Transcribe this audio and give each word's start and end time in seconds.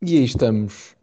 E 0.00 0.16
aí 0.16 0.24
estamos. 0.24 0.96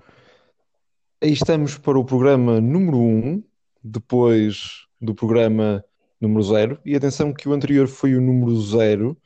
Aí 1.21 1.33
estamos 1.33 1.77
para 1.77 1.99
o 1.99 2.05
programa 2.05 2.61
número 2.61 2.97
um, 2.97 3.43
depois 3.83 4.85
do 5.01 5.13
programa 5.13 5.83
número 6.19 6.43
zero. 6.43 6.79
E 6.85 6.95
atenção 6.95 7.33
que 7.33 7.49
o 7.49 7.53
anterior 7.53 7.87
foi 7.87 8.15
o 8.15 8.21
número 8.21 8.59
zero, 8.61 9.17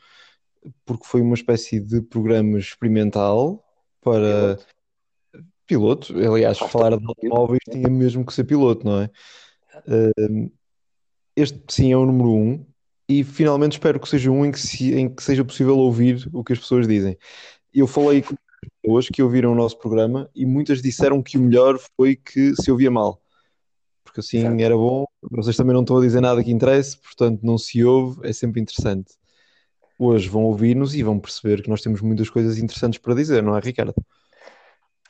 porque 0.85 1.05
foi 1.05 1.21
uma 1.21 1.35
espécie 1.35 1.79
de 1.79 2.01
programa 2.01 2.57
experimental 2.57 3.63
para 4.01 4.57
piloto. 5.67 6.17
Aliás, 6.17 6.57
Faz 6.57 6.71
falar 6.71 6.97
de 6.97 7.05
automóveis 7.05 7.59
tinha 7.69 7.89
mesmo 7.89 8.25
que 8.25 8.33
ser 8.33 8.45
piloto, 8.45 8.85
não 8.85 9.01
é? 9.01 9.09
Este 11.35 11.61
sim 11.69 11.91
é 11.91 11.97
o 11.97 12.05
número 12.05 12.31
um. 12.31 12.65
E 13.07 13.23
finalmente 13.23 13.73
espero 13.73 13.99
que 13.99 14.09
seja 14.09 14.29
um 14.31 14.45
em 14.45 14.51
que, 14.51 14.59
se- 14.59 14.93
em 14.93 15.13
que 15.13 15.21
seja 15.23 15.43
possível 15.45 15.77
ouvir 15.77 16.27
o 16.33 16.43
que 16.43 16.53
as 16.53 16.59
pessoas 16.59 16.87
dizem. 16.87 17.17
Eu 17.73 17.87
falei 17.87 18.23
pessoas 18.81 19.07
que 19.07 19.21
ouviram 19.21 19.51
o 19.51 19.55
nosso 19.55 19.77
programa 19.77 20.29
e 20.35 20.45
muitas 20.45 20.81
disseram 20.81 21.21
que 21.21 21.37
o 21.37 21.41
melhor 21.41 21.77
foi 21.95 22.15
que 22.15 22.55
se 22.55 22.71
ouvia 22.71 22.91
mal. 22.91 23.21
Porque 24.03 24.19
assim 24.19 24.61
era 24.61 24.75
bom. 24.75 25.05
Vocês 25.31 25.55
também 25.55 25.73
não 25.73 25.81
estão 25.81 25.97
a 25.97 26.01
dizer 26.01 26.21
nada 26.21 26.43
que 26.43 26.51
interesse, 26.51 26.97
portanto 26.97 27.41
não 27.43 27.57
se 27.57 27.83
ouve, 27.83 28.27
é 28.27 28.33
sempre 28.33 28.61
interessante. 28.61 29.13
Hoje 29.97 30.29
vão 30.29 30.43
ouvir-nos 30.45 30.95
e 30.95 31.03
vão 31.03 31.19
perceber 31.19 31.61
que 31.61 31.69
nós 31.69 31.81
temos 31.81 32.01
muitas 32.01 32.29
coisas 32.29 32.57
interessantes 32.57 32.99
para 32.99 33.13
dizer, 33.13 33.43
não 33.43 33.55
é, 33.55 33.59
Ricardo? 33.59 33.93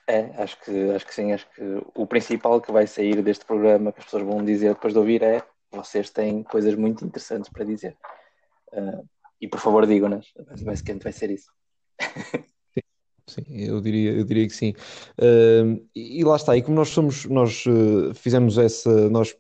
É, 0.07 0.41
acho 0.41 0.59
que, 0.62 0.91
acho 0.91 1.05
que 1.05 1.13
sim. 1.13 1.31
Acho 1.31 1.48
que 1.52 1.62
o 1.93 2.07
principal 2.07 2.59
que 2.59 2.71
vai 2.71 2.88
sair 2.88 3.21
deste 3.21 3.45
programa 3.45 3.91
que 3.91 3.99
as 3.99 4.05
pessoas 4.05 4.23
vão 4.23 4.43
dizer 4.43 4.73
depois 4.73 4.93
de 4.93 4.99
ouvir 4.99 5.21
é 5.21 5.43
vocês 5.71 6.09
têm 6.09 6.41
coisas 6.43 6.73
muito 6.73 7.05
interessantes 7.05 7.52
para 7.52 7.63
dizer. 7.63 7.95
Ah, 8.73 9.04
e 9.40 9.48
por 9.48 9.59
favor 9.59 9.85
digam-nas. 9.85 10.27
Basicamente 10.63 11.04
vai 11.04 11.13
ser 11.13 11.29
isso. 11.29 11.52
Sim, 13.30 13.44
eu 13.48 13.80
diria, 13.80 14.12
eu 14.13 14.24
diria 14.24 14.48
que 14.48 14.54
sim. 14.55 14.74
Uh, 15.18 15.85
e, 15.96 16.24
lá 16.24 16.35
está, 16.35 16.58
e 16.58 16.63
como 16.63 16.76
nós 16.76 16.90
somos, 16.90 17.26
nós 17.26 17.63
uh, 17.68 18.13
fizemos 18.16 18.58
essa, 18.58 19.08
nós 19.10 19.36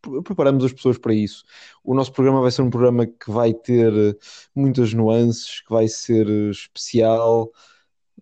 pre- 0.00 0.22
preparamos 0.22 0.64
as 0.64 0.72
pessoas 0.72 0.96
para 0.96 1.12
isso. 1.12 1.44
O 1.82 1.92
nosso 1.92 2.12
programa 2.12 2.40
vai 2.40 2.52
ser 2.52 2.62
um 2.62 2.70
programa 2.70 3.04
que 3.04 3.30
vai 3.30 3.52
ter 3.52 3.92
uh, 3.92 4.16
muitas 4.54 4.94
nuances, 4.94 5.60
que 5.60 5.70
vai 5.72 5.88
ser 5.88 6.28
uh, 6.28 6.50
especial. 6.50 7.50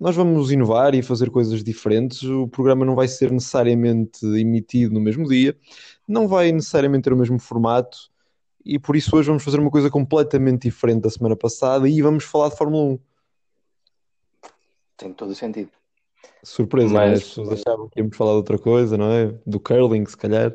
Nós 0.00 0.16
vamos 0.16 0.50
inovar 0.50 0.94
e 0.94 1.02
fazer 1.02 1.30
coisas 1.30 1.62
diferentes. 1.62 2.22
O 2.22 2.48
programa 2.48 2.86
não 2.86 2.94
vai 2.94 3.06
ser 3.06 3.30
necessariamente 3.30 4.24
emitido 4.24 4.94
no 4.94 5.00
mesmo 5.00 5.28
dia, 5.28 5.54
não 6.08 6.26
vai 6.26 6.50
necessariamente 6.50 7.04
ter 7.04 7.12
o 7.12 7.16
mesmo 7.16 7.38
formato, 7.38 8.10
e 8.64 8.78
por 8.78 8.96
isso 8.96 9.14
hoje 9.16 9.28
vamos 9.28 9.42
fazer 9.44 9.58
uma 9.60 9.70
coisa 9.70 9.90
completamente 9.90 10.62
diferente 10.62 11.02
da 11.02 11.10
semana 11.10 11.36
passada 11.36 11.88
e 11.88 12.00
vamos 12.02 12.24
falar 12.24 12.48
de 12.50 12.56
Fórmula 12.56 12.94
1. 12.94 13.09
Tem 15.00 15.14
todo 15.14 15.30
o 15.30 15.34
sentido. 15.34 15.70
Surpresa, 16.44 16.92
não 16.92 17.00
é? 17.00 17.10
Mas- 17.10 17.22
As 17.22 17.28
pessoas 17.28 17.60
achavam 17.60 17.88
que 17.88 17.98
íamos 17.98 18.16
falar 18.16 18.32
de 18.32 18.36
outra 18.36 18.58
coisa, 18.58 18.98
não 18.98 19.10
é? 19.10 19.26
Do 19.46 19.58
curling, 19.58 20.04
se 20.04 20.16
calhar. 20.16 20.54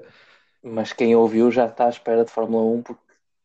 Mas 0.63 0.93
quem 0.93 1.15
ouviu 1.15 1.51
já 1.51 1.65
está 1.65 1.87
à 1.87 1.89
espera 1.89 2.23
de 2.23 2.31
Fórmula 2.31 2.63
1 2.63 2.83
porque 2.83 3.01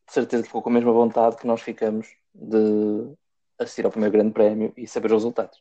de 0.07 0.13
certeza 0.13 0.43
que 0.43 0.49
ficou 0.49 0.61
com 0.61 0.69
a 0.69 0.73
mesma 0.73 0.93
vontade 0.93 1.37
que 1.37 1.47
nós 1.47 1.63
ficamos 1.63 2.09
de 2.35 3.13
assistir 3.59 3.85
ao 3.85 3.91
primeiro 3.91 4.13
grande 4.13 4.33
prémio 4.33 4.73
e 4.77 4.87
saber 4.87 5.07
os 5.07 5.13
resultados. 5.13 5.59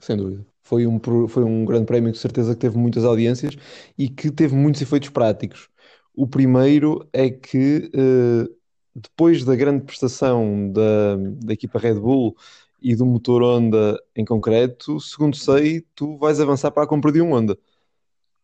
Sem 0.00 0.16
dúvida. 0.16 0.46
Foi 0.62 0.86
um, 0.86 1.00
foi 1.28 1.44
um 1.44 1.64
grande 1.64 1.86
prémio 1.86 2.12
de 2.12 2.18
certeza 2.18 2.54
que 2.54 2.60
teve 2.60 2.78
muitas 2.78 3.04
audiências 3.04 3.56
e 3.98 4.08
que 4.08 4.30
teve 4.30 4.54
muitos 4.54 4.80
efeitos 4.80 5.10
práticos. 5.10 5.68
O 6.14 6.26
primeiro 6.26 7.06
é 7.12 7.28
que 7.28 7.90
eh, 7.94 8.48
depois 8.94 9.44
da 9.44 9.54
grande 9.56 9.84
prestação 9.84 10.70
da, 10.72 11.16
da 11.44 11.52
equipa 11.52 11.78
Red 11.78 11.94
Bull 11.94 12.36
e 12.82 12.94
do 12.94 13.06
motor 13.06 13.42
Honda 13.42 14.02
em 14.14 14.24
concreto, 14.24 15.00
segundo 15.00 15.36
sei, 15.36 15.82
tu 15.94 16.16
vais 16.16 16.40
avançar 16.40 16.70
para 16.70 16.84
a 16.84 16.86
compra 16.86 17.12
de 17.12 17.20
um 17.20 17.34
Honda. 17.34 17.58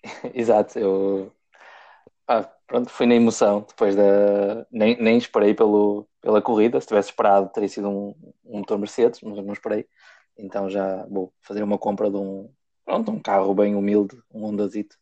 Exato, 0.35 0.79
eu 0.79 1.33
ah, 2.29 2.43
pronto, 2.67 2.91
fui 2.91 3.07
na 3.07 3.15
emoção 3.15 3.65
depois 3.69 3.95
da. 3.95 4.67
Nem, 4.71 5.01
nem 5.01 5.17
esperei 5.17 5.55
pelo, 5.55 6.09
pela 6.21 6.43
corrida. 6.43 6.81
Se 6.81 6.87
tivesse 6.89 7.11
esperado, 7.11 7.51
teria 7.51 7.69
sido 7.69 7.89
um, 7.89 8.15
um 8.45 8.59
motor 8.59 8.79
Mercedes, 8.79 9.21
mas 9.23 9.37
não 9.45 9.53
esperei. 9.53 9.87
Então 10.37 10.69
já 10.69 11.07
vou 11.07 11.33
fazer 11.41 11.63
uma 11.63 11.79
compra 11.79 12.11
de 12.11 12.17
um, 12.17 12.51
pronto, 12.85 13.11
um 13.11 13.21
carro 13.21 13.55
bem 13.55 13.75
humilde, 13.75 14.21
um 14.33 14.45
Hondazito 14.45 14.97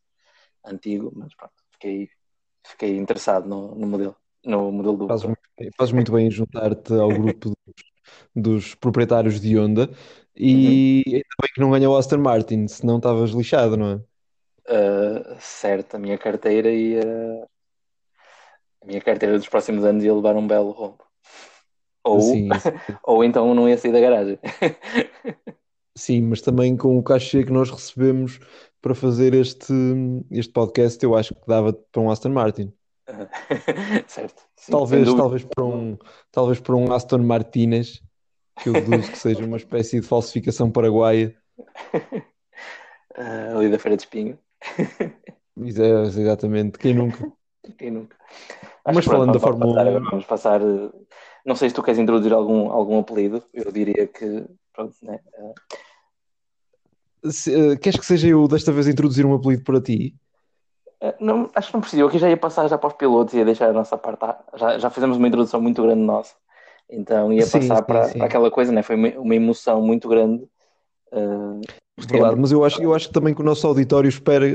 antigo, 0.65 1.13
mas 1.15 1.35
pronto, 1.35 1.55
fiquei, 1.73 2.09
fiquei 2.67 2.97
interessado 2.97 3.49
no, 3.49 3.75
no 3.75 3.87
modelo, 3.87 4.17
no 4.45 4.71
modelo 4.71 4.97
do 4.97 5.09
Fazes 5.09 5.25
motor. 5.25 5.45
muito 5.59 5.77
fazes 5.77 5.93
muito 5.93 6.13
bem 6.13 6.27
em 6.27 6.31
juntar-te 6.31 6.93
ao 6.95 7.09
grupo 7.13 7.51
dos, 7.51 7.85
dos 8.35 8.75
proprietários 8.75 9.41
de 9.41 9.59
Honda 9.59 9.91
e 10.37 11.03
ainda 11.07 11.25
bem 11.43 11.51
que 11.55 11.61
não 11.61 11.71
ganhou 11.71 11.95
o 11.95 11.97
Aston 11.97 12.19
Martin, 12.19 12.67
senão 12.67 12.97
estavas 12.97 13.31
lixado, 13.31 13.77
não 13.77 13.91
é? 13.93 13.95
Uh, 14.67 15.37
certo, 15.39 15.97
a 15.97 15.99
minha 15.99 16.19
carteira 16.19 16.71
e 16.71 16.99
uh, 16.99 17.47
a 18.83 18.87
minha 18.87 19.01
carteira 19.01 19.39
dos 19.39 19.49
próximos 19.49 19.85
anos 19.85 20.03
ia 20.03 20.15
levar 20.15 20.37
um 20.37 20.47
belo 20.47 20.71
rombo. 20.71 21.05
Ou, 22.03 22.21
Sim, 22.21 22.49
ou 23.05 23.25
então 23.25 23.55
não 23.55 23.69
ia 23.69 23.79
sair 23.79 23.93
da 23.93 24.01
garagem. 24.01 24.39
sim, 25.97 26.21
mas 26.23 26.43
também 26.43 26.77
com 26.77 26.99
o 26.99 27.03
cachê 27.03 27.45
que 27.45 27.53
nós 27.53 27.71
recebemos 27.71 28.39
para 28.83 28.95
fazer 28.95 29.33
este, 29.33 29.73
este 30.31 30.53
podcast, 30.53 31.03
eu 31.03 31.15
acho 31.17 31.35
que 31.35 31.47
dava 31.47 31.73
para 31.73 32.03
um 32.03 32.11
Aston 32.11 32.31
Martin. 32.31 32.73
certo. 34.07 34.43
Sim, 34.57 34.73
Talvez, 34.73 35.15
talvez 35.15 35.45
para 35.45 35.65
um, 35.65 35.99
talvez 36.33 36.61
para 36.61 36.75
um 36.77 36.93
Aston 36.93 37.19
Martinez, 37.19 38.03
que 38.63 38.69
eu 38.69 38.73
deduzo 38.73 39.11
que 39.11 39.19
seja 39.19 39.45
uma 39.45 39.57
espécie 39.57 40.01
de 40.01 40.07
falsificação 40.07 40.71
paraguaia. 40.71 41.37
Uh, 43.17 43.59
ali 43.59 43.71
da 43.71 43.79
Feira 43.79 43.97
de 43.97 44.03
Espinho. 44.03 44.39
Mas 45.57 45.79
exatamente, 45.79 46.79
quem 46.79 46.95
nunca? 46.95 47.31
Quem 47.79 47.91
nunca? 47.91 48.17
Mas 48.87 49.07
que 49.07 49.07
falando 49.07 49.33
da 49.33 49.39
vamos 49.39 49.43
Fórmula 49.43 49.75
passar 49.75 49.87
1. 49.87 49.97
agora, 49.97 50.11
Vamos 50.11 50.27
passar. 50.27 50.63
uh, 50.63 51.07
Não 51.47 51.55
sei 51.57 51.69
se 51.69 51.75
tu 51.75 51.83
queres 51.83 51.99
introduzir 52.01 52.33
algum, 52.33 52.71
algum 52.71 52.99
apelido. 52.99 53.43
Eu 53.53 53.71
diria 53.73 54.07
que. 54.07 54.47
Pronto, 54.73 54.97
né? 55.03 55.21
uh, 55.39 55.55
Se, 57.31 57.53
eh, 57.55 57.77
queres 57.77 57.99
que 57.99 58.05
seja 58.07 58.29
eu 58.29 58.47
desta 58.49 58.73
vez 58.73 58.87
introduzir 58.89 59.25
um 59.25 59.35
apelido 59.35 59.63
para 59.65 59.81
ti? 59.81 60.15
Uh, 61.09 61.15
não, 61.21 61.51
acho 61.55 61.69
que 61.69 61.75
não 61.75 61.81
precisa. 61.81 62.03
Eu 62.03 62.09
aqui 62.09 62.19
já 62.19 62.29
ia 62.29 62.37
passar 62.37 62.69
já 62.69 62.79
para 62.79 62.89
os 62.89 62.95
pilotos 62.95 63.35
e 63.35 63.39
ia 63.39 63.45
deixar 63.45 63.71
a 63.71 63.73
nossa 63.73 63.97
parte. 63.97 64.25
à- 64.25 64.39
Já, 64.57 64.79
já 64.79 64.91
fizemos 64.91 65.17
uma 65.17 65.29
introdução 65.29 65.61
muito 65.61 65.83
grande 65.83 66.03
nossa. 66.03 66.35
Então 66.89 67.33
ia 67.33 67.47
Sim, 67.47 67.61
passar 67.61 67.77
sim, 67.77 67.85
para, 67.87 68.05
sim. 68.05 68.19
para 68.19 68.27
aquela 68.27 68.51
coisa, 68.51 68.73
né? 68.73 68.83
Foi 68.83 68.97
uma, 68.97 69.35
emoção 69.35 69.81
muito 69.81 70.09
grande. 70.09 70.45
uh, 71.13 71.61
Verdade, 71.97 72.41
mas 72.41 72.51
eu 72.51 72.65
acho, 72.65 72.83
eu 72.83 72.93
acho 72.93 73.11
também 73.13 73.33
que 73.33 73.41
o 73.41 73.45
nosso 73.45 73.67
auditório 73.67 74.09
espera, 74.09 74.47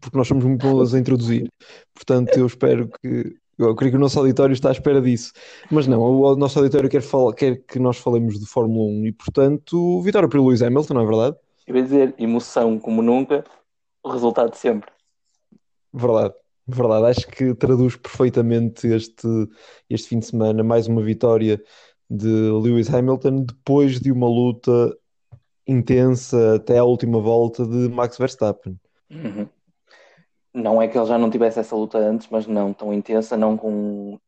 porque 0.00 0.16
nós 0.16 0.26
somos 0.26 0.44
muito 0.44 0.66
bons 0.66 0.92
a 0.92 0.98
introduzir, 0.98 1.46
portanto 1.94 2.36
eu 2.36 2.44
espero 2.44 2.90
que, 3.00 3.36
eu 3.56 3.74
creio 3.74 3.92
que 3.92 3.96
o 3.96 4.00
nosso 4.00 4.18
auditório 4.18 4.52
está 4.52 4.68
à 4.68 4.72
espera 4.72 5.00
disso. 5.00 5.32
Mas 5.70 5.86
não, 5.86 6.00
o 6.00 6.36
nosso 6.36 6.58
auditório 6.58 6.88
quer, 6.88 7.02
quer 7.36 7.56
que 7.66 7.78
nós 7.78 7.98
falemos 7.98 8.38
de 8.38 8.46
Fórmula 8.46 8.90
1 8.90 9.06
e, 9.06 9.12
portanto, 9.12 10.00
vitória 10.02 10.28
para 10.28 10.40
o 10.40 10.46
Lewis 10.46 10.60
Hamilton, 10.60 10.94
não 10.94 11.02
é 11.02 11.06
verdade? 11.06 11.36
Eu 11.66 11.76
ia 11.76 11.82
dizer 11.82 12.14
emoção 12.18 12.78
como 12.78 13.02
nunca, 13.02 13.44
o 14.02 14.10
resultado 14.10 14.50
de 14.50 14.58
sempre. 14.58 14.90
Verdade, 15.92 16.34
verdade. 16.66 17.06
Acho 17.06 17.26
que 17.28 17.54
traduz 17.54 17.96
perfeitamente 17.96 18.86
este, 18.86 19.28
este 19.88 20.08
fim 20.08 20.18
de 20.18 20.26
semana, 20.26 20.62
mais 20.62 20.86
uma 20.86 21.02
vitória 21.02 21.62
de 22.10 22.26
Lewis 22.26 22.92
Hamilton, 22.92 23.44
depois 23.44 24.00
de 24.00 24.10
uma 24.10 24.26
luta 24.26 24.96
intensa 25.66 26.56
até 26.56 26.78
à 26.78 26.84
última 26.84 27.20
volta 27.20 27.66
de 27.66 27.88
Max 27.88 28.16
Verstappen. 28.16 28.78
Uhum. 29.10 29.48
Não 30.54 30.80
é 30.80 30.88
que 30.88 30.96
ele 30.96 31.06
já 31.06 31.18
não 31.18 31.30
tivesse 31.30 31.60
essa 31.60 31.76
luta 31.76 31.98
antes, 31.98 32.28
mas 32.30 32.46
não 32.46 32.72
tão 32.72 32.92
intensa, 32.92 33.36
não 33.36 33.56
com. 33.56 34.18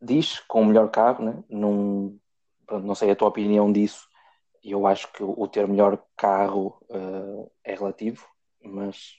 Diz 0.00 0.38
com 0.40 0.62
o 0.62 0.66
melhor 0.66 0.90
carro, 0.90 1.24
né? 1.24 1.44
Num... 1.48 2.18
não 2.70 2.94
sei 2.94 3.10
a 3.10 3.16
tua 3.16 3.28
opinião 3.28 3.72
disso. 3.72 4.06
Eu 4.62 4.86
acho 4.86 5.10
que 5.12 5.22
o 5.22 5.48
ter 5.48 5.66
melhor 5.66 6.02
carro 6.16 6.78
uh, 6.90 7.50
é 7.64 7.74
relativo, 7.74 8.26
mas 8.62 9.18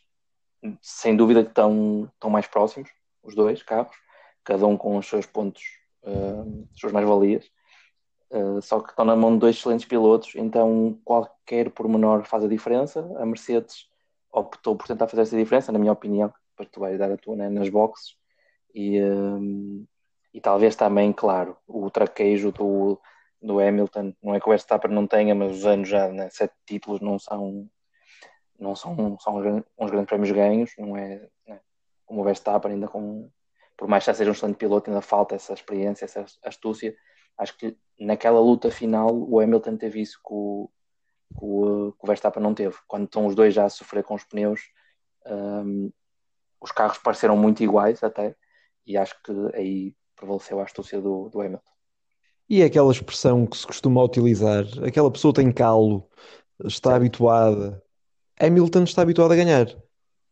sem 0.82 1.16
dúvida 1.16 1.44
que 1.44 1.50
estão, 1.50 2.10
estão 2.14 2.30
mais 2.30 2.48
próximos, 2.48 2.90
os 3.24 3.36
dois 3.36 3.64
carros, 3.64 3.96
cada 4.44 4.66
um 4.66 4.78
com 4.78 4.98
os 4.98 5.08
seus 5.08 5.26
pontos, 5.26 5.64
uh, 6.04 6.68
as 6.74 6.80
suas 6.80 6.92
mais-valias. 6.92 7.50
Uh, 8.32 8.62
só 8.62 8.80
que 8.80 8.92
estão 8.92 9.06
na 9.06 9.16
mão 9.16 9.34
de 9.34 9.40
dois 9.40 9.56
excelentes 9.56 9.86
pilotos, 9.86 10.34
então 10.36 11.00
qualquer 11.04 11.72
pormenor 11.72 12.24
faz 12.26 12.44
a 12.44 12.48
diferença. 12.48 13.00
A 13.18 13.26
Mercedes 13.26 13.88
optou 14.32 14.76
por 14.76 14.88
tentar 14.88 15.08
fazer 15.08 15.24
essa 15.24 15.38
diferença, 15.38 15.72
na 15.72 15.80
minha 15.80 15.92
opinião, 15.92 16.32
depois 16.52 16.70
tu 16.72 16.80
vais 16.80 16.98
dar 17.00 17.12
a 17.12 17.18
tua 17.18 17.36
né, 17.36 17.50
nas 17.50 17.70
boxes, 17.70 18.16
e, 18.74 19.02
um, 19.02 19.86
e 20.34 20.40
talvez 20.40 20.76
também, 20.76 21.12
claro, 21.12 21.58
o 21.68 21.90
traquejo 21.90 22.52
do, 22.52 23.00
do 23.42 23.60
Hamilton, 23.60 24.14
não 24.22 24.36
é 24.36 24.40
que 24.40 24.48
o 24.48 24.52
Verstappen 24.52 24.92
não 24.92 25.08
tenha, 25.08 25.34
mas 25.34 25.58
os 25.58 25.66
anos 25.66 25.90
já, 25.90 26.08
né, 26.10 26.30
sete 26.30 26.54
títulos 26.66 27.02
não 27.02 27.18
são 27.18 27.68
não 28.60 28.76
são, 28.76 29.18
são 29.20 29.38
uns 29.38 29.90
grandes 29.90 30.08
prémios 30.08 30.32
ganhos, 30.32 30.72
não 30.78 30.96
é 30.98 31.28
né, 31.48 31.60
como 32.06 32.22
o 32.22 32.24
Verstappen, 32.24 32.74
ainda 32.74 32.88
com, 32.88 33.30
por 33.78 33.88
mais 33.88 34.04
que 34.04 34.08
já 34.12 34.14
seja 34.14 34.30
um 34.30 34.34
excelente 34.34 34.58
piloto, 34.58 34.90
ainda 34.90 35.02
falta 35.02 35.36
essa 35.36 35.54
experiência, 35.54 36.06
essa 36.06 36.26
astúcia. 36.44 36.96
Acho 37.38 37.58
que 37.58 37.78
naquela 38.00 38.40
luta 38.40 38.70
final 38.70 39.10
o 39.16 39.40
Hamilton 39.40 39.78
teve 39.78 40.02
isso 40.02 40.20
com, 40.22 40.70
que 41.30 41.46
o, 41.46 41.94
que 41.94 42.04
o 42.04 42.08
Verstappen 42.08 42.44
não 42.44 42.54
teve. 42.54 42.76
Quando 42.88 43.06
estão 43.06 43.26
os 43.26 43.36
dois 43.36 43.54
já 43.54 43.66
a 43.66 43.70
sofrer 43.70 44.04
com 44.04 44.16
os 44.16 44.24
pneus, 44.24 44.62
um, 45.26 45.92
os 46.60 46.72
carros 46.72 46.98
pareceram 46.98 47.38
muito 47.38 47.64
iguais 47.64 48.04
até, 48.04 48.36
e 48.86 48.98
acho 48.98 49.16
que 49.24 49.32
aí 49.54 49.96
prevaleceu 50.16 50.60
a 50.60 50.64
astúcia 50.64 51.00
do, 51.00 51.30
do 51.30 51.40
Hamilton. 51.40 51.72
E 52.50 52.62
é 52.62 52.66
aquela 52.66 52.92
expressão 52.92 53.46
que 53.46 53.56
se 53.56 53.66
costuma 53.66 54.04
utilizar, 54.04 54.66
aquela 54.84 55.12
pessoa 55.12 55.34
tem 55.34 55.52
calo, 55.52 56.10
está 56.66 56.90
Sim. 56.90 56.96
habituada. 56.96 57.84
Hamilton 58.39 58.83
está 58.83 59.01
habituado 59.01 59.31
a 59.31 59.36
ganhar. 59.36 59.68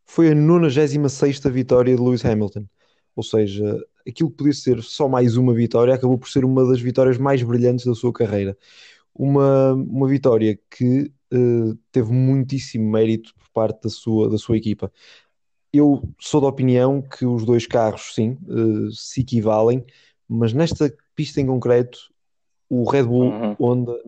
Foi 0.05 0.31
a 0.31 0.35
96 0.35 1.39
vitória 1.51 1.95
de 1.95 2.01
Lewis 2.01 2.23
Hamilton. 2.23 2.65
Ou 3.15 3.23
seja, 3.23 3.83
aquilo 4.07 4.29
que 4.29 4.37
podia 4.37 4.53
ser 4.53 4.81
só 4.81 5.09
mais 5.09 5.35
uma 5.35 5.53
vitória 5.53 5.93
acabou 5.93 6.17
por 6.17 6.29
ser 6.29 6.45
uma 6.45 6.65
das 6.65 6.79
vitórias 6.79 7.17
mais 7.17 7.43
brilhantes 7.43 7.85
da 7.85 7.93
sua 7.93 8.13
carreira. 8.13 8.57
Uma, 9.13 9.73
uma 9.73 10.07
vitória 10.07 10.57
que 10.69 11.11
uh, 11.33 11.75
teve 11.91 12.13
muitíssimo 12.13 12.89
mérito 12.89 13.33
por 13.35 13.49
parte 13.49 13.83
da 13.83 13.89
sua, 13.89 14.29
da 14.29 14.37
sua 14.37 14.55
equipa. 14.55 14.91
Eu 15.73 16.07
sou 16.19 16.39
da 16.39 16.47
opinião 16.47 17.01
que 17.01 17.25
os 17.25 17.43
dois 17.43 17.65
carros, 17.65 18.13
sim, 18.13 18.37
uh, 18.47 18.91
se 18.91 19.21
equivalem, 19.21 19.83
mas 20.27 20.53
nesta 20.53 20.93
pista 21.15 21.41
em 21.41 21.47
concreto, 21.47 21.97
o 22.69 22.89
Red 22.89 23.03
Bull 23.03 23.31
uhum. 23.31 23.55
Honda 23.59 23.99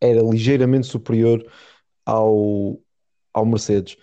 era 0.00 0.22
ligeiramente 0.22 0.86
superior 0.86 1.44
ao, 2.04 2.78
ao 3.32 3.46
Mercedes. 3.46 3.96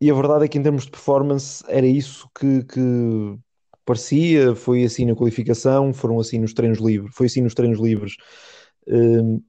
E 0.00 0.10
a 0.10 0.14
verdade 0.14 0.44
é 0.44 0.48
que, 0.48 0.58
em 0.58 0.62
termos 0.62 0.84
de 0.84 0.90
performance, 0.90 1.64
era 1.68 1.86
isso 1.86 2.28
que, 2.38 2.64
que 2.64 3.38
parecia. 3.84 4.54
Foi 4.54 4.84
assim 4.84 5.06
na 5.06 5.14
qualificação, 5.14 5.92
foram 5.92 6.20
assim 6.20 6.38
nos 6.38 6.52
treinos 6.52 6.78
livres, 6.78 7.14
foi 7.14 7.26
assim 7.26 7.40
nos 7.40 7.54
treinos 7.54 7.80
livres. 7.80 8.16
Um, 8.86 9.42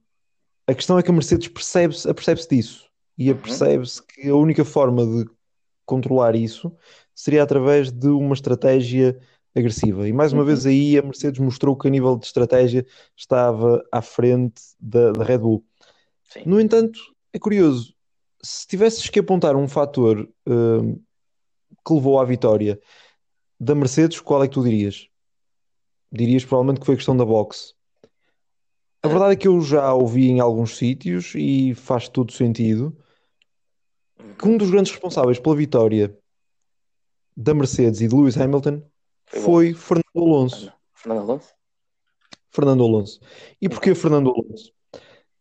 a 0.66 0.74
questão 0.74 0.98
é 0.98 1.02
que 1.02 1.10
a 1.10 1.14
Mercedes 1.14 1.48
percebe-se 1.48 2.08
apercebe 2.08 2.40
disso 2.48 2.88
e 3.16 3.30
uhum. 3.30 3.38
apercebe-se 3.38 4.02
que 4.02 4.28
a 4.28 4.34
única 4.34 4.64
forma 4.64 5.04
de 5.04 5.28
controlar 5.84 6.34
isso 6.34 6.72
seria 7.14 7.42
através 7.42 7.90
de 7.90 8.08
uma 8.08 8.34
estratégia 8.34 9.18
agressiva. 9.56 10.06
E 10.08 10.12
mais 10.12 10.32
uma 10.32 10.42
uhum. 10.42 10.46
vez 10.46 10.66
aí 10.66 10.98
a 10.98 11.02
Mercedes 11.02 11.40
mostrou 11.40 11.76
que 11.76 11.88
a 11.88 11.90
nível 11.90 12.16
de 12.16 12.26
estratégia 12.26 12.86
estava 13.16 13.82
à 13.90 14.00
frente 14.00 14.62
da, 14.78 15.12
da 15.12 15.24
Red 15.24 15.38
Bull. 15.38 15.64
Sim. 16.24 16.42
No 16.46 16.60
entanto, 16.60 17.00
é 17.32 17.38
curioso, 17.38 17.94
se 18.48 18.66
tivesses 18.66 19.10
que 19.10 19.18
apontar 19.18 19.54
um 19.54 19.68
fator 19.68 20.20
uh, 20.20 21.04
que 21.86 21.92
levou 21.92 22.18
à 22.18 22.24
vitória 22.24 22.80
da 23.60 23.74
Mercedes, 23.74 24.20
qual 24.20 24.42
é 24.42 24.48
que 24.48 24.54
tu 24.54 24.64
dirias? 24.64 25.06
Dirias 26.10 26.46
provavelmente 26.46 26.80
que 26.80 26.86
foi 26.86 26.94
a 26.94 26.96
questão 26.96 27.14
da 27.14 27.26
boxe. 27.26 27.74
A 29.02 29.08
verdade 29.08 29.34
é 29.34 29.36
que 29.36 29.48
eu 29.48 29.60
já 29.60 29.92
ouvi 29.92 30.30
em 30.30 30.40
alguns 30.40 30.78
sítios 30.78 31.34
e 31.34 31.74
faz 31.74 32.08
todo 32.08 32.32
sentido 32.32 32.96
que 34.38 34.48
um 34.48 34.56
dos 34.56 34.70
grandes 34.70 34.92
responsáveis 34.92 35.38
pela 35.38 35.54
vitória 35.54 36.18
da 37.36 37.52
Mercedes 37.52 38.00
e 38.00 38.08
de 38.08 38.14
Lewis 38.14 38.38
Hamilton 38.38 38.82
foi, 39.26 39.74
foi 39.74 39.74
Fernando 39.74 40.16
Alonso. 40.16 40.72
Fernando 40.94 41.20
Alonso? 41.20 41.54
Fernando 42.48 42.82
Alonso. 42.82 43.20
E 43.60 43.68
porquê 43.68 43.94
Fernando 43.94 44.30
Alonso? 44.30 44.72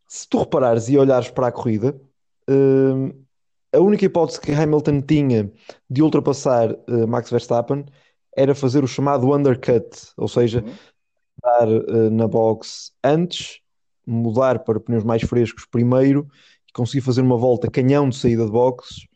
Se 0.06 0.28
tu 0.28 0.40
reparares 0.40 0.90
e 0.90 0.98
olhares 0.98 1.30
para 1.30 1.48
a 1.48 1.52
corrida, 1.52 2.00
uh, 2.50 3.26
a 3.74 3.80
única 3.80 4.06
hipótese 4.06 4.40
que 4.40 4.52
Hamilton 4.52 5.02
tinha 5.02 5.52
de 5.90 6.02
ultrapassar 6.02 6.72
uh, 6.72 7.08
Max 7.08 7.30
Verstappen 7.30 7.86
era 8.36 8.54
fazer 8.54 8.84
o 8.84 8.88
chamado 8.88 9.34
undercut, 9.34 9.88
ou 10.16 10.28
seja, 10.28 10.64
uhum. 10.66 10.74
dar 11.44 11.68
uh, 11.68 12.10
na 12.12 12.28
box 12.28 12.92
antes, 13.04 13.60
mudar 14.06 14.60
para 14.60 14.80
pneus 14.80 15.04
mais 15.04 15.24
frescos 15.24 15.66
primeiro 15.66 16.28
e 16.68 16.72
conseguir 16.72 17.02
fazer 17.02 17.22
uma 17.22 17.38
volta 17.38 17.70
canhão 17.70 18.10
de 18.10 18.16
saída 18.16 18.46
de 18.46 18.52
boxes 18.52 19.08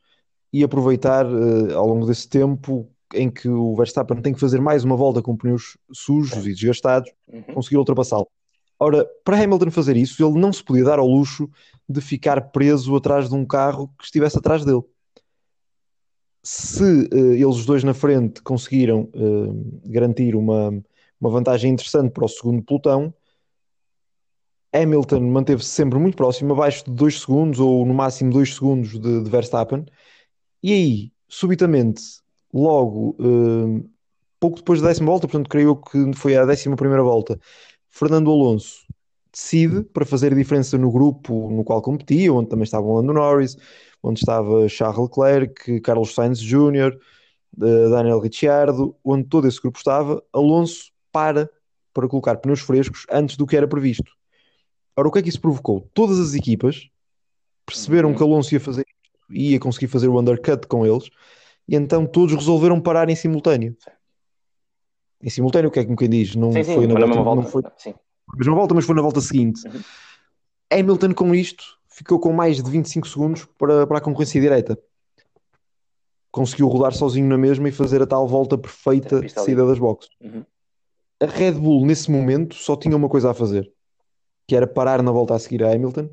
e 0.51 0.63
aproveitar 0.63 1.25
ao 1.74 1.88
longo 1.88 2.06
desse 2.06 2.27
tempo 2.27 2.92
em 3.13 3.30
que 3.30 3.48
o 3.48 3.75
Verstappen 3.75 4.22
tem 4.22 4.34
que 4.34 4.39
fazer 4.39 4.60
mais 4.60 4.84
uma 4.84 4.95
volta 4.95 5.22
com 5.22 5.38
pneus 5.38 5.77
sujos 5.94 6.45
e 6.45 6.54
desgastados, 6.54 7.12
uhum. 7.27 7.42
conseguir 7.54 7.77
ultrapassá-lo. 7.77 8.27
Ora, 8.80 9.07
para 9.24 9.42
Hamilton 9.42 9.69
fazer 9.69 9.95
isso, 9.95 10.25
ele 10.25 10.39
não 10.39 10.51
se 10.51 10.63
podia 10.63 10.84
dar 10.84 10.98
ao 10.98 11.07
luxo 11.07 11.48
de 11.91 12.01
ficar 12.01 12.51
preso 12.51 12.95
atrás 12.95 13.29
de 13.29 13.35
um 13.35 13.45
carro 13.45 13.89
que 13.97 14.05
estivesse 14.05 14.38
atrás 14.38 14.65
dele. 14.65 14.83
Se 16.43 16.83
uh, 16.83 17.33
eles 17.33 17.65
dois 17.65 17.83
na 17.83 17.93
frente 17.93 18.41
conseguiram 18.41 19.09
uh, 19.13 19.81
garantir 19.85 20.35
uma, 20.35 20.69
uma 21.19 21.29
vantagem 21.29 21.71
interessante 21.71 22.11
para 22.11 22.25
o 22.25 22.27
segundo 22.27 22.63
pelotão, 22.63 23.13
Hamilton 24.73 25.19
manteve-se 25.19 25.69
sempre 25.69 25.99
muito 25.99 26.15
próximo, 26.15 26.53
abaixo 26.53 26.85
de 26.85 26.91
2 26.91 27.21
segundos 27.21 27.59
ou 27.59 27.85
no 27.85 27.93
máximo 27.93 28.31
2 28.31 28.55
segundos 28.55 28.91
de, 28.99 29.23
de 29.23 29.29
Verstappen, 29.29 29.85
e 30.63 30.73
aí, 30.73 31.11
subitamente, 31.27 32.01
logo, 32.53 33.15
uh, 33.19 33.89
pouco 34.39 34.57
depois 34.57 34.81
da 34.81 34.88
décima 34.88 35.11
volta, 35.11 35.27
portanto, 35.27 35.49
creio 35.49 35.75
que 35.75 36.13
foi 36.15 36.35
a 36.38 36.45
décima 36.45 36.75
primeira 36.75 37.03
volta, 37.03 37.39
Fernando 37.89 38.31
Alonso 38.31 38.85
decide 39.31 39.83
para 39.83 40.06
fazer 40.06 40.33
a 40.33 40.36
diferença 40.36 40.78
no 40.78 40.92
grupo 40.92 41.50
no 41.50 41.63
qual 41.63 41.81
competia, 41.81 42.33
onde 42.33 42.50
também 42.50 42.63
estavam 42.63 42.94
Lando 42.95 43.13
Norris, 43.13 43.57
onde 44.04 44.19
estava 44.19 44.68
Charles 44.68 45.00
Leclerc, 45.00 45.80
Carlos 45.81 46.13
Sainz 46.13 46.39
Jr., 46.39 46.98
uh, 47.57 47.89
Daniel 47.89 48.19
Ricciardo, 48.19 48.95
onde 49.04 49.28
todo 49.28 49.48
esse 49.48 49.62
grupo 49.62 49.78
estava, 49.78 50.24
Alonso 50.33 50.92
para 51.12 51.50
para 51.94 52.07
colocar 52.07 52.38
pneus 52.38 52.62
frescos 52.62 53.06
antes 53.12 53.36
do 53.36 53.45
que 53.45 53.56
era 53.56 53.68
previsto. 53.68 54.13
Ora, 54.95 55.10
o 55.10 55.12
que 55.12 55.19
é 55.19 55.22
que 55.22 55.28
isso 55.28 55.42
provocou? 55.42 55.89
Todas 55.94 56.19
as 56.19 56.34
equipas 56.34 56.89
perceberam 57.66 58.10
uhum. 58.10 58.16
que 58.16 58.24
Alonso 58.24 58.54
ia 58.54 58.60
fazer 58.60 58.86
ia 59.30 59.60
conseguir 59.60 59.88
fazer 59.88 60.07
o 60.07 60.19
undercut 60.19 60.68
com 60.68 60.86
eles 60.86 61.10
e 61.68 61.75
então 61.75 62.06
todos 62.06 62.36
resolveram 62.36 62.81
parar 62.81 63.10
em 63.10 63.16
simultâneo. 63.16 63.75
Em 65.24 65.30
simultâneo, 65.30 65.69
o 65.69 65.72
que 65.72 65.80
é 65.80 65.86
que 65.86 65.95
quem 65.95 66.10
diz? 66.10 66.36
Não 66.36 66.51
sim, 66.51 66.63
sim, 66.63 66.74
foi 66.75 66.88
na 66.88 66.95
volta, 67.06 67.22
volta, 67.22 67.42
não 67.42 67.48
foi 67.48 67.63
sim. 67.77 67.94
Na 68.29 68.38
mesma 68.38 68.56
volta, 68.56 68.73
mas 68.73 68.85
foi 68.85 68.95
na 68.95 69.01
volta 69.01 69.21
seguinte. 69.21 69.68
Uhum. 69.68 69.81
Hamilton, 70.71 71.13
com 71.13 71.35
isto, 71.35 71.63
ficou 71.89 72.19
com 72.19 72.31
mais 72.31 72.63
de 72.63 72.69
25 72.69 73.07
segundos 73.07 73.45
para, 73.57 73.85
para 73.85 73.97
a 73.97 74.01
concorrência 74.01 74.39
direta. 74.39 74.77
Conseguiu 76.31 76.68
rodar 76.68 76.94
sozinho 76.94 77.27
na 77.27 77.38
mesma 77.38 77.68
e 77.68 77.71
fazer 77.73 78.01
a 78.01 78.07
tal 78.07 78.25
volta 78.27 78.57
perfeita 78.57 79.19
de 79.19 79.29
saída 79.29 79.65
das 79.65 79.77
boxes. 79.77 80.12
Uhum. 80.21 80.45
A 81.21 81.25
Red 81.25 81.53
Bull, 81.53 81.85
nesse 81.85 82.09
momento, 82.09 82.56
só 82.56 82.75
tinha 82.75 82.95
uma 82.95 83.10
coisa 83.10 83.31
a 83.31 83.34
fazer, 83.34 83.72
que 84.48 84.55
era 84.55 84.65
parar 84.65 85.03
na 85.03 85.12
volta 85.12 85.36
a 85.36 85.39
seguir 85.39 85.63
a 85.63 85.72
Hamilton 85.72 86.10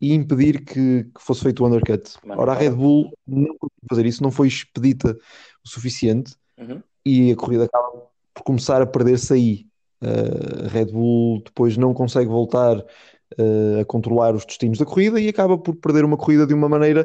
e 0.00 0.14
impedir 0.14 0.64
que, 0.64 1.04
que 1.04 1.20
fosse 1.22 1.42
feito 1.42 1.62
o 1.62 1.66
undercut. 1.66 2.16
Mano, 2.24 2.40
Ora, 2.40 2.52
a 2.52 2.54
Red 2.54 2.70
Bull 2.70 3.12
não 3.26 3.56
conseguiu 3.58 3.86
fazer 3.88 4.06
isso, 4.06 4.22
não 4.22 4.30
foi 4.30 4.48
expedita 4.48 5.16
o 5.64 5.68
suficiente 5.68 6.34
uhum. 6.58 6.82
e 7.04 7.30
a 7.30 7.36
corrida 7.36 7.64
acaba 7.64 8.08
por 8.34 8.42
começar 8.42 8.80
a 8.80 8.86
perder-se 8.86 9.32
aí. 9.32 9.69
Uh, 10.02 10.66
a 10.66 10.68
Red 10.68 10.86
Bull 10.86 11.42
depois 11.44 11.76
não 11.76 11.92
consegue 11.92 12.28
voltar 12.28 12.78
uh, 12.78 13.80
a 13.80 13.84
controlar 13.84 14.34
os 14.34 14.44
destinos 14.44 14.78
da 14.78 14.86
corrida 14.86 15.20
e 15.20 15.28
acaba 15.28 15.58
por 15.58 15.74
perder 15.76 16.04
uma 16.04 16.16
corrida 16.16 16.46
de 16.46 16.54
uma 16.54 16.68
maneira 16.68 17.04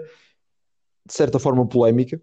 de 1.06 1.14
certa 1.14 1.40
forma 1.40 1.68
polémica. 1.68 2.22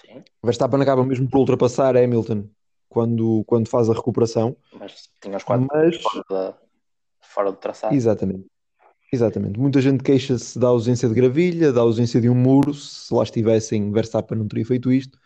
Sim. 0.00 0.22
Verstappen 0.42 0.80
acaba 0.80 1.04
mesmo 1.04 1.28
por 1.28 1.38
ultrapassar 1.38 1.96
Hamilton 1.96 2.48
quando, 2.88 3.44
quando 3.46 3.68
faz 3.68 3.88
a 3.88 3.94
recuperação. 3.94 4.56
Mas 4.78 5.08
tinha 5.20 5.36
os 5.36 5.44
quatro 5.44 5.66
mas... 5.72 5.96
fora, 5.96 6.58
fora 7.20 7.50
do 7.52 7.56
traçado. 7.56 7.94
Exatamente. 7.94 8.46
Exatamente. 9.12 9.58
Muita 9.58 9.80
gente 9.80 10.04
queixa-se 10.04 10.58
da 10.58 10.68
ausência 10.68 11.08
de 11.08 11.14
gravilha, 11.14 11.72
da 11.72 11.80
ausência 11.80 12.20
de 12.20 12.28
um 12.28 12.34
muro. 12.34 12.72
Se 12.74 13.12
lá 13.12 13.24
estivessem, 13.24 13.90
Verstappen 13.90 14.38
não 14.38 14.46
teria 14.46 14.64
feito 14.64 14.92
isto. 14.92 15.18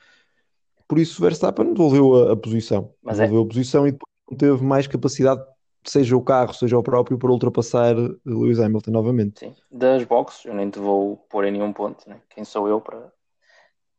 Por 0.89 0.99
isso, 0.99 1.21
Verstappen 1.21 1.73
devolveu 1.73 2.15
a, 2.15 2.33
a 2.33 2.37
posição. 2.37 2.95
Mas 3.03 3.19
é. 3.19 3.25
devolveu 3.25 3.43
é. 3.43 3.45
a 3.45 3.49
posição 3.49 3.87
e 3.87 3.93
depois 3.93 4.14
teve 4.39 4.63
mais 4.63 4.87
capacidade, 4.87 5.43
seja 5.85 6.17
o 6.17 6.23
carro, 6.23 6.55
seja 6.55 6.79
o 6.79 6.83
próprio, 6.83 7.19
para 7.19 7.31
ultrapassar 7.31 7.95
Lewis 8.25 8.59
Hamilton 8.59 8.91
novamente. 8.91 9.41
Sim. 9.41 9.55
Das 9.71 10.05
boxes, 10.05 10.45
eu 10.45 10.55
nem 10.55 10.71
te 10.71 10.79
vou 10.79 11.17
pôr 11.29 11.45
em 11.45 11.53
nenhum 11.53 11.73
ponto. 11.73 12.09
Né? 12.09 12.21
Quem 12.31 12.45
sou 12.45 12.69
eu 12.69 12.81
para, 12.81 13.13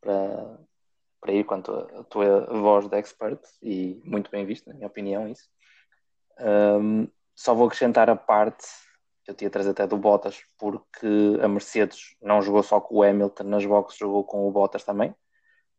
para, 0.02 0.60
para 1.22 1.34
ir 1.34 1.44
quanto 1.44 1.72
a, 1.72 2.00
a 2.00 2.04
tua 2.04 2.46
voz 2.60 2.88
de 2.88 2.98
expert 2.98 3.40
e 3.62 4.02
muito 4.04 4.32
bem 4.32 4.46
visto, 4.46 4.68
na 4.68 4.76
minha 4.76 4.88
opinião, 4.88 5.28
isso. 5.28 5.48
Um, 6.40 7.08
só 7.36 7.54
vou 7.54 7.68
acrescentar 7.68 8.10
a 8.10 8.16
parte 8.16 8.66
eu 9.28 9.34
tinha 9.34 9.50
trazido 9.50 9.72
até 9.72 9.88
do 9.88 9.98
Bottas, 9.98 10.44
porque 10.58 11.08
a 11.42 11.48
Mercedes 11.48 12.16
não 12.22 12.42
jogou 12.42 12.62
só 12.62 12.80
com 12.80 12.98
o 12.98 13.04
Hamilton 13.04 13.44
nas 13.46 13.66
boxes, 13.66 13.98
jogou 13.98 14.24
com 14.24 14.48
o 14.48 14.52
Bottas 14.52 14.84
também. 14.84 15.16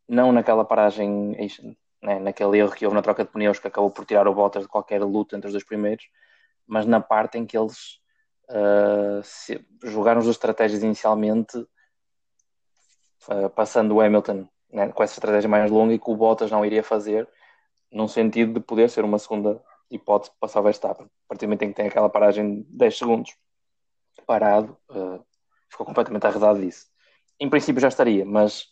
Não 0.08 0.32
naquela 0.32 0.64
paragem, 0.64 1.36
né, 2.06 2.20
naquele 2.20 2.58
erro 2.58 2.70
que 2.70 2.86
houve 2.86 2.94
na 2.94 3.02
troca 3.02 3.25
de 3.25 3.30
pneus 3.30 3.58
que 3.58 3.66
acabou 3.66 3.90
por 3.90 4.06
tirar 4.06 4.28
o 4.28 4.34
Bottas 4.34 4.62
de 4.62 4.68
qualquer 4.68 5.02
luta 5.02 5.36
entre 5.36 5.48
os 5.48 5.52
dois 5.52 5.64
primeiros, 5.64 6.08
mas 6.64 6.86
na 6.86 7.00
parte 7.00 7.36
em 7.36 7.44
que 7.44 7.58
eles 7.58 7.98
uh, 8.48 9.20
jogaram 9.82 10.20
as 10.20 10.28
estratégias 10.28 10.84
inicialmente, 10.84 11.58
uh, 11.58 13.50
passando 13.56 13.96
o 13.96 14.00
Hamilton 14.00 14.48
né, 14.72 14.92
com 14.92 15.02
essa 15.02 15.14
estratégia 15.14 15.50
mais 15.50 15.68
longa 15.68 15.94
e 15.94 15.98
que 15.98 16.08
o 16.08 16.14
Bottas 16.14 16.48
não 16.48 16.64
iria 16.64 16.82
fazer, 16.84 17.28
num 17.90 18.06
sentido 18.06 18.52
de 18.52 18.60
poder 18.60 18.88
ser 18.88 19.04
uma 19.04 19.18
segunda 19.18 19.60
hipótese 19.90 20.30
de 20.30 20.38
passar 20.38 20.60
o 20.60 20.62
Verstappen. 20.62 21.06
A 21.06 21.28
partir 21.28 21.46
do 21.46 21.48
momento 21.48 21.62
em 21.62 21.68
que 21.70 21.75
tem 21.75 21.88
aquela 21.88 22.08
paragem 22.08 22.62
de 22.62 22.76
10 22.76 22.98
segundos 22.98 23.36
parado, 24.25 24.78
uh, 24.90 25.25
ficou 25.68 25.84
completamente 25.84 26.25
arredado 26.25 26.60
disso. 26.60 26.86
Em 27.40 27.50
princípio 27.50 27.80
já 27.80 27.88
estaria, 27.88 28.25
mas 28.25 28.68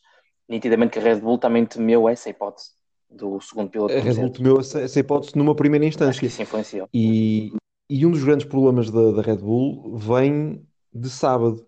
nitidamente 0.48 0.92
que 0.92 1.00
a 1.00 1.02
Red 1.02 1.16
Bull 1.16 1.38
também 1.38 1.66
temeu 1.66 2.08
essa 2.08 2.30
hipótese 2.30 2.70
do 3.14 3.40
segundo 3.40 3.70
piloto. 3.70 3.94
A 3.94 4.00
Red 4.00 4.14
Bull 4.14 4.60
essa, 4.60 4.80
essa, 4.80 5.00
hipótese 5.00 5.36
numa 5.36 5.54
primeira 5.54 5.84
instância. 5.84 6.26
Isso 6.26 6.42
influenciou. 6.42 6.88
E, 6.92 7.52
e 7.88 8.04
um 8.04 8.10
dos 8.10 8.24
grandes 8.24 8.46
problemas 8.46 8.90
da, 8.90 9.12
da 9.12 9.22
Red 9.22 9.38
Bull 9.38 9.96
vem 9.96 10.66
de 10.92 11.08
sábado, 11.08 11.66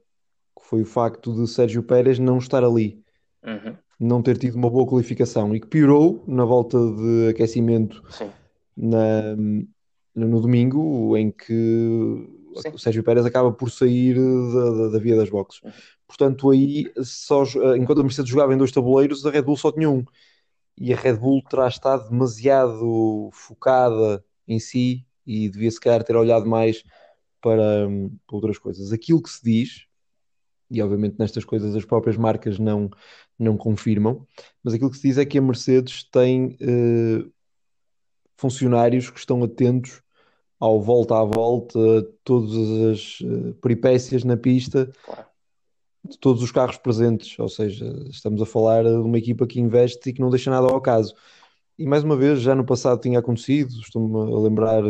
que 0.59 0.67
foi 0.69 0.83
o 0.83 0.87
facto 0.87 1.35
de 1.35 1.49
Sérgio 1.49 1.83
Pérez 1.83 2.19
não 2.19 2.39
estar 2.39 2.65
ali. 2.65 3.03
Uhum. 3.45 3.77
Não 3.99 4.23
ter 4.23 4.37
tido 4.37 4.57
uma 4.57 4.69
boa 4.69 4.87
qualificação 4.87 5.55
e 5.55 5.61
que 5.61 5.67
piorou 5.67 6.23
na 6.27 6.45
volta 6.45 6.79
de 6.79 7.29
aquecimento 7.31 8.03
na, 8.77 9.35
no 10.15 10.41
domingo, 10.41 11.17
em 11.17 11.31
que 11.31 12.29
Sim. 12.57 12.69
o 12.75 12.79
Sérgio 12.79 13.03
Pérez 13.03 13.25
acaba 13.25 13.53
por 13.53 13.71
sair 13.71 14.17
da, 14.17 14.71
da, 14.71 14.89
da 14.89 14.99
via 14.99 15.17
das 15.17 15.31
boxes. 15.31 15.63
Uhum. 15.63 15.71
Portanto, 16.07 16.51
aí, 16.51 16.91
só, 17.03 17.43
enquanto 17.77 18.01
a 18.01 18.03
Mercedes 18.03 18.31
jogava 18.31 18.55
em 18.55 18.59
dois 18.59 18.71
tabuleiros, 18.71 19.27
a 19.27 19.31
Red 19.31 19.43
Bull 19.43 19.57
só 19.57 19.73
tinha 19.73 19.91
um. 19.91 20.05
E 20.79 20.93
a 20.93 20.97
Red 20.97 21.17
Bull 21.17 21.43
terá 21.43 21.69
estado 21.69 22.11
demasiado 22.11 23.31
focada 23.33 24.25
em 24.47 24.59
si 24.59 25.07
e 25.27 25.49
devia 25.49 25.71
se 25.71 25.81
calhar 25.81 26.05
ter 26.05 26.15
olhado 26.15 26.47
mais 26.47 26.85
para, 27.41 27.89
para 28.27 28.37
outras 28.37 28.59
coisas. 28.59 28.93
Aquilo 28.93 29.23
que 29.23 29.31
se 29.31 29.43
diz, 29.43 29.87
e 30.71 30.83
obviamente 30.83 31.17
nestas 31.19 31.45
coisas 31.45 31.75
as 31.75 31.85
próprias 31.85 32.17
marcas 32.17 32.59
não, 32.59 32.91
não 33.39 33.57
confirmam, 33.57 34.27
mas 34.63 34.75
aquilo 34.75 34.91
que 34.91 34.99
se 34.99 35.09
diz 35.09 35.19
é 35.19 35.25
que 35.25 35.39
a 35.39 35.43
Mercedes 35.43 36.05
tem 36.05 36.57
uh, 36.61 37.33
funcionários 38.37 39.11
que 39.11 39.19
estão 39.19 39.43
atentos 39.43 40.03
ao 40.59 40.81
volta 40.81 41.19
a 41.19 41.25
volta, 41.25 41.79
todas 42.25 42.53
as 42.91 43.21
uh, 43.21 43.55
peripécias 43.63 44.25
na 44.25 44.37
pista 44.37 44.91
de 46.07 46.19
todos 46.19 46.43
os 46.43 46.53
carros 46.53 46.77
presentes, 46.79 47.39
ou 47.39 47.49
seja, 47.49 47.87
estamos 48.11 48.41
a 48.43 48.47
falar 48.47 48.85
de 48.85 48.91
uma 48.91 49.19
equipa 49.19 49.47
que 49.47 49.61
investe 49.61 50.11
e 50.11 50.13
que 50.13 50.21
não 50.21 50.31
deixa 50.31 50.51
nada 50.51 50.67
ao 50.69 50.77
acaso. 50.77 51.15
E 51.79 51.87
mais 51.87 52.05
uma 52.05 52.17
vez, 52.17 52.41
já 52.41 52.55
no 52.55 52.65
passado 52.65 53.01
tinha 53.01 53.19
acontecido, 53.19 53.71
estou-me 53.81 54.33
a 54.35 54.39
lembrar 54.41 54.83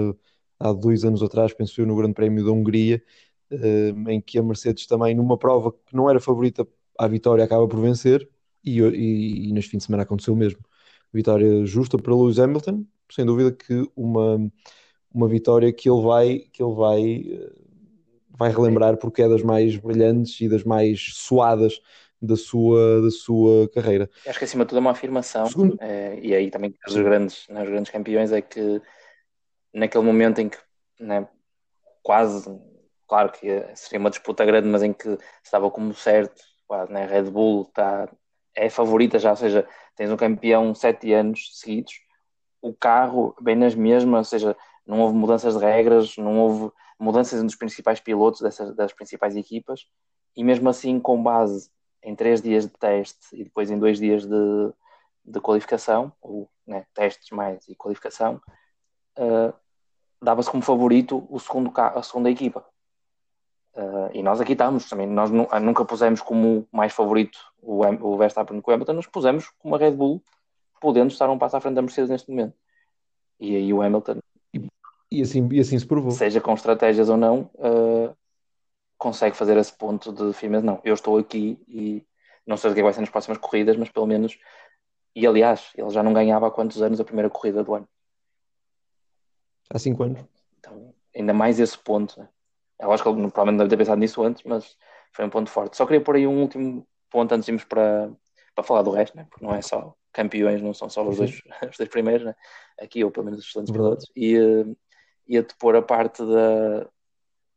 há 0.58 0.72
dois 0.72 1.04
anos 1.04 1.22
atrás, 1.22 1.52
penso 1.54 1.80
eu, 1.80 1.86
no 1.86 1.96
Grande 1.96 2.14
Prémio 2.14 2.44
da 2.44 2.52
Hungria, 2.52 3.02
eh, 3.50 3.94
em 4.08 4.20
que 4.20 4.38
a 4.38 4.42
Mercedes 4.42 4.86
também, 4.86 5.14
numa 5.14 5.38
prova 5.38 5.72
que 5.72 5.94
não 5.94 6.08
era 6.10 6.20
favorita 6.20 6.66
à 6.98 7.08
vitória, 7.08 7.44
acaba 7.44 7.66
por 7.68 7.80
vencer, 7.80 8.28
e, 8.64 8.80
e, 8.80 9.48
e 9.48 9.52
neste 9.52 9.70
fim 9.72 9.78
de 9.78 9.84
semana 9.84 10.02
aconteceu 10.04 10.34
o 10.34 10.36
mesmo. 10.36 10.60
Vitória 11.12 11.64
justa 11.66 11.98
para 11.98 12.14
Lewis 12.14 12.38
Hamilton, 12.38 12.84
sem 13.10 13.24
dúvida 13.24 13.52
que 13.52 13.88
uma, 13.96 14.50
uma 15.12 15.28
vitória 15.28 15.72
que 15.72 15.88
ele 15.88 16.02
vai, 16.02 16.38
que 16.52 16.62
ele 16.62 16.74
vai, 16.74 17.02
eh, 17.02 17.52
vai 18.36 18.50
relembrar 18.50 18.96
porque 18.96 19.22
é 19.22 19.28
das 19.28 19.42
mais 19.42 19.76
brilhantes 19.76 20.40
e 20.40 20.48
das 20.48 20.64
mais 20.64 21.12
suadas 21.14 21.80
da 22.20 22.36
sua, 22.36 23.02
da 23.02 23.10
sua 23.10 23.68
carreira. 23.68 24.08
Acho 24.26 24.38
que 24.38 24.44
acima 24.44 24.64
de 24.64 24.70
tudo 24.70 24.78
é 24.78 24.80
uma 24.80 24.90
afirmação, 24.92 25.46
Segundo... 25.46 25.76
é, 25.80 26.18
e 26.20 26.34
aí 26.34 26.50
também 26.50 26.74
os 26.86 26.94
grandes, 26.94 27.46
né, 27.48 27.62
os 27.62 27.68
grandes 27.68 27.90
campeões 27.90 28.32
é 28.32 28.40
que 28.40 28.80
naquele 29.72 30.04
momento 30.04 30.40
em 30.40 30.48
que 30.48 30.58
né, 30.98 31.28
quase, 32.02 32.50
claro 33.06 33.30
que 33.32 33.46
seria 33.74 34.00
uma 34.00 34.10
disputa 34.10 34.44
grande, 34.44 34.68
mas 34.68 34.82
em 34.82 34.92
que 34.92 35.18
estava 35.42 35.70
como 35.70 35.92
certo, 35.94 36.42
quase, 36.66 36.92
né, 36.92 37.06
Red 37.06 37.24
Bull 37.24 37.62
está, 37.62 38.08
é 38.54 38.70
favorita 38.70 39.18
já, 39.18 39.30
ou 39.30 39.36
seja, 39.36 39.66
tens 39.94 40.10
um 40.10 40.16
campeão 40.16 40.74
sete 40.74 41.12
anos 41.12 41.50
seguidos, 41.60 42.00
o 42.62 42.72
carro 42.72 43.34
bem 43.40 43.54
nas 43.54 43.74
mesmas, 43.74 44.18
ou 44.18 44.24
seja, 44.24 44.56
não 44.86 45.00
houve 45.00 45.14
mudanças 45.14 45.56
de 45.56 45.64
regras, 45.64 46.16
não 46.16 46.38
houve 46.38 46.72
mudanças 46.98 47.38
entre 47.38 47.48
os 47.48 47.56
principais 47.56 48.00
pilotos 48.00 48.40
dessas, 48.40 48.74
das 48.74 48.92
principais 48.92 49.36
equipas, 49.36 49.86
e 50.36 50.44
mesmo 50.44 50.68
assim, 50.68 51.00
com 51.00 51.22
base 51.22 51.70
em 52.02 52.14
três 52.14 52.40
dias 52.40 52.64
de 52.64 52.72
teste 52.72 53.18
e 53.32 53.44
depois 53.44 53.70
em 53.70 53.78
dois 53.78 53.98
dias 53.98 54.24
de, 54.24 54.72
de 55.24 55.40
qualificação, 55.40 56.12
ou 56.20 56.48
né, 56.66 56.86
testes 56.94 57.30
mais 57.30 57.66
e 57.68 57.74
qualificação, 57.74 58.40
uh, 59.18 59.52
dava-se 60.22 60.50
como 60.50 60.62
favorito 60.62 61.26
o 61.30 61.38
segundo, 61.38 61.72
a 61.76 62.02
segunda 62.02 62.30
equipa. 62.30 62.64
Uh, 63.74 64.10
e 64.14 64.22
nós 64.22 64.40
aqui 64.40 64.52
estamos 64.52 64.88
também. 64.88 65.06
Nós 65.06 65.30
nunca 65.30 65.84
pusemos 65.84 66.22
como 66.22 66.66
mais 66.72 66.92
favorito 66.92 67.38
o, 67.60 67.84
o 67.84 68.16
Verstappen 68.16 68.60
com 68.60 68.70
o 68.70 68.74
Hamilton, 68.74 68.94
nós 68.94 69.06
pusemos 69.06 69.50
como 69.58 69.74
a 69.74 69.78
Red 69.78 69.92
Bull, 69.92 70.22
podendo 70.80 71.10
estar 71.10 71.28
um 71.28 71.38
passo 71.38 71.56
à 71.56 71.60
frente 71.60 71.74
da 71.74 71.82
Mercedes 71.82 72.10
neste 72.10 72.30
momento. 72.30 72.56
E 73.38 73.54
aí 73.54 73.72
o 73.72 73.82
Hamilton. 73.82 74.20
E 75.10 75.22
assim, 75.22 75.48
e 75.52 75.60
assim 75.60 75.78
se 75.78 75.86
provou. 75.86 76.10
Seja 76.10 76.40
com 76.40 76.54
estratégias 76.54 77.08
ou 77.08 77.16
não, 77.16 77.50
uh, 77.54 78.16
consegue 78.98 79.36
fazer 79.36 79.56
esse 79.56 79.72
ponto 79.72 80.12
de 80.12 80.32
firmeza. 80.32 80.64
Não, 80.64 80.80
eu 80.84 80.94
estou 80.94 81.18
aqui 81.18 81.58
e 81.68 82.04
não 82.46 82.56
sei 82.56 82.70
o 82.70 82.74
que 82.74 82.82
vai 82.82 82.92
ser 82.92 83.00
nas 83.00 83.10
próximas 83.10 83.38
corridas, 83.38 83.76
mas 83.76 83.90
pelo 83.90 84.06
menos. 84.06 84.38
E 85.14 85.26
aliás, 85.26 85.70
ele 85.76 85.90
já 85.90 86.02
não 86.02 86.12
ganhava 86.12 86.46
há 86.46 86.50
quantos 86.50 86.82
anos 86.82 87.00
a 87.00 87.04
primeira 87.04 87.30
corrida 87.30 87.64
do 87.64 87.74
ano? 87.74 87.88
Há 89.70 89.78
cinco 89.78 90.02
anos. 90.02 90.24
Então, 90.58 90.94
ainda 91.14 91.32
mais 91.32 91.58
esse 91.58 91.78
ponto. 91.78 92.20
Né? 92.20 92.28
É 92.78 92.86
lógico 92.86 93.12
que 93.12 93.20
ele 93.20 93.30
provavelmente 93.30 93.58
deve 93.58 93.70
ter 93.70 93.76
pensado 93.76 93.98
nisso 93.98 94.22
antes, 94.22 94.42
mas 94.44 94.76
foi 95.12 95.24
um 95.24 95.30
ponto 95.30 95.50
forte. 95.50 95.76
Só 95.76 95.86
queria 95.86 96.02
pôr 96.02 96.16
aí 96.16 96.26
um 96.26 96.40
último 96.42 96.86
ponto 97.10 97.32
antes 97.32 97.46
de 97.46 97.52
irmos 97.52 97.64
para, 97.64 98.10
para 98.54 98.64
falar 98.64 98.82
do 98.82 98.90
resto, 98.90 99.16
né? 99.16 99.26
porque 99.30 99.44
não 99.44 99.54
é 99.54 99.62
só 99.62 99.94
campeões, 100.12 100.62
não 100.62 100.74
são 100.74 100.88
só 100.88 101.06
os 101.06 101.16
dois, 101.16 101.42
os 101.70 101.76
dois 101.76 101.88
primeiros, 101.88 102.26
né? 102.26 102.34
aqui 102.78 103.02
ou 103.02 103.10
pelo 103.10 103.24
menos 103.24 103.40
os 103.40 103.48
excelentes 103.48 103.72
pilotos. 103.72 104.10
E 104.14 104.38
uh, 104.38 104.76
ia-te 105.26 105.54
pôr 105.56 105.76
a 105.76 105.82
parte 105.82 106.24
da 106.24 106.88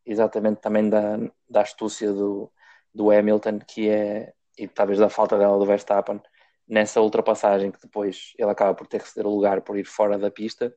exatamente 0.06 0.62
também 0.62 0.90
da, 0.90 1.18
da 1.48 1.62
astúcia 1.62 2.12
do, 2.12 2.52
do 2.94 3.12
Hamilton, 3.12 3.60
que 3.60 3.90
é, 3.90 4.34
e 4.58 4.68
talvez 4.68 5.00
da 5.00 5.10
falta 5.10 5.38
dela 5.38 5.58
do 5.58 5.66
Verstappen, 5.66 6.20
nessa 6.68 7.02
ultrapassagem 7.02 7.72
que 7.72 7.80
depois 7.82 8.34
ele 8.38 8.50
acaba 8.50 8.74
por 8.74 8.88
ter 8.88 9.02
que 9.02 9.10
ceder 9.10 9.28
o 9.28 9.36
lugar 9.36 9.62
por 9.62 9.78
ir 9.78 9.86
fora 9.86 10.18
da 10.18 10.32
pista 10.32 10.74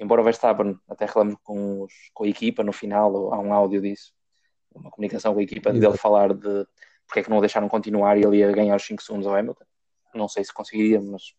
embora 0.00 0.22
o 0.22 0.24
Verstappen 0.24 0.76
até 0.88 1.04
reclame 1.04 1.36
com, 1.44 1.82
os, 1.82 1.92
com 2.14 2.24
a 2.24 2.28
equipa 2.28 2.64
no 2.64 2.72
final, 2.72 3.32
há 3.32 3.38
um 3.38 3.52
áudio 3.52 3.82
disso, 3.82 4.12
uma 4.74 4.90
comunicação 4.90 5.34
com 5.34 5.40
a 5.40 5.42
equipa 5.42 5.70
Exato. 5.70 5.80
dele 5.80 5.98
falar 5.98 6.32
de 6.32 6.66
porque 7.06 7.20
é 7.20 7.22
que 7.24 7.30
não 7.30 7.38
o 7.38 7.40
deixaram 7.40 7.68
continuar 7.68 8.16
e 8.16 8.22
ele 8.22 8.38
ia 8.38 8.52
ganhar 8.52 8.76
os 8.76 8.84
5 8.84 9.02
segundos 9.02 9.26
ao 9.26 9.34
Hamilton. 9.34 9.64
Não 10.14 10.28
sei 10.28 10.44
se 10.44 10.54
conseguiria, 10.54 11.00
mas 11.00 11.34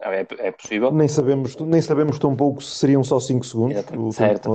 é, 0.00 0.26
é, 0.48 0.52
possível. 0.52 0.92
Nem 0.92 1.08
sabemos, 1.08 1.56
nem 1.56 1.80
sabemos 1.80 2.18
tão 2.18 2.34
pouco 2.34 2.62
se 2.62 2.76
seriam 2.76 3.04
só 3.04 3.20
5 3.20 3.44
segundos. 3.44 3.84
certo, 4.14 4.50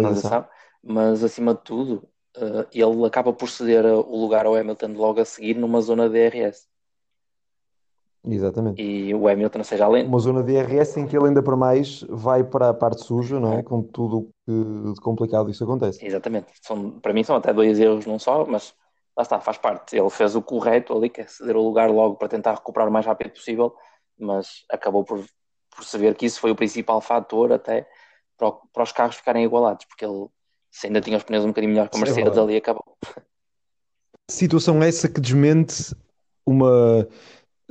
mas 0.84 1.24
acima 1.24 1.54
de 1.54 1.62
tudo, 1.62 2.08
uh, 2.38 2.66
ele 2.74 3.06
acaba 3.06 3.32
por 3.32 3.50
ceder 3.50 3.86
o 3.86 4.16
lugar 4.20 4.46
ao 4.46 4.56
Hamilton 4.56 4.94
logo 4.94 5.22
a 5.22 5.26
seguir 5.26 5.56
numa 5.56 5.82
zona 5.82 6.10
de 6.10 6.30
DRS. 6.30 6.68
Exatamente. 8.24 8.82
E 8.82 9.14
o 9.16 9.28
Hamilton, 9.28 9.64
seja 9.64 9.86
além. 9.86 10.06
Uma 10.06 10.20
zona 10.20 10.44
de 10.44 10.54
DRS 10.54 10.96
em 10.98 11.08
que 11.08 11.18
ele 11.18 11.28
ainda 11.28 11.42
para 11.42 11.56
mais 11.56 12.06
vai 12.08 12.44
para 12.44 12.70
a 12.70 12.74
parte 12.74 13.04
suja, 13.04 13.40
não 13.40 13.54
é? 13.54 13.64
Com 13.64 13.82
tudo 13.82 14.30
que 14.46 14.94
de 14.94 15.02
complicado 15.02 15.50
isso 15.50 15.64
acontece. 15.64 16.06
Exatamente. 16.06 16.48
São, 16.62 17.00
para 17.00 17.14
mim 17.14 17.24
são 17.24 17.36
até 17.36 17.52
dois 17.52 17.80
erros, 17.80 18.06
não 18.06 18.20
só, 18.20 18.46
mas 18.46 18.76
lá 19.18 19.24
está, 19.24 19.40
faz 19.40 19.58
parte. 19.58 19.98
Ele 19.98 20.10
fez 20.12 20.36
o 20.36 20.42
correto 20.42 20.96
ali, 20.96 21.10
que 21.10 21.22
é 21.22 21.26
ceder 21.26 21.56
o 21.56 21.64
lugar 21.64 21.90
logo 21.90 22.16
para 22.16 22.28
tentar 22.28 22.54
recuperar 22.54 22.88
o 22.88 22.92
mais 22.92 23.08
rápido 23.08 23.32
possível, 23.32 23.74
mas 24.22 24.64
acabou 24.70 25.04
por 25.04 25.24
perceber 25.76 26.16
que 26.16 26.26
isso 26.26 26.40
foi 26.40 26.52
o 26.52 26.56
principal 26.56 27.02
fator 27.02 27.52
até 27.52 27.88
para, 28.38 28.48
o, 28.48 28.62
para 28.74 28.84
os 28.84 28.92
carros 28.92 29.16
ficarem 29.16 29.44
igualados, 29.44 29.86
porque 29.86 30.06
ele 30.06 30.28
se 30.72 30.88
ainda 30.88 31.02
tinha 31.02 31.18
os 31.18 31.24
pneus 31.24 31.44
um 31.44 31.50
bocadinho 31.50 31.74
melhor 31.74 31.90
que 31.90 31.98
a 31.98 32.00
é 32.00 32.04
Mercedes, 32.04 32.38
é 32.38 32.42
ali 32.42 32.56
acabou. 32.56 32.98
Situação 34.30 34.82
essa 34.82 35.10
que 35.10 35.20
desmente 35.20 35.94
uma 36.46 37.08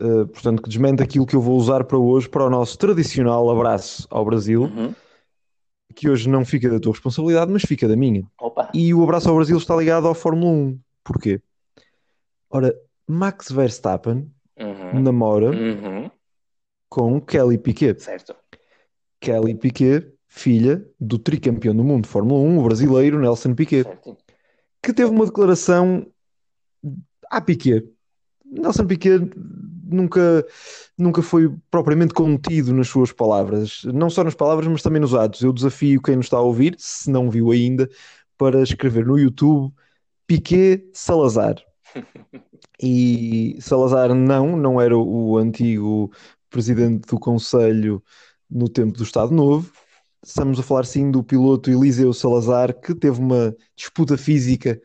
uh, 0.00 0.26
portanto, 0.28 0.62
que 0.62 0.68
desmente 0.68 1.02
aquilo 1.02 1.26
que 1.26 1.36
eu 1.36 1.40
vou 1.40 1.56
usar 1.56 1.84
para 1.84 1.98
hoje, 1.98 2.28
para 2.28 2.44
o 2.44 2.50
nosso 2.50 2.76
tradicional 2.78 3.48
abraço 3.50 4.06
ao 4.10 4.24
Brasil, 4.24 4.62
uhum. 4.62 4.94
que 5.94 6.08
hoje 6.08 6.28
não 6.28 6.44
fica 6.44 6.68
da 6.68 6.80
tua 6.80 6.92
responsabilidade, 6.92 7.52
mas 7.52 7.62
fica 7.62 7.86
da 7.86 7.96
minha. 7.96 8.24
Opa. 8.40 8.70
E 8.74 8.92
o 8.94 9.02
abraço 9.02 9.28
ao 9.28 9.36
Brasil 9.36 9.56
está 9.56 9.76
ligado 9.76 10.08
à 10.08 10.14
Fórmula 10.14 10.50
1. 10.50 10.80
Porquê? 11.04 11.40
Ora, 12.50 12.74
Max 13.06 13.50
Verstappen 13.50 14.30
uhum. 14.58 15.00
namora 15.00 15.50
uhum. 15.50 15.99
Com 16.90 17.20
Kelly 17.20 17.56
Piquet. 17.56 17.98
Certo. 18.02 18.34
Kelly 19.20 19.54
Piquet, 19.54 20.12
filha 20.28 20.84
do 20.98 21.18
tricampeão 21.18 21.74
do 21.74 21.84
mundo 21.84 22.02
de 22.02 22.10
Fórmula 22.10 22.40
1, 22.40 22.58
o 22.58 22.64
brasileiro 22.64 23.18
Nelson 23.18 23.54
Piquet, 23.54 23.84
certo. 23.84 24.16
que 24.82 24.92
teve 24.92 25.10
uma 25.10 25.24
declaração 25.24 26.06
à 27.30 27.40
Piquet. 27.40 27.88
Nelson 28.44 28.86
Piquet 28.86 29.20
nunca, 29.86 30.44
nunca 30.98 31.22
foi 31.22 31.54
propriamente 31.70 32.12
contido 32.12 32.74
nas 32.74 32.88
suas 32.88 33.12
palavras, 33.12 33.82
não 33.84 34.10
só 34.10 34.24
nas 34.24 34.34
palavras, 34.34 34.66
mas 34.66 34.82
também 34.82 35.00
nos 35.00 35.14
atos. 35.14 35.42
Eu 35.42 35.52
desafio 35.52 36.02
quem 36.02 36.16
nos 36.16 36.26
está 36.26 36.38
a 36.38 36.42
ouvir, 36.42 36.74
se 36.78 37.08
não 37.08 37.30
viu 37.30 37.52
ainda, 37.52 37.88
para 38.36 38.62
escrever 38.62 39.06
no 39.06 39.18
YouTube 39.18 39.72
Piquet 40.26 40.90
Salazar. 40.92 41.56
E 42.82 43.58
Salazar 43.60 44.14
não, 44.14 44.56
não 44.56 44.80
era 44.80 44.96
o 44.96 45.36
antigo 45.36 46.10
presidente 46.50 47.06
do 47.08 47.18
Conselho 47.18 48.02
no 48.50 48.68
tempo 48.68 48.96
do 48.98 49.04
Estado 49.04 49.32
Novo. 49.32 49.72
Estamos 50.22 50.58
a 50.58 50.62
falar 50.62 50.84
sim 50.84 51.10
do 51.10 51.22
piloto 51.22 51.70
Eliseu 51.70 52.12
Salazar, 52.12 52.78
que 52.78 52.94
teve 52.94 53.18
uma 53.18 53.56
disputa 53.74 54.18
física 54.18 54.78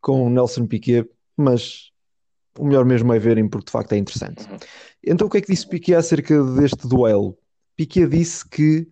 com 0.00 0.28
Nelson 0.28 0.66
Piquet 0.66 1.08
mas 1.36 1.90
o 2.58 2.64
melhor 2.64 2.84
mesmo 2.84 3.12
é 3.12 3.18
verem 3.18 3.48
porque 3.48 3.66
de 3.66 3.72
facto 3.72 3.92
é 3.92 3.96
interessante. 3.96 4.46
Então 5.04 5.26
o 5.26 5.30
que 5.30 5.38
é 5.38 5.40
que 5.40 5.52
disse 5.52 5.68
Piquet 5.68 5.94
acerca 5.94 6.42
deste 6.54 6.86
duelo? 6.86 7.36
Piquet 7.76 8.06
disse 8.06 8.46
que 8.46 8.88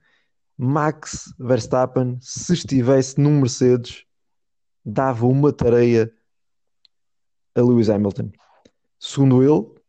Max 0.57 1.33
Verstappen, 1.39 2.19
se 2.21 2.53
estivesse 2.53 3.21
num 3.21 3.41
Mercedes, 3.41 4.05
dava 4.85 5.27
uma 5.27 5.53
tareia 5.53 6.13
a 7.55 7.61
Lewis 7.61 7.89
Hamilton. 7.89 8.31
Segundo 8.99 9.43
ele, 9.43 9.80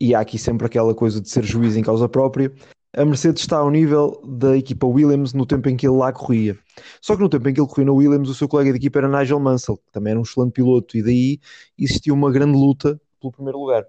e 0.00 0.14
há 0.14 0.20
aqui 0.20 0.38
sempre 0.38 0.66
aquela 0.66 0.94
coisa 0.94 1.20
de 1.20 1.28
ser 1.28 1.44
juiz 1.44 1.76
em 1.76 1.82
causa 1.82 2.08
própria, 2.08 2.52
a 2.96 3.04
Mercedes 3.04 3.42
está 3.42 3.58
ao 3.58 3.70
nível 3.70 4.22
da 4.24 4.56
equipa 4.56 4.86
Williams 4.86 5.34
no 5.34 5.44
tempo 5.44 5.68
em 5.68 5.76
que 5.76 5.86
ele 5.86 5.96
lá 5.96 6.12
corria. 6.12 6.58
Só 7.00 7.14
que 7.14 7.22
no 7.22 7.28
tempo 7.28 7.48
em 7.48 7.52
que 7.52 7.60
ele 7.60 7.68
corria 7.68 7.84
na 7.84 7.92
Williams, 7.92 8.28
o 8.28 8.34
seu 8.34 8.48
colega 8.48 8.72
de 8.72 8.78
equipa 8.78 8.98
era 9.00 9.08
Nigel 9.08 9.38
Mansell, 9.38 9.76
que 9.76 9.92
também 9.92 10.12
era 10.12 10.20
um 10.20 10.22
excelente 10.22 10.52
piloto, 10.52 10.96
e 10.96 11.02
daí 11.02 11.40
existia 11.78 12.14
uma 12.14 12.32
grande 12.32 12.56
luta 12.56 13.00
pelo 13.20 13.32
primeiro 13.32 13.58
lugar. 13.58 13.86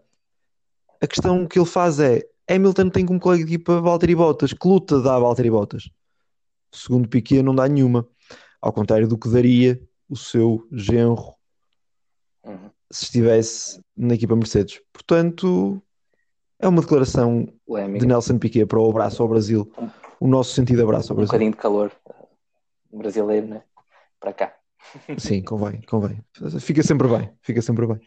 A 1.01 1.07
questão 1.07 1.47
que 1.47 1.57
ele 1.57 1.65
faz 1.65 1.99
é: 1.99 2.21
Hamilton 2.49 2.89
tem 2.89 3.05
como 3.05 3.19
colega 3.19 3.45
de 3.45 3.53
equipa 3.55 3.79
Valtteri 3.79 4.15
Bottas, 4.15 4.51
que 4.51 4.67
luta 4.67 5.01
dá 5.01 5.15
a 5.15 5.19
Valtteri 5.19 5.49
Bottas? 5.49 5.89
Segundo 6.71 7.07
Piquet, 7.07 7.41
não 7.41 7.55
dá 7.55 7.67
nenhuma. 7.67 8.05
Ao 8.61 8.73
contrário 8.73 9.07
do 9.07 9.17
que 9.17 9.29
daria 9.29 9.81
o 10.09 10.17
seu 10.17 10.67
genro 10.71 11.37
Uhum. 12.47 12.69
se 12.89 13.05
estivesse 13.05 13.81
na 13.95 14.15
equipa 14.15 14.35
Mercedes. 14.35 14.81
Portanto, 14.93 15.81
é 16.59 16.67
uma 16.67 16.81
declaração 16.81 17.47
Polémica. 17.65 17.99
de 17.99 18.05
Nelson 18.07 18.37
Piquet 18.39 18.65
para 18.65 18.79
o 18.79 18.89
abraço 18.89 19.21
ao 19.21 19.29
Brasil. 19.29 19.71
O 20.19 20.27
nosso 20.27 20.53
sentido 20.53 20.83
abraço 20.83 21.11
ao 21.11 21.15
Um 21.15 21.17
Brasil. 21.17 21.31
bocadinho 21.31 21.51
de 21.51 21.57
calor 21.57 21.91
uh, 22.09 22.97
brasileiro, 22.97 23.47
né? 23.47 23.63
Para 24.19 24.33
cá. 24.33 24.53
Sim, 25.17 25.43
convém, 25.43 25.81
convém. 25.81 26.19
Fica 26.59 26.81
sempre 26.81 27.07
bem, 27.07 27.29
fica 27.41 27.61
sempre 27.61 27.85
bem. 27.85 27.99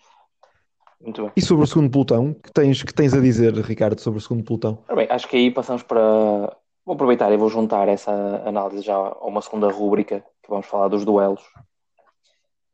Muito 1.00 1.22
bem. 1.22 1.32
E 1.36 1.42
sobre 1.42 1.64
o 1.64 1.66
segundo 1.66 1.90
pelotão, 1.90 2.34
que 2.34 2.52
tens, 2.52 2.82
que 2.82 2.92
tens 2.92 3.14
a 3.14 3.20
dizer, 3.20 3.54
Ricardo, 3.54 4.00
sobre 4.00 4.18
o 4.18 4.20
segundo 4.22 4.44
pelotão? 4.44 4.84
Bem, 4.94 5.06
acho 5.10 5.28
que 5.28 5.36
aí 5.36 5.50
passamos 5.50 5.82
para. 5.82 6.56
Vou 6.84 6.94
aproveitar 6.94 7.30
e 7.32 7.36
vou 7.36 7.48
juntar 7.48 7.88
essa 7.88 8.10
análise 8.44 8.82
já 8.82 8.94
a 8.96 9.26
uma 9.26 9.40
segunda 9.42 9.70
rúbrica 9.70 10.24
que 10.42 10.50
vamos 10.50 10.66
falar 10.66 10.88
dos 10.88 11.04
duelos. 11.04 11.42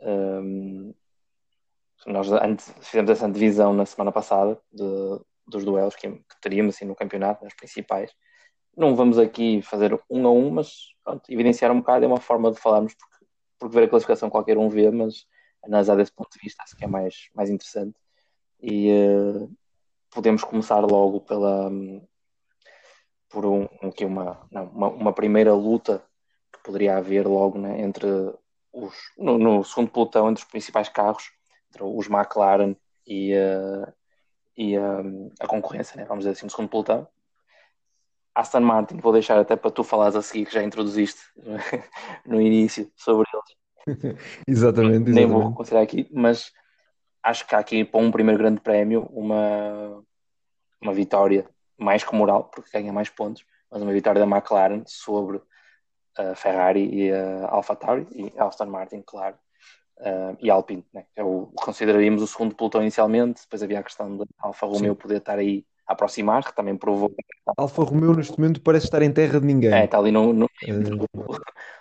Um, 0.01 0.95
nós 2.07 2.31
antes, 2.31 2.73
fizemos 2.81 3.11
essa 3.11 3.29
divisão 3.29 3.73
na 3.73 3.85
semana 3.85 4.13
passada 4.13 4.59
de, 4.73 4.85
dos 5.47 5.65
duelos 5.65 5.95
que, 5.97 6.09
que 6.09 6.41
teríamos 6.41 6.75
assim, 6.75 6.85
no 6.85 6.97
campeonato, 6.97 7.45
nas 7.45 7.55
principais. 7.55 8.13
Não 8.77 8.95
vamos 8.95 9.19
aqui 9.19 9.63
fazer 9.63 9.99
um 10.11 10.27
a 10.27 10.31
um, 10.31 10.51
mas 10.51 10.71
pronto, 11.03 11.23
evidenciar 11.31 11.71
um 11.73 11.79
bocado 11.79 12.05
é 12.05 12.09
uma 12.09 12.21
forma 12.21 12.51
de 12.51 12.59
falarmos, 12.59 12.95
porque, 12.95 13.27
porque 13.59 13.75
ver 13.75 13.85
a 13.85 13.89
classificação 13.89 14.29
qualquer 14.29 14.59
um 14.59 14.69
vê, 14.69 14.91
mas 14.91 15.27
analisar 15.65 15.97
desse 15.97 16.13
ponto 16.13 16.31
de 16.31 16.41
vista 16.43 16.63
acho 16.63 16.77
que 16.77 16.85
é 16.85 16.89
mais, 16.89 17.29
mais 17.35 17.51
interessante. 17.51 17.97
E 18.61 18.91
uh, 18.91 19.51
podemos 20.11 20.43
começar 20.45 20.81
logo 20.81 21.21
pela 21.21 21.71
por 23.29 23.45
um, 23.45 23.65
aqui 23.83 24.05
uma, 24.05 24.47
não, 24.51 24.67
uma, 24.67 24.89
uma, 24.89 25.13
primeira 25.13 25.53
luta 25.53 26.03
que 26.53 26.63
poderia 26.63 26.97
haver 26.97 27.27
logo 27.27 27.59
né, 27.59 27.83
entre 27.83 28.07
os 28.73 28.95
no, 29.19 29.37
no, 29.37 29.65
segundo 29.65 29.91
pelotão 29.91 30.31
entre 30.31 30.45
os 30.45 30.51
principais 30.51 30.89
carros, 30.89 31.33
entre 31.69 31.83
os 31.83 32.09
McLaren 32.09 32.77
e, 33.07 33.35
uh, 33.35 33.93
e 34.57 34.79
uh, 34.79 35.33
a 35.41 35.47
concorrência, 35.47 35.97
né, 35.97 36.05
vamos 36.05 36.25
dizer 36.25 36.33
assim, 36.33 36.47
no 36.47 36.51
segundo 36.51 36.69
pelotão. 36.69 37.07
Aston 38.35 38.61
Martin, 38.61 38.99
vou 38.99 39.13
deixar 39.13 39.39
até 39.39 39.57
para 39.57 39.71
tu 39.71 39.83
falares 39.83 40.15
a 40.15 40.23
seguir, 40.23 40.47
que 40.47 40.55
já 40.55 40.63
introduziste 40.63 41.21
no 42.27 42.41
início 42.41 42.91
sobre 42.95 43.27
eles. 43.33 44.19
exatamente, 44.47 44.47
exatamente. 44.47 45.11
Nem 45.11 45.27
vou 45.27 45.55
considerar 45.55 45.83
aqui, 45.83 46.09
mas 46.13 46.53
acho 47.23 47.47
que 47.47 47.55
há 47.55 47.59
aqui 47.59 47.85
para 47.85 48.01
um 48.01 48.11
primeiro 48.11 48.39
grande 48.39 48.61
prémio 48.61 49.09
uma, 49.11 50.03
uma 50.81 50.93
vitória 50.93 51.49
mais 51.79 52.05
que 52.05 52.15
moral, 52.15 52.45
porque 52.45 52.71
ganha 52.71 52.93
mais 52.93 53.09
pontos, 53.09 53.45
mas 53.71 53.83
uma 53.83 53.93
vitória 53.93 54.21
da 54.21 54.27
McLaren 54.27 54.83
sobre 54.87 55.41
a 56.17 56.35
Ferrari 56.35 56.89
e 56.95 57.13
a 57.13 57.49
AlphaTauri 57.49 58.07
e 58.11 58.33
a 58.39 58.47
Aston 58.47 58.67
Martin, 58.67 59.03
claro, 59.03 59.37
uh, 59.99 60.37
e 60.41 60.51
Alpine, 60.51 60.85
né? 60.93 61.05
é 61.15 61.23
o, 61.23 61.51
consideraríamos 61.55 62.23
o 62.23 62.27
segundo 62.27 62.55
pelotão 62.55 62.83
inicialmente, 62.83 63.43
depois 63.43 63.63
havia 63.63 63.81
a 63.81 63.83
questão 63.83 64.17
da 64.17 64.25
Alfa 64.39 64.67
Romeo 64.67 64.95
Sim. 64.95 65.01
poder 65.01 65.19
estar 65.19 65.39
aí 65.39 65.65
a 65.87 65.93
aproximar, 65.93 66.45
que 66.45 66.55
também 66.55 66.77
provou. 66.77 67.13
Alfa 67.57 67.83
Romeo 67.83 68.15
neste 68.15 68.39
momento 68.39 68.61
parece 68.61 68.87
estar 68.87 69.03
em 69.03 69.13
terra 69.13 69.41
de 69.41 69.47
ninguém. 69.47 69.73
É, 69.73 69.85
está 69.85 69.99
ali 69.99 70.11
no, 70.11 70.33
no 70.33 70.47
uh, 70.69 71.05
o 71.27 71.39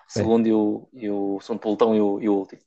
segundo, 0.08 0.46
é. 0.46 0.50
e, 0.50 0.54
o, 0.54 0.88
e 0.94 1.10
o 1.10 1.40
segundo 1.42 1.60
pelotão 1.60 1.96
e 1.96 2.02
o, 2.02 2.22
e 2.22 2.30
o 2.30 2.34
último. 2.34 2.62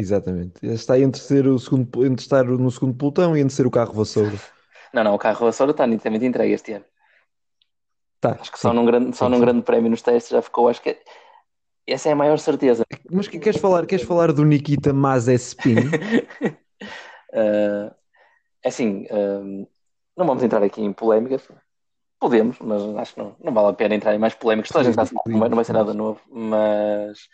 Exatamente. 0.00 0.54
Está 0.62 0.98
entre 0.98 1.20
ser 1.20 1.46
o 1.46 1.58
segundo, 1.58 2.04
entre 2.04 2.22
estar 2.22 2.44
no 2.44 2.70
segundo 2.70 2.96
pelotão 2.96 3.36
e 3.36 3.40
entre 3.40 3.54
ser 3.54 3.66
o 3.66 3.70
carro 3.70 3.92
vassoura. 3.92 4.34
Não, 4.92 5.04
não, 5.04 5.14
o 5.14 5.18
carro 5.18 5.46
vassoura 5.46 5.72
está 5.72 5.86
nitidamente 5.86 6.24
entregue 6.24 6.54
este 6.54 6.72
ano. 6.72 6.84
Tá, 8.20 8.38
acho 8.40 8.50
que 8.50 8.58
só, 8.58 8.72
num 8.72 8.86
grande, 8.86 9.14
só 9.14 9.26
sim, 9.26 9.32
num 9.32 9.36
sim. 9.36 9.44
grande 9.44 9.62
prémio 9.62 9.90
nos 9.90 10.00
testes 10.00 10.30
já 10.30 10.40
ficou, 10.40 10.68
acho 10.68 10.80
que 10.80 10.98
essa 11.86 12.08
é 12.08 12.12
a 12.12 12.16
maior 12.16 12.38
certeza. 12.38 12.84
Mas 13.10 13.28
que 13.28 13.38
queres 13.38 13.60
falar, 13.60 13.86
queres 13.86 14.06
falar 14.06 14.32
do 14.32 14.44
Nikita 14.44 14.92
Mazepin? 14.92 15.78
uh, 17.32 17.94
assim, 18.64 19.06
uh, 19.10 19.68
não 20.16 20.26
vamos 20.26 20.42
entrar 20.42 20.62
aqui 20.62 20.82
em 20.82 20.92
polémicas. 20.92 21.46
Podemos, 22.18 22.58
mas 22.60 22.82
acho 22.96 23.14
que 23.14 23.20
não, 23.20 23.36
não 23.42 23.52
vale 23.52 23.68
a 23.68 23.72
pena 23.74 23.94
entrar 23.94 24.14
em 24.14 24.18
mais 24.18 24.34
polémicas. 24.34 24.70
Toda 24.70 24.80
a 24.80 24.84
gente 24.84 24.94
sabe, 24.94 25.10
não 25.26 25.40
vai, 25.40 25.48
não 25.48 25.56
vai 25.56 25.64
ser 25.64 25.74
nada 25.74 25.92
novo, 25.92 26.20
mas 26.30 27.28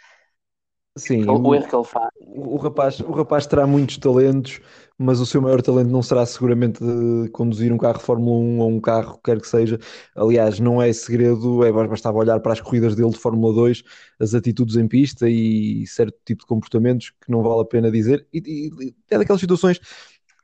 Sim, 1.01 1.25
o, 1.25 1.41
o 1.41 1.55
erro 1.55 1.67
que 1.69 1.75
ele 1.75 1.85
faz. 1.85 2.11
O 2.21 2.57
rapaz, 2.57 3.01
o 3.01 3.11
rapaz 3.11 3.47
terá 3.47 3.67
muitos 3.67 3.97
talentos, 3.97 4.61
mas 4.99 5.19
o 5.19 5.27
seu 5.27 5.41
maior 5.41 5.63
talento 5.63 5.91
não 5.91 6.03
será 6.03 6.27
seguramente 6.27 6.79
conduzir 7.33 7.73
um 7.73 7.79
carro 7.79 7.99
de 7.99 8.05
Fórmula 8.05 8.39
1 8.39 8.59
ou 8.61 8.71
um 8.71 8.81
carro, 8.81 9.19
quer 9.25 9.41
que 9.41 9.49
seja. 9.49 9.79
Aliás, 10.15 10.61
não 10.61 10.81
é 10.81 10.93
segredo, 10.93 11.65
é 11.65 11.73
bastava 11.73 12.19
olhar 12.19 12.39
para 12.41 12.53
as 12.53 12.61
corridas 12.61 12.95
dele 12.95 13.11
de 13.11 13.19
Fórmula 13.19 13.53
2, 13.55 13.83
as 14.21 14.35
atitudes 14.35 14.77
em 14.77 14.87
pista 14.87 15.29
e 15.29 15.87
certo 15.87 16.17
tipo 16.25 16.43
de 16.43 16.47
comportamentos 16.47 17.11
que 17.11 17.31
não 17.31 17.43
vale 17.43 17.63
a 17.63 17.65
pena 17.65 17.91
dizer. 17.91 18.27
E, 18.33 18.71
e 18.79 18.95
é 19.11 19.17
daquelas 19.17 19.41
situações 19.41 19.81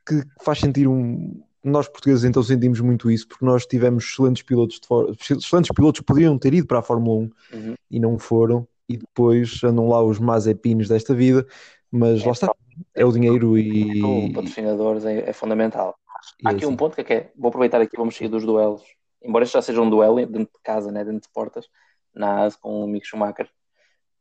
que 0.06 0.22
faz 0.42 0.58
sentir 0.58 0.88
um. 0.88 1.42
Nós 1.62 1.88
portugueses 1.88 2.24
então 2.24 2.42
sentimos 2.42 2.80
muito 2.80 3.10
isso, 3.10 3.28
porque 3.28 3.44
nós 3.44 3.66
tivemos 3.66 4.04
excelentes 4.04 4.42
pilotos, 4.42 4.80
de, 4.80 5.34
excelentes 5.36 5.70
pilotos 5.74 6.00
que 6.00 6.06
poderiam 6.06 6.38
ter 6.38 6.54
ido 6.54 6.66
para 6.66 6.78
a 6.78 6.82
Fórmula 6.82 7.18
1 7.18 7.30
uhum. 7.52 7.74
e 7.90 8.00
não 8.00 8.18
foram 8.18 8.66
e 8.88 8.96
depois 8.96 9.62
andam 9.64 9.88
lá 9.88 10.02
os 10.02 10.18
Mazepines 10.18 10.88
desta 10.88 11.14
vida, 11.14 11.46
mas 11.90 12.22
é, 12.22 12.26
lá 12.26 12.32
está, 12.32 12.54
é 12.94 13.04
o 13.04 13.12
dinheiro 13.12 13.58
e. 13.58 14.02
O 14.02 14.32
patrocinadores 14.32 15.04
é, 15.04 15.30
é 15.30 15.32
fundamental. 15.32 15.96
Há 16.44 16.50
aqui 16.50 16.66
um 16.66 16.76
ponto 16.76 16.94
que 16.94 17.00
é, 17.00 17.04
que 17.04 17.12
é, 17.12 17.32
vou 17.36 17.48
aproveitar 17.48 17.80
aqui, 17.80 17.96
vamos 17.96 18.16
seguir 18.16 18.28
dos 18.28 18.44
duelos, 18.44 18.82
embora 19.22 19.44
este 19.44 19.54
já 19.54 19.62
seja 19.62 19.80
um 19.80 19.88
duelo 19.88 20.16
dentro 20.26 20.52
de 20.52 20.62
casa, 20.62 20.90
né, 20.90 21.04
dentro 21.04 21.22
de 21.22 21.32
portas, 21.32 21.68
na 22.14 22.44
AS 22.44 22.56
com 22.56 22.84
o 22.84 22.86
Mick 22.86 23.06
Schumacher, 23.06 23.48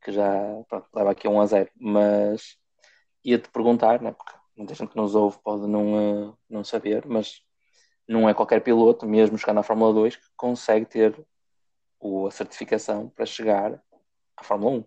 que 0.04 0.12
já 0.12 0.30
pronto, 0.70 0.88
leva 0.94 1.12
aqui 1.12 1.28
um 1.28 1.42
a 1.42 1.46
0, 1.46 1.70
mas 1.76 2.58
ia-te 3.24 3.50
perguntar, 3.50 4.02
né, 4.02 4.12
porque 4.12 4.34
muita 4.56 4.76
gente 4.76 4.90
que 4.90 4.98
nos 4.98 5.16
ouve 5.16 5.38
pode 5.44 5.68
não, 5.68 6.30
uh, 6.30 6.38
não 6.50 6.64
saber, 6.64 7.06
mas 7.08 7.42
não 8.08 8.30
é 8.30 8.34
qualquer 8.34 8.62
piloto, 8.62 9.08
mesmo 9.08 9.38
chegar 9.38 9.54
na 9.54 9.64
Fórmula 9.64 9.94
2, 9.94 10.16
que 10.16 10.28
consegue 10.38 10.86
ter 10.86 11.26
o, 12.00 12.28
a 12.28 12.32
certificação 12.32 13.10
para 13.10 13.26
chegar 13.26 13.82
à 14.38 14.44
Fórmula 14.44 14.80
1. 14.80 14.84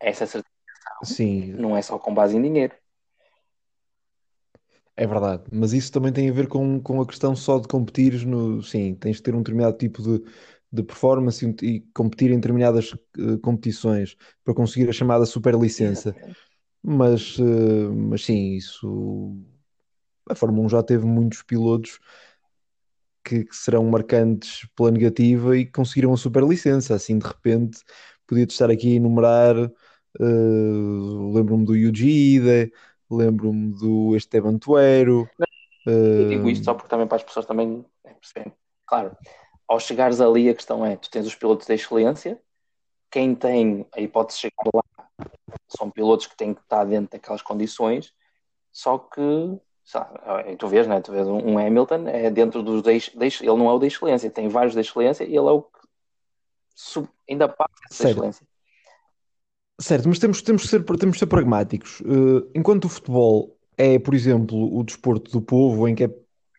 Essa 0.00 0.26
certificação 0.26 1.04
Sim. 1.04 1.52
não 1.52 1.76
é 1.76 1.82
só 1.82 1.98
com 1.98 2.12
base 2.12 2.36
em 2.36 2.42
dinheiro. 2.42 2.74
É 4.96 5.06
verdade, 5.06 5.44
mas 5.50 5.72
isso 5.72 5.90
também 5.90 6.12
tem 6.12 6.28
a 6.28 6.32
ver 6.32 6.48
com, 6.48 6.78
com 6.80 7.00
a 7.00 7.06
questão 7.06 7.34
só 7.34 7.58
de 7.58 7.66
competir 7.66 8.26
no. 8.26 8.62
Sim, 8.62 8.94
tens 8.94 9.16
de 9.16 9.22
ter 9.22 9.34
um 9.34 9.38
determinado 9.38 9.76
tipo 9.76 10.02
de, 10.02 10.22
de 10.70 10.82
performance 10.82 11.44
e, 11.44 11.66
e 11.66 11.80
competir 11.94 12.30
em 12.30 12.36
determinadas 12.36 12.92
uh, 12.92 13.38
competições 13.42 14.16
para 14.44 14.54
conseguir 14.54 14.90
a 14.90 14.92
chamada 14.92 15.24
superlicença. 15.24 16.14
Mas, 16.82 17.38
uh, 17.38 17.92
mas 17.92 18.24
sim, 18.24 18.52
isso. 18.54 19.34
A 20.28 20.34
Fórmula 20.34 20.66
1 20.66 20.68
já 20.68 20.82
teve 20.82 21.06
muitos 21.06 21.42
pilotos 21.42 21.98
que, 23.24 23.44
que, 23.44 23.56
serão 23.56 23.84
marcantes 23.84 24.66
pela 24.76 24.90
negativa 24.90 25.56
e 25.56 25.66
conseguiram 25.66 26.12
a 26.12 26.16
superlicença. 26.16 26.94
Assim, 26.94 27.18
de 27.18 27.26
repente, 27.26 27.80
podia 28.26 28.44
estar 28.44 28.70
aqui 28.70 28.92
a 28.92 28.96
enumerar. 28.96 29.56
Uh, 30.20 31.32
lembro-me 31.32 31.64
do 31.64 31.74
Yuji 31.74 32.36
Ide, 32.36 32.72
lembro-me 33.10 33.72
do 33.78 34.16
Esteban 34.16 34.58
Tuero. 34.58 35.28
Eu 35.86 36.28
digo 36.28 36.48
isto 36.48 36.64
só 36.64 36.74
porque 36.74 36.88
também 36.88 37.06
para 37.06 37.16
as 37.16 37.22
pessoas 37.22 37.46
também 37.46 37.84
é 38.04 38.12
perceber. 38.14 38.52
Claro, 38.86 39.16
ao 39.66 39.80
chegares 39.80 40.20
ali, 40.20 40.48
a 40.48 40.54
questão 40.54 40.84
é: 40.84 40.96
tu 40.96 41.10
tens 41.10 41.26
os 41.26 41.34
pilotos 41.34 41.66
de 41.66 41.74
excelência, 41.74 42.38
quem 43.10 43.34
tem 43.34 43.86
a 43.94 44.00
hipótese 44.00 44.38
de 44.38 44.42
chegar 44.42 44.70
lá 44.74 44.82
são 45.68 45.90
pilotos 45.90 46.26
que 46.26 46.36
têm 46.36 46.54
que 46.54 46.60
estar 46.60 46.84
dentro 46.84 47.10
daquelas 47.12 47.42
condições, 47.42 48.12
só 48.70 48.98
que 48.98 49.20
sabe, 49.92 50.56
tu 50.56 50.68
vês, 50.68 50.86
né? 50.86 51.00
Tu 51.00 51.12
vês 51.12 51.28
um 51.28 51.58
Hamilton 51.58 52.08
é 52.08 52.30
dentro 52.30 52.62
dos 52.62 52.82
de, 52.82 52.90
ele 52.90 53.56
não 53.56 53.68
é 53.68 53.74
o 53.74 53.78
da 53.78 53.86
excelência, 53.86 54.30
tem 54.30 54.48
vários 54.48 54.74
da 54.74 54.80
excelência 54.80 55.24
e 55.24 55.36
ele 55.36 55.48
é 55.48 55.52
o 55.52 55.62
que 55.62 55.78
sub, 56.74 57.08
ainda 57.28 57.46
passa 57.48 57.72
essa 57.90 58.10
excelência. 58.10 58.46
Certo, 59.80 60.08
mas 60.08 60.18
temos, 60.18 60.42
temos, 60.42 60.62
que 60.62 60.68
ser, 60.68 60.84
temos 60.84 61.16
que 61.16 61.18
ser 61.18 61.26
pragmáticos. 61.26 62.00
Uh, 62.00 62.48
enquanto 62.54 62.84
o 62.84 62.88
futebol 62.88 63.56
é, 63.76 63.98
por 63.98 64.14
exemplo, 64.14 64.78
o 64.78 64.82
desporto 64.82 65.30
do 65.30 65.42
povo, 65.42 65.88
em 65.88 65.94
que 65.94 66.04
é 66.04 66.10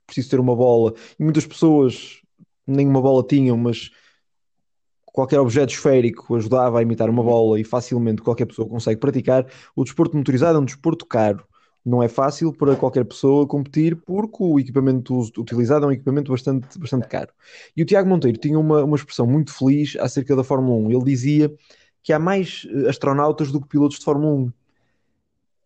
preciso 0.05 0.29
ter 0.29 0.39
uma 0.39 0.55
bola, 0.55 0.93
e 1.19 1.23
muitas 1.23 1.45
pessoas 1.45 2.21
nem 2.67 2.87
uma 2.87 3.01
bola 3.01 3.25
tinham, 3.25 3.57
mas 3.57 3.91
qualquer 5.05 5.39
objeto 5.39 5.73
esférico 5.73 6.35
ajudava 6.35 6.79
a 6.79 6.81
imitar 6.81 7.09
uma 7.09 7.23
bola 7.23 7.59
e 7.59 7.63
facilmente 7.63 8.21
qualquer 8.21 8.45
pessoa 8.45 8.67
consegue 8.67 8.99
praticar. 8.99 9.45
O 9.75 9.83
desporto 9.83 10.17
motorizado 10.17 10.57
é 10.57 10.61
um 10.61 10.65
desporto 10.65 11.05
caro. 11.05 11.47
Não 11.85 12.01
é 12.01 12.07
fácil 12.07 12.53
para 12.53 12.77
qualquer 12.77 13.03
pessoa 13.03 13.45
competir 13.45 13.97
porque 13.97 14.37
o 14.41 14.57
equipamento 14.57 15.19
utilizado 15.37 15.85
é 15.85 15.87
um 15.89 15.91
equipamento 15.91 16.31
bastante, 16.31 16.79
bastante 16.79 17.07
caro. 17.07 17.33
E 17.75 17.81
o 17.81 17.85
Tiago 17.85 18.07
Monteiro 18.07 18.37
tinha 18.37 18.57
uma, 18.57 18.83
uma 18.83 18.95
expressão 18.95 19.27
muito 19.27 19.53
feliz 19.53 19.97
acerca 19.99 20.33
da 20.35 20.43
Fórmula 20.43 20.87
1. 20.87 20.91
Ele 20.91 21.03
dizia 21.03 21.53
que 22.01 22.13
há 22.13 22.19
mais 22.19 22.65
eh, 22.69 22.89
astronautas 22.89 23.51
do 23.51 23.59
que 23.59 23.67
pilotos 23.67 23.99
de 23.99 24.05
Fórmula 24.05 24.33
1. 24.33 24.53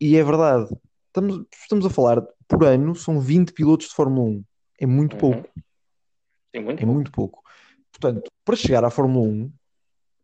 E 0.02 0.18
é 0.18 0.24
verdade. 0.24 0.76
Estamos, 1.08 1.46
estamos 1.62 1.86
a 1.86 1.90
falar, 1.90 2.22
por 2.48 2.64
ano, 2.64 2.96
são 2.96 3.20
20 3.20 3.54
pilotos 3.54 3.88
de 3.88 3.94
Fórmula 3.94 4.30
1. 4.30 4.44
É 4.80 4.86
muito 4.88 5.14
uhum. 5.14 5.20
pouco. 5.20 5.50
Sim, 6.56 6.62
muito 6.62 6.80
é 6.80 6.86
pouco. 6.86 6.94
muito 6.94 7.12
pouco. 7.12 7.44
Portanto, 7.92 8.32
para 8.44 8.56
chegar 8.56 8.84
à 8.84 8.90
Fórmula 8.90 9.28
1, 9.28 9.52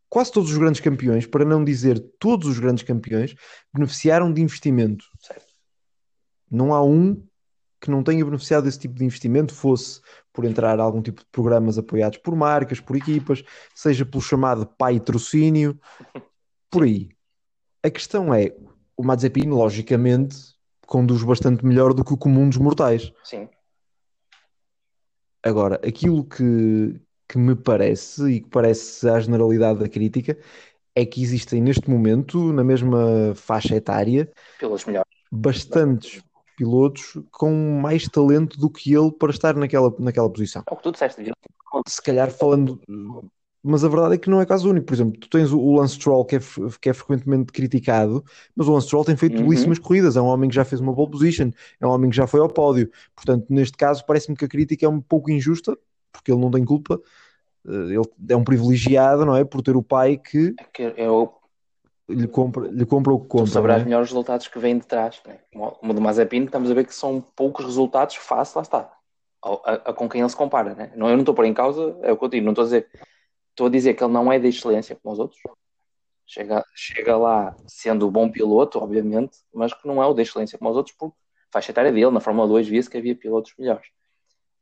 quase 0.09 0.31
todos 0.31 0.51
os 0.51 0.57
grandes 0.57 0.81
campeões, 0.81 1.25
para 1.25 1.45
não 1.45 1.63
dizer 1.63 1.99
todos 2.19 2.47
os 2.47 2.57
grandes 2.57 2.83
campeões, 2.83 3.35
beneficiaram 3.73 4.31
de 4.31 4.41
investimento. 4.41 5.05
Certo. 5.19 5.52
Não 6.53 6.71
há 6.71 6.83
um 6.83 7.19
que 7.81 7.89
não 7.89 8.03
tenha 8.03 8.23
beneficiado 8.23 8.65
desse 8.65 8.79
tipo 8.79 8.93
de 8.93 9.03
investimento, 9.03 9.53
fosse 9.53 9.99
por 10.31 10.45
entrar 10.45 10.79
algum 10.79 11.01
tipo 11.01 11.21
de 11.21 11.27
programas 11.31 11.79
apoiados 11.79 12.19
por 12.19 12.35
marcas, 12.35 12.79
por 12.79 12.95
equipas, 12.95 13.43
seja 13.73 14.05
pelo 14.05 14.21
chamado 14.21 14.65
patrocínio, 14.65 15.77
por 16.69 16.83
aí. 16.83 17.09
A 17.83 17.89
questão 17.89 18.33
é, 18.33 18.55
o 18.95 19.03
Mazepin, 19.03 19.49
logicamente, 19.49 20.37
conduz 20.85 21.23
bastante 21.23 21.65
melhor 21.65 21.93
do 21.93 22.05
que 22.05 22.13
o 22.13 22.17
comum 22.17 22.47
dos 22.47 22.57
mortais. 22.57 23.11
Sim. 23.23 23.49
Agora, 25.41 25.81
aquilo 25.85 26.23
que, 26.23 27.01
que 27.27 27.37
me 27.37 27.55
parece, 27.55 28.31
e 28.31 28.41
que 28.41 28.49
parece 28.49 29.09
a 29.09 29.19
generalidade 29.19 29.79
da 29.79 29.89
crítica, 29.89 30.37
é 30.95 31.03
que 31.05 31.21
existem 31.21 31.61
neste 31.61 31.89
momento, 31.89 32.53
na 32.53 32.63
mesma 32.63 33.33
faixa 33.35 33.75
etária, 33.75 34.31
pelos 34.59 34.85
melhores, 34.85 35.11
bastantes 35.31 36.23
pilotos 36.55 37.17
com 37.31 37.79
mais 37.81 38.07
talento 38.07 38.59
do 38.59 38.69
que 38.69 38.93
ele 38.93 39.11
para 39.11 39.31
estar 39.31 39.55
naquela, 39.55 39.93
naquela 39.99 40.29
posição. 40.29 40.63
É 40.69 40.73
o 40.73 40.77
que 40.77 40.83
tu 40.83 40.91
disseste, 40.91 41.23
Se 41.87 42.01
calhar 42.01 42.31
falando. 42.31 42.79
Mas 43.65 43.85
a 43.85 43.87
verdade 43.87 44.15
é 44.15 44.17
que 44.17 44.29
não 44.29 44.41
é 44.41 44.45
caso 44.45 44.69
único. 44.69 44.85
Por 44.85 44.93
exemplo, 44.93 45.19
tu 45.19 45.29
tens 45.29 45.53
o 45.53 45.75
Lance 45.75 45.95
Stroll 45.95 46.25
que 46.25 46.35
é, 46.35 46.39
que 46.81 46.89
é 46.89 46.93
frequentemente 46.93 47.53
criticado, 47.53 48.23
mas 48.53 48.67
o 48.67 48.73
Lance 48.73 48.87
Stroll 48.87 49.05
tem 49.05 49.15
feito 49.15 49.37
uhum. 49.37 49.47
belíssimas 49.47 49.79
corridas. 49.79 50.17
É 50.17 50.21
um 50.21 50.25
homem 50.25 50.49
que 50.49 50.55
já 50.55 50.65
fez 50.65 50.81
uma 50.81 50.93
pole 50.93 51.11
position, 51.11 51.49
é 51.79 51.87
um 51.87 51.89
homem 51.89 52.09
que 52.09 52.15
já 52.15 52.27
foi 52.27 52.41
ao 52.41 52.49
pódio. 52.49 52.91
Portanto, 53.15 53.45
neste 53.49 53.77
caso, 53.77 54.05
parece-me 54.05 54.35
que 54.35 54.43
a 54.43 54.49
crítica 54.49 54.85
é 54.85 54.89
um 54.89 54.99
pouco 54.99 55.31
injusta, 55.31 55.77
porque 56.11 56.31
ele 56.31 56.41
não 56.41 56.51
tem 56.51 56.65
culpa. 56.65 56.99
Eh, 57.65 57.95
ele 57.95 58.03
é 58.29 58.35
um 58.35 58.43
privilegiado, 58.43 59.25
não 59.25 59.35
é? 59.35 59.45
Por 59.45 59.61
ter 59.61 59.77
o 59.77 59.83
pai 59.83 60.17
que. 60.17 60.53
É 60.59 60.63
que 60.73 60.93
é 60.97 61.09
o 61.09 61.31
lhe 62.09 62.27
compra, 62.27 62.67
lhe 62.67 62.85
compra 62.85 63.13
o 63.13 63.19
que 63.19 63.27
compra. 63.27 63.47
Tu 63.47 63.51
saberás 63.51 63.81
é? 63.81 63.85
melhores 63.85 64.09
resultados 64.09 64.47
que 64.47 64.59
vêm 64.59 64.77
de 64.77 64.85
trás. 64.85 65.21
Né? 65.25 65.39
Como, 65.51 65.77
o 65.81 65.93
do 65.93 66.01
Mazepin, 66.01 66.43
estamos 66.43 66.69
a 66.69 66.73
ver 66.73 66.85
que 66.85 66.93
são 66.93 67.21
poucos 67.35 67.65
resultados 67.65 68.15
face, 68.15 68.55
lá 68.55 68.61
está, 68.61 68.91
a, 69.43 69.49
a, 69.49 69.73
a 69.73 69.93
com 69.93 70.09
quem 70.09 70.21
ele 70.21 70.29
se 70.29 70.35
compara. 70.35 70.73
Né? 70.75 70.91
Não, 70.95 71.07
eu 71.07 71.13
não 71.13 71.21
estou 71.21 71.35
por 71.35 71.45
em 71.45 71.53
causa, 71.53 71.97
é 72.01 72.11
o 72.11 72.17
que 72.17 72.25
eu 72.25 72.29
digo, 72.29 72.45
não 72.45 72.51
estou 72.51 72.63
a 72.63 72.65
dizer, 72.65 72.89
estou 73.51 73.67
a 73.67 73.69
dizer 73.69 73.93
que 73.93 74.03
ele 74.03 74.13
não 74.13 74.31
é 74.31 74.39
de 74.39 74.47
excelência 74.47 74.97
como 75.01 75.13
os 75.13 75.19
outros. 75.19 75.39
Chega, 76.25 76.63
chega 76.73 77.17
lá 77.17 77.55
sendo 77.67 78.09
bom 78.09 78.29
piloto, 78.31 78.79
obviamente, 78.79 79.37
mas 79.53 79.73
que 79.73 79.87
não 79.87 80.01
é 80.01 80.07
o 80.07 80.13
de 80.13 80.21
excelência 80.21 80.57
como 80.57 80.71
os 80.71 80.77
outros, 80.77 80.95
porque 80.97 81.15
faixa 81.51 81.71
etária 81.71 81.91
dele, 81.91 82.11
na 82.11 82.19
Fórmula 82.19 82.47
2 82.47 82.67
via-se 82.67 82.89
que 82.89 82.97
havia 82.97 83.15
pilotos 83.15 83.53
melhores. 83.59 83.87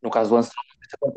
No 0.01 0.09
caso 0.09 0.29
do 0.29 0.35
Lance 0.35 0.51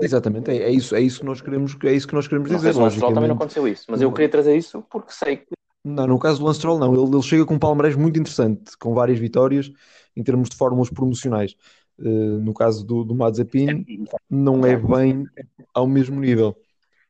Exatamente, 0.01 0.53
é, 0.53 0.57
é, 0.57 0.71
isso, 0.71 0.95
é 0.95 1.01
isso 1.01 1.21
que 1.21 1.27
nós 1.27 1.41
queremos, 1.41 1.77
é 1.83 1.93
isso 1.93 2.07
que 2.07 2.15
nós 2.15 2.29
queremos 2.29 2.49
dizer. 2.49 2.75
No 2.75 2.81
Lance 2.81 3.01
também 3.01 3.27
não 3.27 3.35
aconteceu 3.35 3.67
isso, 3.67 3.87
mas 3.89 4.01
eu 4.01 4.13
queria 4.13 4.29
trazer 4.29 4.57
isso 4.57 4.83
porque 4.89 5.13
sei 5.13 5.39
que 5.39 5.55
não, 5.85 6.07
no 6.07 6.19
caso 6.19 6.39
do 6.39 6.47
Lance 6.47 6.59
Stroll, 6.59 6.79
não. 6.79 6.95
Ele, 6.95 7.15
ele 7.15 7.23
chega 7.23 7.45
com 7.45 7.55
um 7.55 7.59
palmarés 7.59 7.95
muito 7.95 8.19
interessante, 8.19 8.77
com 8.79 8.95
várias 8.95 9.19
vitórias 9.19 9.71
em 10.17 10.23
termos 10.23 10.49
de 10.49 10.57
fórmulas 10.57 10.89
promocionais. 10.89 11.55
Uh, 11.99 12.41
no 12.41 12.55
caso 12.55 12.85
do, 12.85 13.05
do 13.05 13.15
Mazepin, 13.15 13.85
não 14.29 14.65
é 14.65 14.77
bem 14.77 15.27
ao 15.73 15.87
mesmo 15.87 16.19
nível. 16.19 16.57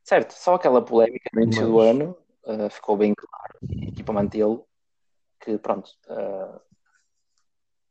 Certo, 0.02 0.32
só 0.32 0.54
aquela 0.54 0.82
polémica 0.82 1.30
no 1.32 1.42
início 1.42 1.62
Mas... 1.62 1.70
do 1.70 1.80
ano 1.80 2.16
uh, 2.44 2.68
ficou 2.68 2.96
bem 2.96 3.14
claro, 3.14 3.58
a 3.62 3.88
equipa 3.88 4.12
mantê-lo, 4.12 4.66
que 5.40 5.56
pronto, 5.56 5.88
uh, 6.08 6.60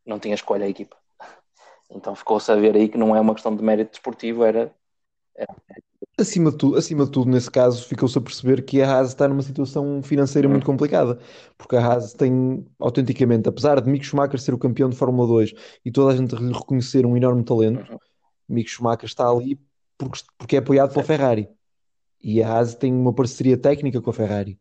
não 0.05 0.19
tinha 0.19 0.35
escolha 0.35 0.65
a 0.65 0.69
equipa. 0.69 0.95
Então 1.89 2.13
ficou 2.13 2.37
a 2.37 2.39
saber 2.39 2.75
aí 2.75 2.89
que 2.89 2.97
não 2.97 3.15
é 3.15 3.21
uma 3.21 3.33
questão 3.33 3.55
de 3.55 3.63
mérito 3.63 3.91
desportivo, 3.91 4.43
era, 4.43 4.73
Acima 6.15 6.51
de 6.51 6.57
tudo, 6.57 6.77
acima 6.77 7.05
de 7.05 7.11
tudo, 7.11 7.31
nesse 7.31 7.49
caso, 7.49 7.83
ficou-se 7.87 8.15
a 8.15 8.21
perceber 8.21 8.63
que 8.63 8.81
a 8.81 8.91
Haas 8.91 9.09
está 9.09 9.27
numa 9.27 9.41
situação 9.41 10.01
financeira 10.03 10.47
muito 10.47 10.65
complicada, 10.65 11.17
porque 11.57 11.75
a 11.75 11.83
Haas 11.83 12.13
tem, 12.13 12.63
autenticamente, 12.79 13.49
apesar 13.49 13.81
de 13.81 13.89
Mick 13.89 14.05
Schumacher 14.05 14.39
ser 14.39 14.53
o 14.53 14.59
campeão 14.59 14.89
de 14.89 14.95
Fórmula 14.95 15.27
2 15.27 15.53
e 15.83 15.91
toda 15.91 16.13
a 16.13 16.15
gente 16.15 16.35
lhe 16.35 16.53
reconhecer 16.53 17.03
um 17.05 17.17
enorme 17.17 17.43
talento, 17.43 17.91
uhum. 17.91 17.97
Mick 18.47 18.69
Schumacher 18.69 19.05
está 19.05 19.27
ali 19.27 19.59
porque, 19.97 20.19
porque 20.37 20.55
é 20.55 20.59
apoiado 20.59 20.93
pela 20.93 21.03
Ferrari. 21.03 21.49
E 22.21 22.43
a 22.43 22.49
Haas 22.53 22.75
tem 22.75 22.93
uma 22.93 23.13
parceria 23.13 23.57
técnica 23.57 23.99
com 23.99 24.11
a 24.11 24.13
Ferrari. 24.13 24.59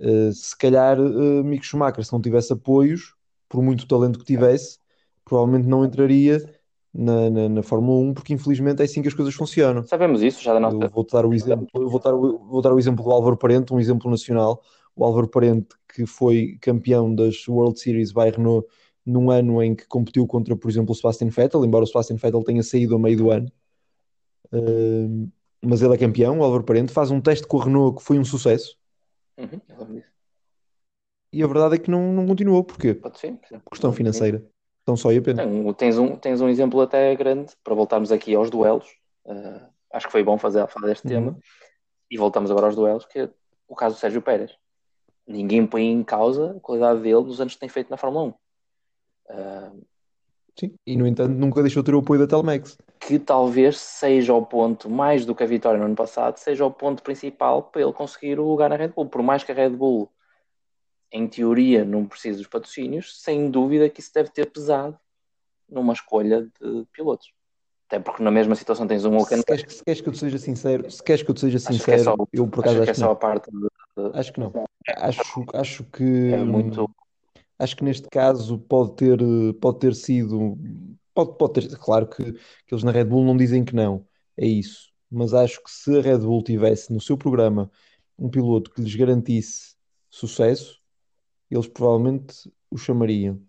Uh, 0.00 0.32
se 0.32 0.56
calhar, 0.56 0.98
uh, 0.98 1.44
Mick 1.44 1.64
Schumacher, 1.64 2.04
se 2.04 2.12
não 2.12 2.20
tivesse 2.20 2.52
apoios, 2.52 3.14
por 3.48 3.62
muito 3.62 3.86
talento 3.86 4.18
que 4.18 4.24
tivesse, 4.24 4.78
provavelmente 5.24 5.68
não 5.68 5.84
entraria 5.84 6.59
na, 6.92 7.30
na, 7.30 7.48
na, 7.48 7.62
Fórmula 7.62 8.10
1, 8.10 8.14
porque 8.14 8.34
infelizmente 8.34 8.80
é 8.80 8.84
assim 8.84 9.02
que 9.02 9.08
as 9.08 9.14
coisas 9.14 9.34
funcionam. 9.34 9.82
Sabemos 9.84 10.22
isso, 10.22 10.42
já 10.42 10.52
da 10.52 10.60
nossa. 10.60 10.76
Eu 10.76 10.90
vou 10.90 11.06
dar 11.06 11.24
o 11.24 11.32
exemplo, 11.32 11.66
vou 11.72 12.00
dar, 12.00 12.12
vou 12.12 12.60
dar 12.60 12.72
o 12.72 12.78
exemplo 12.78 13.04
do 13.04 13.10
Álvaro 13.10 13.36
Parente, 13.36 13.72
um 13.72 13.80
exemplo 13.80 14.10
nacional. 14.10 14.62
O 14.96 15.04
Álvaro 15.04 15.28
Parente, 15.28 15.68
que 15.94 16.04
foi 16.04 16.58
campeão 16.60 17.14
das 17.14 17.46
World 17.48 17.78
Series 17.78 18.12
by 18.12 18.30
Renault 18.36 18.66
num 19.06 19.30
ano 19.30 19.62
em 19.62 19.74
que 19.74 19.86
competiu 19.86 20.26
contra, 20.26 20.56
por 20.56 20.70
exemplo, 20.70 20.92
o 20.92 20.94
Sebastian 20.94 21.28
Vettel, 21.28 21.64
embora 21.64 21.84
o 21.84 21.86
Sebastian 21.86 22.16
Vettel 22.16 22.44
tenha 22.44 22.62
saído 22.62 22.96
a 22.96 22.98
meio 22.98 23.16
do 23.16 23.30
ano. 23.30 23.50
Uh, 24.52 25.30
mas 25.62 25.82
ele 25.82 25.94
é 25.94 25.98
campeão, 25.98 26.38
o 26.38 26.44
Álvaro 26.44 26.64
Parente, 26.64 26.92
faz 26.92 27.10
um 27.10 27.20
teste 27.20 27.46
com 27.46 27.60
a 27.60 27.64
Renault 27.64 27.98
que 27.98 28.04
foi 28.04 28.18
um 28.18 28.24
sucesso. 28.24 28.76
Uhum, 29.38 30.02
e 31.32 31.42
a 31.42 31.46
verdade 31.46 31.76
é 31.76 31.78
que 31.78 31.90
não, 31.90 32.12
não 32.12 32.26
continuou. 32.26 32.64
Porquê? 32.64 32.94
Pode 32.94 33.18
ser. 33.18 33.38
Questão 33.70 33.92
financeira. 33.92 34.44
Então 34.82 34.96
só 34.96 35.12
ia 35.12 35.22
pena. 35.22 35.42
tens, 35.74 35.98
um, 35.98 36.16
tens 36.16 36.40
um 36.40 36.48
exemplo 36.48 36.80
até 36.80 37.14
grande 37.14 37.52
para 37.62 37.74
voltarmos 37.74 38.10
aqui 38.10 38.34
aos 38.34 38.50
duelos. 38.50 38.86
Uh, 39.24 39.68
acho 39.92 40.06
que 40.06 40.12
foi 40.12 40.22
bom 40.22 40.38
fazer, 40.38 40.66
falar 40.68 40.92
este 40.92 41.06
uhum. 41.06 41.12
tema. 41.12 41.38
E 42.10 42.16
voltamos 42.16 42.50
agora 42.50 42.66
aos 42.66 42.76
duelos, 42.76 43.06
que 43.06 43.20
é 43.20 43.30
o 43.68 43.74
caso 43.74 43.96
do 43.96 44.00
Sérgio 44.00 44.22
Pérez. 44.22 44.52
Ninguém 45.26 45.66
põe 45.66 45.84
em 45.84 46.02
causa 46.02 46.56
a 46.56 46.60
qualidade 46.60 47.00
dele 47.00 47.22
nos 47.22 47.40
anos 47.40 47.54
que 47.54 47.60
tem 47.60 47.68
feito 47.68 47.90
na 47.90 47.96
Fórmula 47.96 48.24
1. 48.24 48.28
Uh, 48.28 48.34
ah, 49.30 49.72
Sim, 50.58 50.74
e 50.86 50.96
no 50.96 51.06
entanto 51.06 51.32
nunca 51.32 51.62
deixou 51.62 51.82
ter 51.82 51.94
o 51.94 52.00
apoio 52.00 52.20
da 52.20 52.26
Telmex. 52.26 52.76
Que 52.98 53.18
talvez 53.18 53.78
seja 53.78 54.34
o 54.34 54.44
ponto, 54.44 54.90
mais 54.90 55.24
do 55.24 55.34
que 55.34 55.42
a 55.42 55.46
vitória 55.46 55.78
no 55.78 55.86
ano 55.86 55.94
passado, 55.94 56.36
seja 56.36 56.66
o 56.66 56.70
ponto 56.70 57.02
principal 57.02 57.62
para 57.62 57.82
ele 57.82 57.92
conseguir 57.92 58.38
o 58.38 58.46
lugar 58.46 58.68
na 58.68 58.76
Red 58.76 58.88
Bull. 58.88 59.06
Por 59.06 59.22
mais 59.22 59.44
que 59.44 59.52
a 59.52 59.54
Red 59.54 59.70
Bull 59.70 60.10
em 61.12 61.26
teoria, 61.26 61.84
não 61.84 62.06
precisa 62.06 62.38
dos 62.38 62.46
patrocínios, 62.46 63.20
sem 63.20 63.50
dúvida 63.50 63.88
que 63.88 64.00
isso 64.00 64.12
deve 64.14 64.30
ter 64.30 64.46
pesado 64.50 64.98
numa 65.68 65.92
escolha 65.92 66.42
de 66.42 66.86
pilotos. 66.92 67.32
Até 67.88 67.98
porque 67.98 68.22
na 68.22 68.30
mesma 68.30 68.54
situação 68.54 68.86
tens 68.86 69.04
um 69.04 69.10
Vulcan. 69.10 69.38
Se 69.38 69.44
queres, 69.44 69.74
se 69.74 69.84
queres 69.84 70.00
que 70.00 70.08
eu 70.08 70.12
te 70.12 70.18
seja 70.20 70.38
sincero, 70.38 70.90
se 70.90 71.02
queres 71.02 71.22
que 71.22 71.30
eu 71.30 71.34
te 71.34 71.40
seja 71.40 71.58
sincero, 71.58 72.00
é 72.00 72.04
só, 72.04 72.16
eu 72.32 72.46
por 72.46 72.60
acaso 72.60 72.82
acho, 72.82 72.82
acho 72.82 72.84
que 72.84 72.90
é 72.90 73.06
só 73.06 73.10
a 73.10 73.16
parte 73.16 73.50
de... 73.50 73.68
Acho 74.14 74.32
que 74.32 74.40
não. 74.40 74.52
Acho, 74.96 75.44
acho 75.54 75.84
que 75.84 76.32
é 76.32 76.44
muito. 76.44 76.88
Acho 77.58 77.76
que 77.76 77.84
neste 77.84 78.08
caso 78.08 78.58
pode 78.58 78.94
ter, 78.94 79.18
pode 79.60 79.78
ter 79.80 79.94
sido. 79.94 80.56
Pode, 81.12 81.36
pode 81.36 81.52
ter, 81.52 81.76
claro 81.76 82.06
que, 82.06 82.32
que 82.32 82.72
eles 82.72 82.84
na 82.84 82.92
Red 82.92 83.04
Bull 83.04 83.24
não 83.24 83.36
dizem 83.36 83.64
que 83.64 83.74
não, 83.74 84.06
é 84.36 84.46
isso. 84.46 84.90
Mas 85.10 85.34
acho 85.34 85.62
que 85.62 85.70
se 85.70 85.98
a 85.98 86.00
Red 86.00 86.18
Bull 86.18 86.42
tivesse 86.44 86.92
no 86.92 87.00
seu 87.00 87.18
programa 87.18 87.70
um 88.16 88.30
piloto 88.30 88.70
que 88.70 88.80
lhes 88.80 88.94
garantisse 88.94 89.74
sucesso, 90.08 90.79
eles 91.50 91.66
provavelmente 91.66 92.50
o 92.70 92.76
chamariam. 92.76 93.40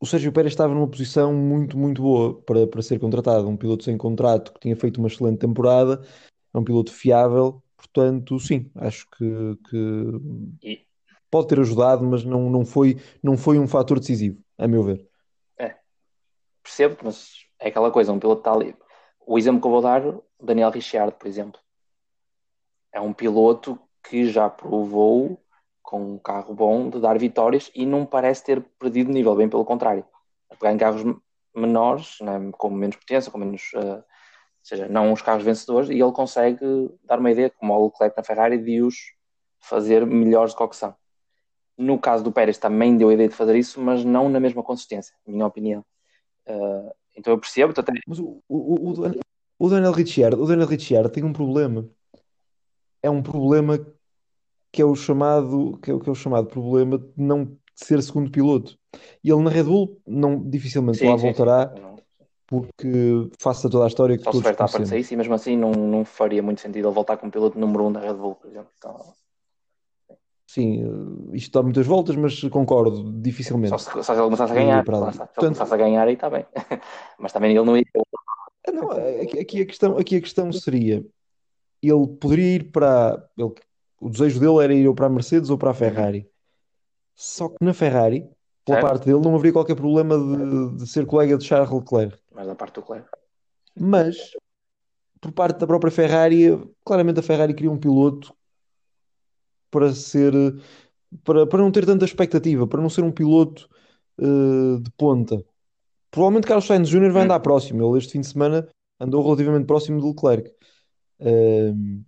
O 0.00 0.06
Sérgio 0.06 0.32
Pérez 0.32 0.52
estava 0.52 0.74
numa 0.74 0.88
posição 0.88 1.32
muito, 1.32 1.78
muito 1.78 2.02
boa 2.02 2.42
para, 2.42 2.66
para 2.66 2.82
ser 2.82 2.98
contratado. 2.98 3.48
Um 3.48 3.56
piloto 3.56 3.84
sem 3.84 3.96
contrato 3.96 4.52
que 4.52 4.60
tinha 4.60 4.74
feito 4.74 4.98
uma 4.98 5.06
excelente 5.06 5.38
temporada, 5.38 6.04
é 6.52 6.58
um 6.58 6.64
piloto 6.64 6.92
fiável, 6.92 7.62
portanto, 7.76 8.38
sim, 8.40 8.70
acho 8.74 9.08
que, 9.10 9.56
que 9.70 10.86
pode 11.30 11.48
ter 11.48 11.60
ajudado, 11.60 12.04
mas 12.04 12.24
não, 12.24 12.50
não, 12.50 12.64
foi, 12.64 13.00
não 13.22 13.38
foi 13.38 13.58
um 13.58 13.66
fator 13.66 13.98
decisivo, 13.98 14.42
a 14.58 14.66
meu 14.68 14.82
ver. 14.82 15.08
É, 15.56 15.76
percebo, 16.62 16.96
mas 17.04 17.46
é 17.58 17.68
aquela 17.68 17.90
coisa, 17.90 18.12
um 18.12 18.18
piloto 18.18 18.40
está 18.40 18.52
ali. 18.52 18.76
O 19.24 19.38
exemplo 19.38 19.60
que 19.60 19.66
eu 19.66 19.70
vou 19.70 19.80
dar, 19.80 20.02
Daniel 20.40 20.70
Ricciardo, 20.70 21.12
por 21.12 21.26
exemplo, 21.28 21.60
é 22.92 23.00
um 23.00 23.12
piloto 23.12 23.78
que 24.02 24.26
já 24.28 24.50
provou 24.50 25.42
com 25.92 26.14
um 26.14 26.18
carro 26.18 26.54
bom, 26.54 26.88
de 26.88 26.98
dar 26.98 27.18
vitórias 27.18 27.70
e 27.74 27.84
não 27.84 28.06
parece 28.06 28.42
ter 28.42 28.62
perdido 28.78 29.12
nível, 29.12 29.36
bem 29.36 29.46
pelo 29.46 29.62
contrário. 29.62 30.06
A 30.48 30.56
pegar 30.56 30.72
em 30.72 30.78
carros 30.78 31.04
menores, 31.54 32.16
né, 32.22 32.50
com 32.52 32.70
menos 32.70 32.96
potência, 32.96 33.30
com 33.30 33.36
menos. 33.36 33.70
Uh, 33.74 33.96
ou 33.96 34.64
seja, 34.64 34.88
não 34.88 35.12
os 35.12 35.20
carros 35.20 35.44
vencedores, 35.44 35.90
e 35.90 36.00
ele 36.00 36.12
consegue 36.12 36.64
dar 37.04 37.18
uma 37.18 37.30
ideia, 37.30 37.50
como 37.50 37.74
o 37.74 37.84
Leclerc 37.84 38.16
na 38.16 38.22
Ferrari, 38.22 38.56
de 38.56 38.80
os 38.80 38.96
fazer 39.60 40.06
melhores 40.06 40.54
do 40.54 40.68
que 40.68 40.76
são. 40.76 40.94
No 41.76 41.98
caso 41.98 42.24
do 42.24 42.32
Pérez 42.32 42.56
também 42.56 42.96
deu 42.96 43.10
a 43.10 43.14
ideia 43.14 43.28
de 43.28 43.34
fazer 43.34 43.56
isso, 43.56 43.78
mas 43.78 44.02
não 44.02 44.30
na 44.30 44.40
mesma 44.40 44.62
consistência, 44.62 45.14
minha 45.26 45.46
opinião. 45.46 45.84
Uh, 46.48 46.90
então 47.14 47.34
eu 47.34 47.38
percebo. 47.38 47.74
Até... 47.76 47.92
Mas 48.06 48.18
o, 48.18 48.42
o, 48.48 48.92
o, 48.92 49.12
o 49.58 49.68
Daniel 49.68 49.92
Ricciardo, 49.92 50.42
o 50.42 50.46
Daniel 50.46 50.68
Ricciardo 50.68 51.10
tem 51.10 51.22
um 51.22 51.34
problema. 51.34 51.86
É 53.02 53.10
um 53.10 53.22
problema 53.22 53.78
que 54.72 54.80
é 54.80 54.84
o 54.84 54.94
chamado, 54.94 55.78
que 55.82 55.90
é, 55.90 55.98
que 55.98 56.08
é 56.08 56.12
o 56.12 56.14
chamado 56.14 56.46
problema 56.46 56.98
de 56.98 57.12
não 57.16 57.56
ser 57.74 58.02
segundo 58.02 58.30
piloto. 58.30 58.78
E 59.22 59.30
ele 59.30 59.42
na 59.42 59.50
Red 59.50 59.64
Bull 59.64 60.00
não, 60.06 60.48
dificilmente 60.48 60.98
sim, 60.98 61.08
lá 61.08 61.18
sim, 61.18 61.24
voltará, 61.24 61.74
sim. 61.76 61.96
porque 62.46 63.30
faça 63.38 63.68
toda 63.68 63.84
a 63.84 63.88
história 63.88 64.16
que 64.16 64.24
Só 64.24 64.30
todos 64.30 64.56
conhecemos. 64.56 64.88
Só 64.88 64.96
isso, 64.96 65.12
e 65.12 65.16
mesmo 65.16 65.34
assim 65.34 65.56
não, 65.56 65.72
não 65.72 66.04
faria 66.04 66.42
muito 66.42 66.60
sentido 66.60 66.88
ele 66.88 66.94
voltar 66.94 67.16
como 67.18 67.30
piloto 67.30 67.58
número 67.58 67.84
1 67.84 67.86
um 67.86 67.92
da 67.92 68.00
Red 68.00 68.14
Bull, 68.14 68.34
por 68.34 68.50
exemplo. 68.50 68.70
Então... 68.78 69.12
Sim, 70.46 70.82
eh, 70.84 71.36
isto 71.36 71.52
dá 71.52 71.62
muitas 71.62 71.86
voltas, 71.86 72.16
mas 72.16 72.40
concordo, 72.44 73.12
dificilmente. 73.20 73.70
Só 73.70 73.78
se, 73.78 73.90
só 73.90 74.02
se 74.02 74.12
ele 74.12 74.22
começasse 74.22 74.52
a 74.52 74.54
ganhar, 74.54 74.84
para 74.84 74.98
lá. 74.98 75.12
se 75.12 75.22
ele 75.22 75.28
começasse 75.34 75.74
a 75.74 75.76
ganhar 75.76 76.06
aí 76.06 76.14
está 76.14 76.28
bem. 76.28 76.46
mas 77.18 77.32
também 77.32 77.54
ele 77.54 77.64
não 77.64 77.76
ia... 77.76 77.84
Ah, 78.68 78.72
não, 78.72 78.90
aqui, 78.90 79.62
a 79.62 79.66
questão, 79.66 79.96
aqui 79.98 80.16
a 80.16 80.20
questão 80.20 80.52
seria, 80.52 81.04
ele 81.82 82.06
poderia 82.20 82.56
ir 82.56 82.70
para... 82.70 83.28
Ele, 83.36 83.52
o 84.02 84.10
desejo 84.10 84.40
dele 84.40 84.64
era 84.64 84.74
ir 84.74 84.88
ou 84.88 84.94
para 84.94 85.06
a 85.06 85.10
Mercedes 85.10 85.48
ou 85.48 85.56
para 85.56 85.70
a 85.70 85.74
Ferrari. 85.74 86.28
Só 87.14 87.48
que 87.48 87.56
na 87.60 87.72
Ferrari, 87.72 88.28
pela 88.64 88.80
certo. 88.80 88.88
parte 88.88 89.06
dele, 89.06 89.20
não 89.20 89.34
haveria 89.34 89.52
qualquer 89.52 89.76
problema 89.76 90.18
de, 90.18 90.76
de, 90.78 90.86
ser 90.88 91.06
colega 91.06 91.38
de 91.38 91.44
Charles 91.44 91.70
Leclerc. 91.70 92.18
Mas 92.34 92.46
da 92.48 92.54
parte 92.56 92.74
do 92.74 92.80
Leclerc. 92.80 93.08
Mas, 93.78 94.16
por 95.20 95.30
parte 95.30 95.60
da 95.60 95.68
própria 95.68 95.92
Ferrari, 95.92 96.48
claramente 96.84 97.20
a 97.20 97.22
Ferrari 97.22 97.54
queria 97.54 97.70
um 97.70 97.78
piloto 97.78 98.34
para 99.70 99.92
ser 99.92 100.32
para, 101.22 101.46
para 101.46 101.60
não 101.60 101.70
ter 101.70 101.86
tanta 101.86 102.04
expectativa, 102.04 102.66
para 102.66 102.82
não 102.82 102.90
ser 102.90 103.04
um 103.04 103.12
piloto 103.12 103.68
uh, 104.18 104.80
de 104.80 104.90
ponta. 104.96 105.44
Provavelmente 106.10 106.48
Carlos 106.48 106.66
Sainz 106.66 106.88
Jr. 106.88 107.12
vai 107.12 107.22
hum. 107.22 107.24
andar 107.26 107.38
próximo. 107.38 107.86
Ele 107.86 107.98
este 107.98 108.12
fim 108.12 108.20
de 108.20 108.26
semana 108.26 108.68
andou 108.98 109.22
relativamente 109.22 109.66
próximo 109.66 110.00
do 110.00 110.08
Leclerc. 110.08 110.50
Uh, 111.20 112.02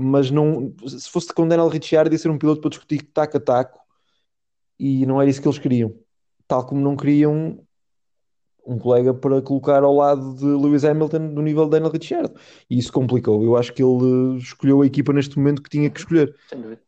mas 0.00 0.30
não, 0.30 0.72
se 0.86 1.10
fosse 1.10 1.34
com 1.34 1.48
Daniel 1.48 1.66
Ricciardo 1.66 2.14
ia 2.14 2.18
ser 2.18 2.30
um 2.30 2.38
piloto 2.38 2.60
para 2.60 2.70
discutir 2.70 3.02
taco 3.12 3.36
a 3.36 3.40
taco 3.40 3.80
e 4.78 5.04
não 5.04 5.20
era 5.20 5.28
isso 5.28 5.42
que 5.42 5.48
eles 5.48 5.58
queriam. 5.58 5.92
Tal 6.46 6.64
como 6.64 6.80
não 6.80 6.96
queriam 6.96 7.58
um 8.64 8.78
colega 8.78 9.12
para 9.12 9.42
colocar 9.42 9.82
ao 9.82 9.92
lado 9.92 10.36
de 10.36 10.44
Lewis 10.44 10.84
Hamilton 10.84 11.34
do 11.34 11.42
nível 11.42 11.64
de 11.64 11.72
Daniel 11.72 11.90
Ricciardo. 11.90 12.38
E 12.70 12.78
isso 12.78 12.92
complicou. 12.92 13.42
Eu 13.42 13.56
acho 13.56 13.72
que 13.72 13.82
ele 13.82 14.38
escolheu 14.38 14.82
a 14.82 14.86
equipa 14.86 15.12
neste 15.12 15.36
momento 15.36 15.62
que 15.62 15.70
tinha 15.70 15.90
que 15.90 15.98
escolher. 15.98 16.32
Sem 16.48 16.60
dúvida. 16.60 16.80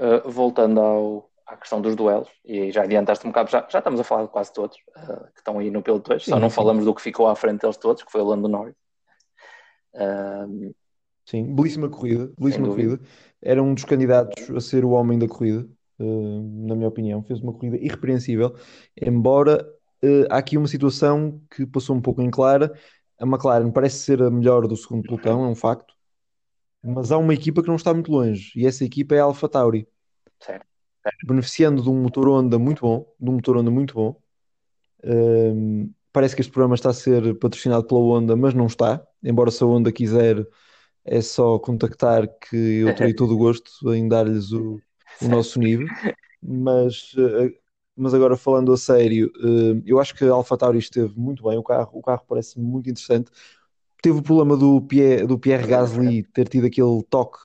Uh, 0.00 0.30
voltando 0.30 0.80
ao, 0.80 1.30
à 1.46 1.56
questão 1.56 1.80
dos 1.82 1.94
duelos, 1.94 2.28
e 2.42 2.70
já 2.70 2.84
adiantaste 2.84 3.26
um 3.26 3.30
bocado, 3.30 3.50
já, 3.50 3.66
já 3.68 3.80
estamos 3.80 4.00
a 4.00 4.04
falar 4.04 4.22
de 4.22 4.28
quase 4.30 4.52
todos 4.52 4.76
uh, 4.96 5.24
que 5.34 5.40
estão 5.40 5.58
aí 5.58 5.70
no 5.70 5.82
piloto 5.82 6.10
2, 6.10 6.24
só 6.24 6.38
não 6.38 6.48
sim. 6.48 6.54
falamos 6.54 6.84
do 6.84 6.94
que 6.94 7.02
ficou 7.02 7.26
à 7.26 7.34
frente 7.34 7.62
deles 7.62 7.76
todos, 7.76 8.02
que 8.02 8.12
foi 8.12 8.20
o 8.20 8.24
Lando 8.24 8.48
Norris. 8.48 8.74
Uh, 9.94 10.74
sim, 11.26 11.54
belíssima 11.54 11.88
corrida, 11.88 12.32
belíssima 12.38 12.68
corrida. 12.68 12.98
Era 13.42 13.62
um 13.62 13.74
dos 13.74 13.84
candidatos 13.84 14.48
a 14.50 14.60
ser 14.60 14.84
o 14.84 14.90
homem 14.90 15.18
da 15.18 15.28
corrida, 15.28 15.68
na 15.98 16.74
minha 16.74 16.88
opinião. 16.88 17.22
Fez 17.22 17.40
uma 17.40 17.52
corrida 17.52 17.76
irrepreensível, 17.76 18.54
embora 19.00 19.62
uh, 20.02 20.26
há 20.30 20.38
aqui 20.38 20.56
uma 20.56 20.66
situação 20.66 21.40
que 21.54 21.66
passou 21.66 21.94
um 21.94 22.00
pouco 22.00 22.22
em 22.22 22.30
clara. 22.30 22.72
A 23.20 23.26
McLaren 23.26 23.70
parece 23.70 23.98
ser 23.98 24.22
a 24.22 24.30
melhor 24.30 24.66
do 24.66 24.76
segundo 24.76 25.02
pelotão, 25.02 25.44
é 25.44 25.48
um 25.48 25.54
facto. 25.54 25.94
Mas 26.82 27.10
há 27.10 27.18
uma 27.18 27.34
equipa 27.34 27.62
que 27.62 27.68
não 27.68 27.76
está 27.76 27.92
muito 27.92 28.12
longe, 28.12 28.52
e 28.54 28.66
essa 28.66 28.84
equipa 28.84 29.14
é 29.14 29.20
a 29.20 29.24
Alpha 29.24 29.48
Tauri. 29.48 29.88
Certo. 30.38 30.66
Beneficiando 31.24 31.82
de 31.82 31.88
um 31.88 32.02
motor 32.02 32.28
Honda 32.28 32.58
muito 32.58 32.80
bom, 32.80 33.06
de 33.18 33.30
um 33.30 33.34
motor 33.34 33.56
Honda 33.56 33.70
muito 33.70 33.94
bom. 33.94 34.20
Uh, 35.02 35.90
parece 36.12 36.34
que 36.34 36.40
este 36.40 36.52
programa 36.52 36.74
está 36.74 36.90
a 36.90 36.94
ser 36.94 37.38
patrocinado 37.38 37.86
pela 37.86 38.00
Honda, 38.00 38.36
mas 38.36 38.54
não 38.54 38.66
está. 38.66 39.04
Embora 39.22 39.50
se 39.50 39.62
a 39.62 39.66
Honda 39.66 39.92
quiser, 39.92 40.46
é 41.06 41.20
só 41.20 41.58
contactar 41.58 42.28
que 42.28 42.56
eu 42.56 42.94
terei 42.94 43.14
todo 43.14 43.34
o 43.34 43.38
gosto 43.38 43.94
em 43.94 44.08
dar-lhes 44.08 44.52
o, 44.52 44.80
o 45.22 45.28
nosso 45.28 45.58
nível. 45.58 45.86
Mas 46.42 47.14
uh, 47.14 47.50
mas 47.96 48.12
agora 48.12 48.36
falando 48.36 48.72
a 48.72 48.76
sério, 48.76 49.32
eh, 49.42 49.82
eu 49.86 49.98
acho 49.98 50.14
que 50.14 50.24
a 50.24 50.32
AlphaTauri 50.32 50.78
esteve 50.78 51.18
muito 51.18 51.42
bem, 51.42 51.56
o 51.56 51.62
carro, 51.62 51.90
o 51.94 52.02
carro 52.02 52.22
parece 52.28 52.60
muito 52.60 52.90
interessante. 52.90 53.30
Teve 54.02 54.18
o 54.18 54.22
problema 54.22 54.56
do 54.56 54.82
Pierre, 54.82 55.26
do 55.26 55.38
Pierre 55.38 55.66
Gasly 55.66 56.22
ter 56.24 56.46
tido 56.48 56.66
aquele 56.66 57.02
toque 57.08 57.38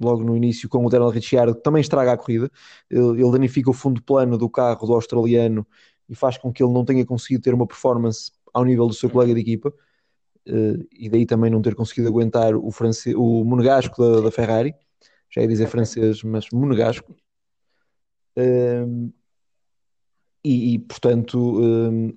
logo 0.00 0.24
no 0.24 0.34
início 0.34 0.68
com 0.68 0.84
o 0.84 0.88
Daniel 0.88 1.10
Ricciardo, 1.10 1.54
que 1.54 1.62
também 1.62 1.82
estraga 1.82 2.12
a 2.12 2.16
corrida. 2.16 2.50
Ele, 2.90 3.22
ele 3.22 3.30
danifica 3.30 3.68
o 3.70 3.74
fundo 3.74 4.02
plano 4.02 4.38
do 4.38 4.48
carro 4.48 4.86
do 4.86 4.94
australiano 4.94 5.66
e 6.08 6.14
faz 6.14 6.38
com 6.38 6.50
que 6.50 6.62
ele 6.62 6.72
não 6.72 6.84
tenha 6.84 7.04
conseguido 7.04 7.42
ter 7.42 7.52
uma 7.52 7.66
performance 7.66 8.32
ao 8.54 8.64
nível 8.64 8.86
do 8.86 8.94
seu 8.94 9.10
colega 9.10 9.34
de 9.34 9.40
equipa. 9.40 9.72
Uh, 10.50 10.84
e 10.92 11.08
daí 11.08 11.24
também 11.24 11.48
não 11.48 11.62
ter 11.62 11.76
conseguido 11.76 12.08
aguentar 12.08 12.56
o, 12.56 12.70
france... 12.72 13.14
o 13.14 13.44
monegasco 13.44 14.02
da, 14.02 14.20
da 14.22 14.30
Ferrari, 14.32 14.74
já 15.30 15.42
ia 15.42 15.48
dizer 15.48 15.68
francês, 15.68 16.24
mas 16.24 16.46
monegasco. 16.52 17.14
Uh, 18.36 19.12
e, 20.44 20.74
e 20.74 20.78
portanto 20.78 21.60
um, 21.60 22.16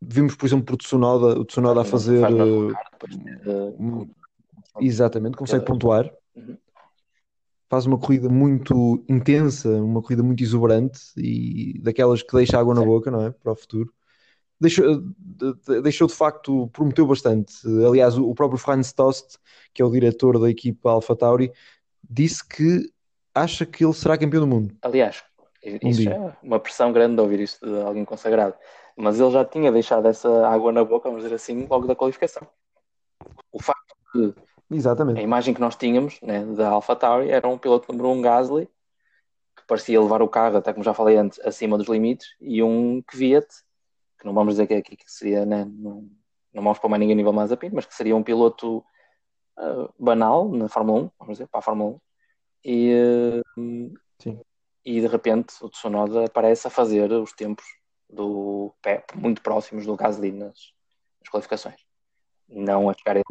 vimos 0.00 0.34
por 0.36 0.46
exemplo 0.46 0.74
o 0.74 0.78
Tsunoda, 0.78 1.40
o 1.40 1.44
Tsunoda 1.44 1.80
a 1.80 1.84
fazer 1.84 2.22
uh, 2.30 4.08
exatamente, 4.80 5.36
consegue 5.36 5.64
pontuar 5.64 6.10
uhum. 6.34 6.56
faz 7.70 7.86
uma 7.86 7.98
corrida 7.98 8.28
muito 8.28 9.02
intensa, 9.08 9.70
uma 9.70 10.02
corrida 10.02 10.22
muito 10.22 10.42
exuberante 10.42 11.00
e 11.16 11.78
daquelas 11.80 12.22
que 12.22 12.36
deixa 12.36 12.58
água 12.58 12.74
na 12.74 12.84
boca, 12.84 13.10
não 13.10 13.22
é? 13.22 13.30
Para 13.30 13.52
o 13.52 13.56
futuro. 13.56 13.92
Deixou, 14.60 15.02
deixou 15.82 16.06
de 16.06 16.14
facto, 16.14 16.68
prometeu 16.68 17.06
bastante. 17.06 17.54
Aliás, 17.86 18.16
o 18.16 18.34
próprio 18.34 18.58
Franz 18.58 18.92
Tost, 18.92 19.36
que 19.74 19.82
é 19.82 19.84
o 19.84 19.90
diretor 19.90 20.38
da 20.38 20.48
equipa 20.48 20.90
AlphaTauri, 20.90 21.52
disse 22.08 22.46
que 22.46 22.90
acha 23.34 23.66
que 23.66 23.84
ele 23.84 23.92
será 23.92 24.16
campeão 24.16 24.40
do 24.40 24.46
mundo. 24.46 24.74
Aliás, 24.80 25.22
isso 25.62 26.08
é 26.08 26.36
uma 26.42 26.58
pressão 26.58 26.92
grande 26.92 27.16
de 27.16 27.20
ouvir 27.20 27.40
isto 27.40 27.66
de 27.66 27.82
alguém 27.82 28.04
consagrado. 28.04 28.54
Mas 28.96 29.20
ele 29.20 29.30
já 29.30 29.44
tinha 29.44 29.70
deixado 29.70 30.06
essa 30.08 30.48
água 30.48 30.72
na 30.72 30.82
boca, 30.82 31.08
vamos 31.08 31.22
dizer 31.22 31.34
assim, 31.34 31.66
logo 31.68 31.86
da 31.86 31.94
qualificação. 31.94 32.46
O 33.52 33.62
facto 33.62 33.94
de 34.14 34.34
Exatamente. 34.70 35.20
a 35.20 35.22
imagem 35.22 35.54
que 35.54 35.60
nós 35.60 35.76
tínhamos 35.76 36.20
né, 36.20 36.44
da 36.44 36.70
Alpha 36.70 36.96
Tauri 36.96 37.30
era 37.30 37.46
um 37.46 37.58
piloto 37.58 37.92
número 37.92 38.08
1 38.08 38.12
um 38.12 38.22
Gasly 38.22 38.66
que 39.56 39.62
parecia 39.66 40.00
levar 40.00 40.22
o 40.22 40.28
carro, 40.28 40.56
até 40.56 40.72
como 40.72 40.84
já 40.84 40.92
falei 40.92 41.16
antes, 41.16 41.40
acima 41.40 41.78
dos 41.78 41.88
limites, 41.88 42.34
e 42.40 42.62
um 42.62 43.00
Kvyat, 43.02 43.46
que 44.18 44.24
não 44.24 44.34
vamos 44.34 44.54
dizer 44.54 44.66
que, 44.66 44.82
que, 44.82 44.96
que 44.96 45.10
seria, 45.10 45.44
né, 45.44 45.64
não, 45.64 46.08
não 46.52 46.62
vamos 46.62 46.78
pôr 46.78 46.88
mais 46.88 47.00
ninguém 47.00 47.14
a 47.14 47.16
nível 47.16 47.32
mais 47.32 47.52
a 47.52 47.56
pino, 47.56 47.74
mas 47.74 47.86
que 47.86 47.94
seria 47.94 48.16
um 48.16 48.22
piloto 48.22 48.78
uh, 49.58 49.92
banal 49.98 50.48
na 50.48 50.68
Fórmula 50.68 51.02
1, 51.02 51.10
vamos 51.18 51.34
dizer, 51.34 51.48
para 51.48 51.60
a 51.60 51.62
Fórmula 51.62 51.90
1. 51.92 52.00
E, 52.64 53.42
uh, 53.48 53.94
e 54.84 55.00
de 55.00 55.06
repente 55.06 55.54
o 55.60 55.68
Tsunoda 55.68 56.24
aparece 56.24 56.66
a 56.66 56.70
fazer 56.70 57.12
os 57.12 57.32
tempos 57.32 57.64
do 58.08 58.72
pé 58.82 59.04
muito 59.14 59.42
próximos 59.42 59.84
do 59.84 59.96
Gasly 59.96 60.32
nas, 60.32 60.72
nas 61.20 61.30
qualificações. 61.30 61.80
Não 62.48 62.88
a 62.88 62.94
chegar 62.94 63.18
a... 63.18 63.22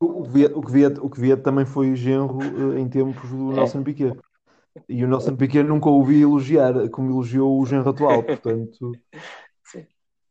O 0.00 0.24
que, 0.24 0.30
via, 0.30 0.58
o, 0.58 0.62
que 0.62 0.72
via, 0.72 0.88
o 1.00 1.10
que 1.10 1.20
via 1.20 1.36
também 1.36 1.64
foi 1.64 1.94
genro 1.94 2.38
uh, 2.38 2.78
em 2.78 2.88
tempos 2.88 3.30
do 3.30 3.52
é. 3.52 3.56
Nelson 3.56 3.82
Piquet. 3.82 4.18
E 4.88 5.04
o 5.04 5.08
Nelson 5.08 5.36
Piquet 5.36 5.62
nunca 5.62 5.88
ouvi 5.88 6.22
elogiar 6.22 6.88
como 6.90 7.10
elogiou 7.10 7.60
o 7.60 7.66
genro 7.66 7.90
atual, 7.90 8.22
portanto. 8.22 8.92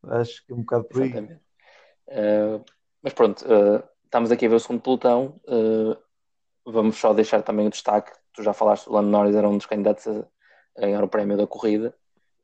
Acho 0.09 0.45
que 0.45 0.51
é 0.51 0.55
um 0.55 0.59
bocado 0.59 0.83
por 0.85 1.01
aí. 1.01 1.11
Uh, 2.07 2.63
mas 3.01 3.13
pronto, 3.13 3.45
uh, 3.45 3.83
estamos 4.05 4.31
aqui 4.31 4.45
a 4.45 4.49
ver 4.49 4.55
o 4.55 4.59
segundo 4.59 4.81
pelotão. 4.81 5.39
vamos 6.65 6.97
só 6.97 7.13
deixar 7.13 7.41
também 7.41 7.67
o 7.67 7.69
destaque 7.69 8.11
tu 8.37 8.43
já 8.43 8.53
falaste, 8.53 8.87
o 8.87 8.93
Lando 8.93 9.09
Norris 9.09 9.35
era 9.35 9.49
um 9.49 9.57
dos 9.57 9.65
candidatos 9.65 10.07
a 10.07 10.81
ganhar 10.81 11.03
o 11.03 11.09
prémio 11.09 11.35
da 11.35 11.47
corrida. 11.47 11.93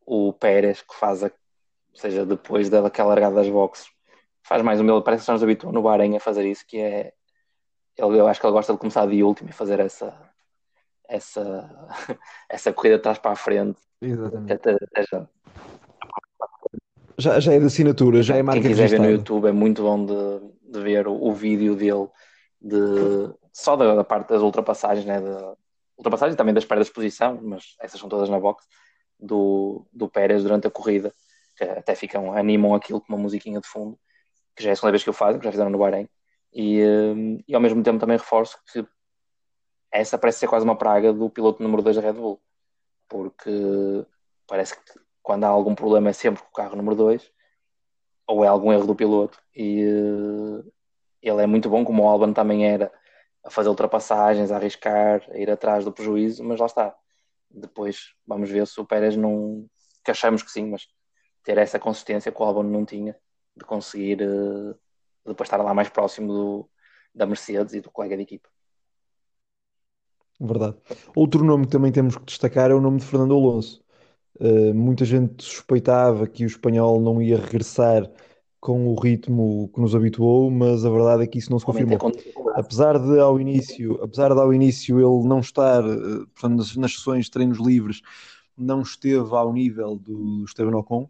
O 0.06 0.34
Pérez, 0.34 0.82
que 0.82 0.96
faz 0.96 1.24
a, 1.24 1.28
ou 1.28 2.00
seja, 2.00 2.26
depois 2.26 2.68
daquela 2.68 3.10
largada 3.10 3.36
das 3.36 3.48
boxes, 3.48 3.88
faz 4.42 4.64
mais 4.64 4.82
um 4.82 4.84
meu, 4.84 5.04
parece 5.04 5.22
que 5.22 5.28
já 5.28 5.34
nos 5.34 5.44
habituou 5.44 5.72
no 5.72 5.84
Bahrein 5.84 6.16
a 6.18 6.20
fazer 6.20 6.46
isso, 6.48 6.66
que 6.66 6.80
é 6.80 7.14
ele, 7.96 8.20
eu 8.20 8.28
acho 8.28 8.42
que 8.42 8.46
ele 8.48 8.54
gosta 8.54 8.74
de 8.74 8.80
começar 8.80 9.06
de 9.06 9.24
último 9.24 9.52
e 9.52 9.54
fazer 9.54 9.80
essa 9.80 10.34
essa, 11.08 11.88
essa 12.50 12.74
corrida 12.74 12.98
de 12.98 13.04
trás 13.04 13.20
para 13.20 13.32
a 13.32 13.36
frente. 13.36 13.80
Exatamente. 14.02 14.52
Até, 14.52 14.72
até 14.72 15.04
já. 15.04 15.30
Já. 17.24 17.40
Já 17.40 17.54
é 17.54 17.60
de 17.60 17.66
assinatura, 17.66 18.22
já 18.22 18.36
é 18.36 18.44
marca 18.44 18.62
Quem 18.62 18.72
quiser 18.72 18.90
ver 18.90 19.00
no 19.00 19.10
YouTube 19.10 19.48
é 19.48 19.52
muito 19.52 19.82
bom 19.82 20.06
de, 20.06 20.72
de 20.72 20.80
ver 20.82 21.08
o, 21.08 21.14
o 21.14 21.34
vídeo 21.34 21.76
dele 21.76 22.08
de, 22.62 23.34
só 23.52 23.76
da, 23.76 23.96
da, 23.96 24.04
parte 24.04 24.30
das 24.30 24.42
ultrapassagens, 24.42 25.06
né, 25.06 25.20
ultrapassagem, 25.98 26.36
também 26.36 26.54
das 26.54 26.66
perdas 26.66 26.88
de 26.88 26.94
posição, 26.94 27.40
mas 27.42 27.76
essas 27.80 28.00
são 28.00 28.10
todas 28.10 28.30
na 28.30 28.40
box, 28.40 28.66
do, 29.20 29.86
do 29.92 30.10
Pérez 30.10 30.44
durante 30.44 30.68
a 30.68 30.72
corrida, 30.72 31.14
que 31.58 31.64
até 31.64 31.96
ficam, 31.96 32.34
animam 32.34 32.74
aquilo 32.74 33.02
com 33.02 33.14
uma 33.14 33.22
musiquinha 33.22 33.60
de 33.60 33.68
fundo, 33.68 33.98
que 34.56 34.64
já 34.64 34.70
é 34.70 34.74
a 34.74 34.76
segunda 34.76 34.92
vez 34.92 35.04
que 35.04 35.10
eu 35.10 35.14
faço, 35.14 35.40
que 35.40 35.46
já 35.46 35.52
fizeram 35.52 35.70
no 35.70 35.78
Bahrein. 35.78 36.08
E, 36.54 36.80
eh, 36.82 37.44
e 37.48 37.56
ao 37.56 37.62
mesmo 37.62 37.82
tempo 37.82 38.00
também 38.00 38.18
reforço 38.18 38.58
que 38.72 38.86
essa 39.92 40.18
parece 40.18 40.40
ser 40.40 40.48
quase 40.48 40.66
uma 40.66 40.76
praga 40.76 41.14
do 41.14 41.30
piloto 41.30 41.62
número 41.62 41.82
2 41.82 41.96
da 41.96 42.02
Red 42.02 42.14
Bull, 42.14 42.42
porque 43.08 43.52
parece 44.48 44.76
que 44.76 45.00
quando 45.24 45.46
há 45.46 45.48
algum 45.48 45.74
problema 45.74 46.10
é 46.10 46.14
sempre 46.14 46.44
com 46.44 46.50
o 46.50 46.54
carro 46.54 46.76
número 46.76 46.96
2, 46.96 47.32
ou 48.28 48.44
é 48.44 48.48
algum 48.48 48.72
erro 48.72 48.86
do 48.86 48.96
piloto, 48.96 49.42
e 49.56 49.86
uh, 49.86 50.72
ele 51.22 51.42
é 51.42 51.48
muito 51.48 51.70
bom, 51.70 51.84
como 51.84 52.04
o 52.04 52.08
Alban 52.08 52.34
também 52.34 52.68
era, 52.68 52.92
a 53.44 53.50
fazer 53.50 53.70
ultrapassagens, 53.70 54.52
a 54.52 54.58
arriscar, 54.58 55.26
a 55.32 55.38
ir 55.38 55.50
atrás 55.50 55.86
do 55.86 55.92
prejuízo, 55.92 56.44
mas 56.44 56.60
lá 56.60 56.66
está. 56.66 56.96
Depois 57.50 58.14
vamos 58.28 58.50
ver 58.50 58.68
se 58.68 58.80
o 58.80 58.86
Pérez 58.86 59.16
não. 59.16 59.66
que 60.04 60.12
achamos 60.12 60.44
que 60.44 60.52
sim, 60.52 60.70
mas 60.70 60.88
ter 61.44 61.58
essa 61.58 61.80
consistência 61.80 62.32
que 62.32 62.42
o 62.42 62.46
Albon 62.46 62.64
não 62.64 62.86
tinha, 62.86 63.18
de 63.56 63.66
conseguir 63.66 64.22
uh, 64.22 64.78
depois 65.26 65.48
estar 65.48 65.58
lá 65.58 65.74
mais 65.74 65.90
próximo 65.90 66.34
do, 66.34 66.70
da 67.14 67.26
Mercedes 67.26 67.74
e 67.74 67.82
do 67.82 67.92
colega 67.92 68.18
de 68.18 68.24
equipa. 68.24 68.50
Verdade. 70.40 70.78
Outro 71.16 71.44
nome 71.44 71.66
que 71.66 71.72
também 71.72 71.92
temos 71.92 72.18
que 72.18 72.26
destacar 72.26 72.72
é 72.72 72.74
o 72.74 72.82
nome 72.82 73.00
de 73.00 73.06
Fernando 73.06 73.36
Alonso. 73.36 73.83
Uh, 74.40 74.74
muita 74.74 75.06
gente 75.06 75.44
suspeitava 75.44 76.28
que 76.28 76.44
o 76.44 76.48
espanhol 76.48 77.00
não 77.00 77.22
ia 77.22 77.38
regressar 77.38 78.10
com 78.60 78.88
o 78.88 78.96
ritmo 78.96 79.70
que 79.74 79.82
nos 79.82 79.94
habituou, 79.94 80.50
mas 80.50 80.86
a 80.86 80.90
verdade 80.90 81.24
é 81.24 81.28
que 81.28 81.38
isso 81.38 81.52
não 81.52 81.60
se 81.60 81.66
confirmou. 81.66 82.00
Apesar 82.56 82.98
de 82.98 83.20
ao 83.20 83.40
início, 83.40 84.02
apesar 84.02 84.34
de 84.34 84.40
ao 84.40 84.54
início 84.54 85.00
ele 85.00 85.28
não 85.28 85.40
estar, 85.40 85.84
uh, 85.86 86.28
portanto, 86.28 86.58
nas, 86.58 86.76
nas 86.76 86.94
sessões 86.94 87.26
de 87.26 87.32
treinos 87.32 87.60
livres, 87.60 88.02
não 88.58 88.82
esteve 88.82 89.36
ao 89.36 89.52
nível 89.52 89.98
do 89.98 90.44
Esteban 90.46 90.78
Ocon, 90.78 91.10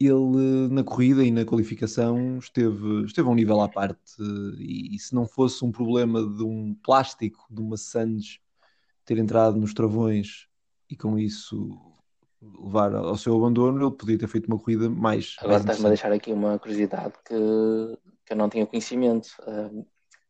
ele 0.00 0.68
na 0.70 0.82
corrida 0.82 1.22
e 1.22 1.30
na 1.30 1.44
qualificação 1.44 2.38
esteve, 2.38 3.04
esteve 3.04 3.28
a 3.28 3.30
um 3.30 3.34
nível 3.34 3.60
à 3.60 3.68
parte 3.68 4.16
e, 4.58 4.96
e, 4.96 4.98
se 4.98 5.14
não 5.14 5.26
fosse 5.26 5.62
um 5.62 5.70
problema 5.70 6.22
de 6.22 6.42
um 6.42 6.74
plástico, 6.82 7.46
de 7.50 7.60
uma 7.60 7.76
Sands 7.76 8.40
ter 9.04 9.18
entrado 9.18 9.58
nos 9.58 9.74
travões 9.74 10.48
e 10.88 10.96
com 10.96 11.18
isso 11.18 11.78
levar 12.42 12.94
ao 12.94 13.16
seu 13.16 13.36
abandono, 13.36 13.86
ele 13.86 13.96
podia 13.96 14.18
ter 14.18 14.26
feito 14.26 14.46
uma 14.46 14.58
corrida 14.58 14.88
mais. 14.88 15.36
Agora 15.40 15.58
estás-me 15.58 15.86
a 15.86 15.88
deixar 15.88 16.12
aqui 16.12 16.32
uma 16.32 16.58
curiosidade 16.58 17.14
que, 17.24 17.98
que 18.24 18.32
eu 18.32 18.36
não 18.36 18.48
tinha 18.48 18.66
conhecimento. 18.66 19.28
Uh, 19.40 19.86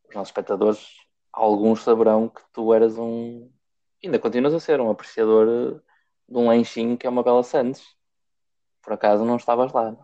os 0.09 0.15
nossos 0.15 0.31
espectadores, 0.31 0.87
alguns 1.33 1.83
saberão 1.83 2.29
que 2.29 2.41
tu 2.53 2.75
eras 2.75 2.99
um. 2.99 3.49
Ainda 4.03 4.19
continuas 4.19 4.55
a 4.55 4.61
ser 4.61 4.81
um 4.81 4.91
apreciador 4.91 5.83
de 6.29 6.37
um 6.37 6.49
lanchinho 6.49 6.97
que 6.97 7.07
é 7.07 7.11
uma 7.11 7.23
bela 7.23 7.43
Sands. 7.43 7.83
Por 8.83 8.93
acaso 8.95 9.25
não 9.25 9.37
estavas 9.37 9.73
lá. 9.73 9.95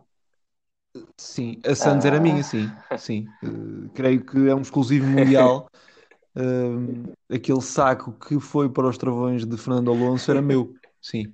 Sim, 1.16 1.60
a 1.64 1.74
Sands 1.74 2.04
ah. 2.04 2.08
era 2.08 2.20
minha, 2.20 2.42
sim. 2.42 2.70
sim. 2.98 3.26
Uh, 3.42 3.88
creio 3.94 4.24
que 4.24 4.48
é 4.48 4.54
um 4.54 4.62
exclusivo 4.62 5.06
mundial. 5.06 5.68
Uh, 6.38 7.14
aquele 7.34 7.62
saco 7.62 8.12
que 8.12 8.38
foi 8.38 8.68
para 8.68 8.86
os 8.86 8.98
travões 8.98 9.46
de 9.46 9.56
Fernando 9.56 9.90
Alonso 9.90 10.30
era 10.30 10.42
meu, 10.42 10.74
sim. 11.00 11.32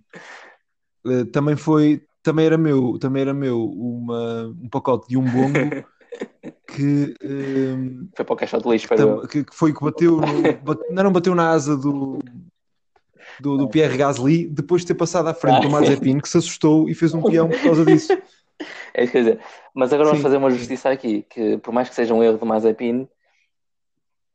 Uh, 1.04 1.24
também 1.26 1.56
foi, 1.56 2.02
também 2.22 2.46
era 2.46 2.56
meu, 2.56 2.98
também 2.98 3.22
era 3.22 3.34
meu 3.34 3.64
uma, 3.64 4.54
um 4.62 4.68
pacote 4.68 5.08
de 5.08 5.16
um 5.16 5.24
bombo 5.24 5.58
que 6.68 7.14
uh, 7.22 8.08
foi 8.16 8.24
para 8.24 8.32
o 8.32 8.36
caixote 8.36 8.64
de 8.64 8.70
lixo, 8.70 8.88
tam, 8.88 9.26
que, 9.26 9.44
que, 9.44 9.54
foi 9.54 9.72
que 9.72 9.82
bateu, 9.82 10.20
no, 10.20 10.42
bate, 10.62 10.92
não 10.92 11.12
bateu 11.12 11.34
na 11.34 11.50
asa 11.50 11.76
do, 11.76 12.20
do, 13.40 13.58
do 13.58 13.68
Pierre 13.68 13.96
Gasly 13.96 14.46
depois 14.46 14.82
de 14.82 14.88
ter 14.88 14.94
passado 14.94 15.28
à 15.28 15.34
frente 15.34 15.56
ah, 15.56 15.60
do 15.60 15.70
Mazepin, 15.70 16.20
que 16.20 16.28
se 16.28 16.38
assustou 16.38 16.88
e 16.88 16.94
fez 16.94 17.12
um 17.14 17.22
peão 17.22 17.48
por 17.48 17.60
causa 17.60 17.84
disso. 17.84 18.16
É 18.94 19.02
isso 19.02 19.12
que 19.12 19.18
dizer. 19.18 19.40
Mas 19.74 19.92
agora 19.92 20.08
sim. 20.08 20.10
vamos 20.10 20.22
fazer 20.22 20.36
uma 20.36 20.50
justiça 20.50 20.90
aqui, 20.90 21.26
que 21.28 21.56
por 21.58 21.72
mais 21.72 21.88
que 21.88 21.94
seja 21.94 22.14
um 22.14 22.22
erro 22.22 22.38
do 22.38 22.46
Mazepin, 22.46 23.08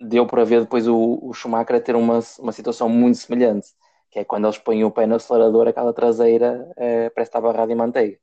deu 0.01 0.25
para 0.25 0.43
ver 0.43 0.61
depois 0.61 0.87
o, 0.87 1.19
o 1.21 1.33
Schumacher 1.33 1.75
a 1.75 1.79
ter 1.79 1.95
uma, 1.95 2.19
uma 2.39 2.51
situação 2.51 2.89
muito 2.89 3.17
semelhante, 3.17 3.67
que 4.09 4.19
é 4.19 4.23
quando 4.23 4.45
eles 4.45 4.57
põem 4.57 4.83
o 4.83 4.91
pé 4.91 5.05
no 5.05 5.15
acelerador, 5.15 5.67
aquela 5.67 5.93
traseira 5.93 6.71
é, 6.77 7.09
parece 7.09 7.29
estar 7.29 7.41
barrada 7.41 7.71
em 7.71 7.75
manteiga. 7.75 8.17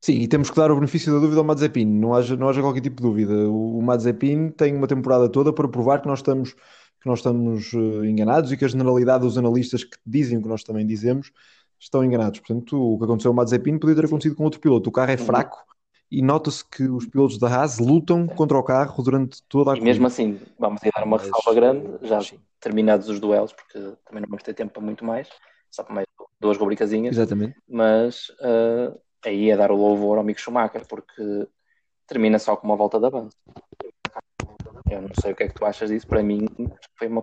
Sim, 0.00 0.20
e 0.20 0.28
temos 0.28 0.48
que 0.48 0.56
dar 0.56 0.70
o 0.70 0.76
benefício 0.76 1.12
da 1.12 1.18
dúvida 1.18 1.40
ao 1.40 1.44
Mazepin, 1.44 1.84
não 1.84 2.14
haja, 2.14 2.36
não 2.36 2.48
haja 2.48 2.60
qualquer 2.60 2.80
tipo 2.80 2.96
de 2.96 3.02
dúvida. 3.02 3.34
O, 3.48 3.78
o 3.78 3.82
Mazepin 3.82 4.50
tem 4.50 4.76
uma 4.76 4.86
temporada 4.86 5.28
toda 5.28 5.52
para 5.52 5.68
provar 5.68 6.00
que 6.00 6.06
nós 6.06 6.20
estamos 6.20 6.54
que 7.00 7.08
nós 7.08 7.20
estamos 7.20 7.72
uh, 7.74 8.04
enganados 8.04 8.50
e 8.50 8.56
que 8.56 8.64
a 8.64 8.68
generalidade 8.68 9.22
dos 9.22 9.38
analistas 9.38 9.84
que 9.84 9.96
dizem 10.04 10.38
o 10.38 10.42
que 10.42 10.48
nós 10.48 10.64
também 10.64 10.84
dizemos 10.84 11.30
estão 11.78 12.04
enganados. 12.04 12.40
Portanto, 12.40 12.76
o 12.76 12.98
que 12.98 13.04
aconteceu 13.04 13.30
ao 13.30 13.34
Mazepin 13.34 13.78
podia 13.78 13.94
ter 13.94 14.06
acontecido 14.06 14.34
com 14.34 14.42
outro 14.42 14.58
piloto. 14.58 14.90
O 14.90 14.92
carro 14.92 15.12
é 15.12 15.14
uhum. 15.14 15.24
fraco 15.24 15.64
e 16.10 16.22
nota-se 16.22 16.64
que 16.64 16.84
os 16.84 17.06
pilotos 17.06 17.38
da 17.38 17.48
Haas 17.48 17.78
lutam 17.78 18.26
contra 18.26 18.56
o 18.56 18.62
carro 18.62 19.02
durante 19.02 19.42
toda 19.42 19.72
a 19.72 19.76
E 19.76 19.80
mesmo 19.80 20.06
assim, 20.06 20.40
vamos 20.58 20.80
dar 20.80 21.04
uma 21.04 21.18
ressalva 21.18 21.54
grande, 21.54 22.06
já 22.06 22.20
terminados 22.60 23.08
os 23.08 23.20
duelos, 23.20 23.52
porque 23.52 23.78
também 24.04 24.22
não 24.22 24.28
vamos 24.28 24.42
ter 24.42 24.54
tempo 24.54 24.72
para 24.72 24.82
muito 24.82 25.04
mais, 25.04 25.28
só 25.70 25.82
para 25.82 25.94
mais 25.94 26.06
duas 26.40 26.56
rubricazinhas. 26.56 27.16
Exatamente. 27.16 27.56
Mas 27.68 28.30
uh, 28.40 28.98
aí 29.24 29.50
é 29.50 29.56
dar 29.56 29.70
o 29.70 29.76
louvor 29.76 30.18
ao 30.18 30.24
Mick 30.24 30.40
Schumacher, 30.40 30.86
porque 30.86 31.46
termina 32.06 32.38
só 32.38 32.56
com 32.56 32.66
uma 32.66 32.76
volta 32.76 32.98
da 32.98 33.10
banda. 33.10 33.30
Eu 34.90 35.02
não 35.02 35.10
sei 35.20 35.32
o 35.32 35.36
que 35.36 35.42
é 35.42 35.48
que 35.48 35.54
tu 35.54 35.66
achas 35.66 35.90
disso, 35.90 36.06
para 36.06 36.22
mim 36.22 36.46
foi 36.96 37.08
uma, 37.08 37.22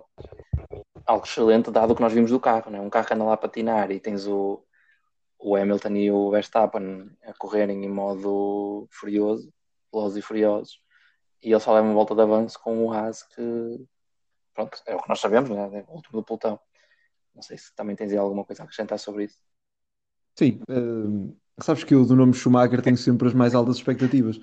algo 1.04 1.26
excelente 1.26 1.70
dado 1.70 1.92
o 1.92 1.96
que 1.96 2.02
nós 2.02 2.12
vimos 2.12 2.30
do 2.30 2.38
carro, 2.38 2.70
né? 2.70 2.80
um 2.80 2.88
carro 2.88 3.06
que 3.06 3.14
anda 3.14 3.24
lá 3.24 3.32
a 3.32 3.36
patinar 3.36 3.90
e 3.90 3.98
tens 3.98 4.26
o, 4.28 4.62
o 5.46 5.54
Hamilton 5.54 5.94
e 5.94 6.10
o 6.10 6.28
Verstappen 6.28 7.08
a 7.22 7.32
correrem 7.34 7.84
em 7.84 7.88
modo 7.88 8.88
furioso, 8.90 9.48
velozes 9.92 10.18
e 10.18 10.22
furiosos, 10.22 10.80
e 11.40 11.52
ele 11.52 11.60
só 11.60 11.72
leva 11.72 11.86
uma 11.86 11.94
volta 11.94 12.16
de 12.16 12.22
avanço 12.22 12.58
com 12.60 12.84
o 12.84 12.92
Haas 12.92 13.22
que 13.22 13.86
pronto, 14.52 14.76
é 14.86 14.96
o 14.96 15.00
que 15.00 15.08
nós 15.08 15.20
sabemos, 15.20 15.48
né? 15.50 15.78
é 15.78 15.84
o 15.88 15.94
último 15.94 16.20
do 16.20 16.24
pelotão. 16.24 16.58
Não 17.32 17.42
sei 17.42 17.56
se 17.56 17.72
também 17.76 17.94
tens 17.94 18.12
alguma 18.14 18.44
coisa 18.44 18.62
a 18.62 18.64
acrescentar 18.64 18.98
sobre 18.98 19.24
isso. 19.24 19.38
Sim, 20.36 20.60
uh, 20.68 21.36
sabes 21.62 21.84
que 21.84 21.94
eu 21.94 22.04
do 22.04 22.16
nome 22.16 22.34
Schumacher 22.34 22.82
tenho 22.82 22.96
sempre 22.96 23.28
as 23.28 23.34
mais 23.34 23.54
altas 23.54 23.76
expectativas. 23.76 24.40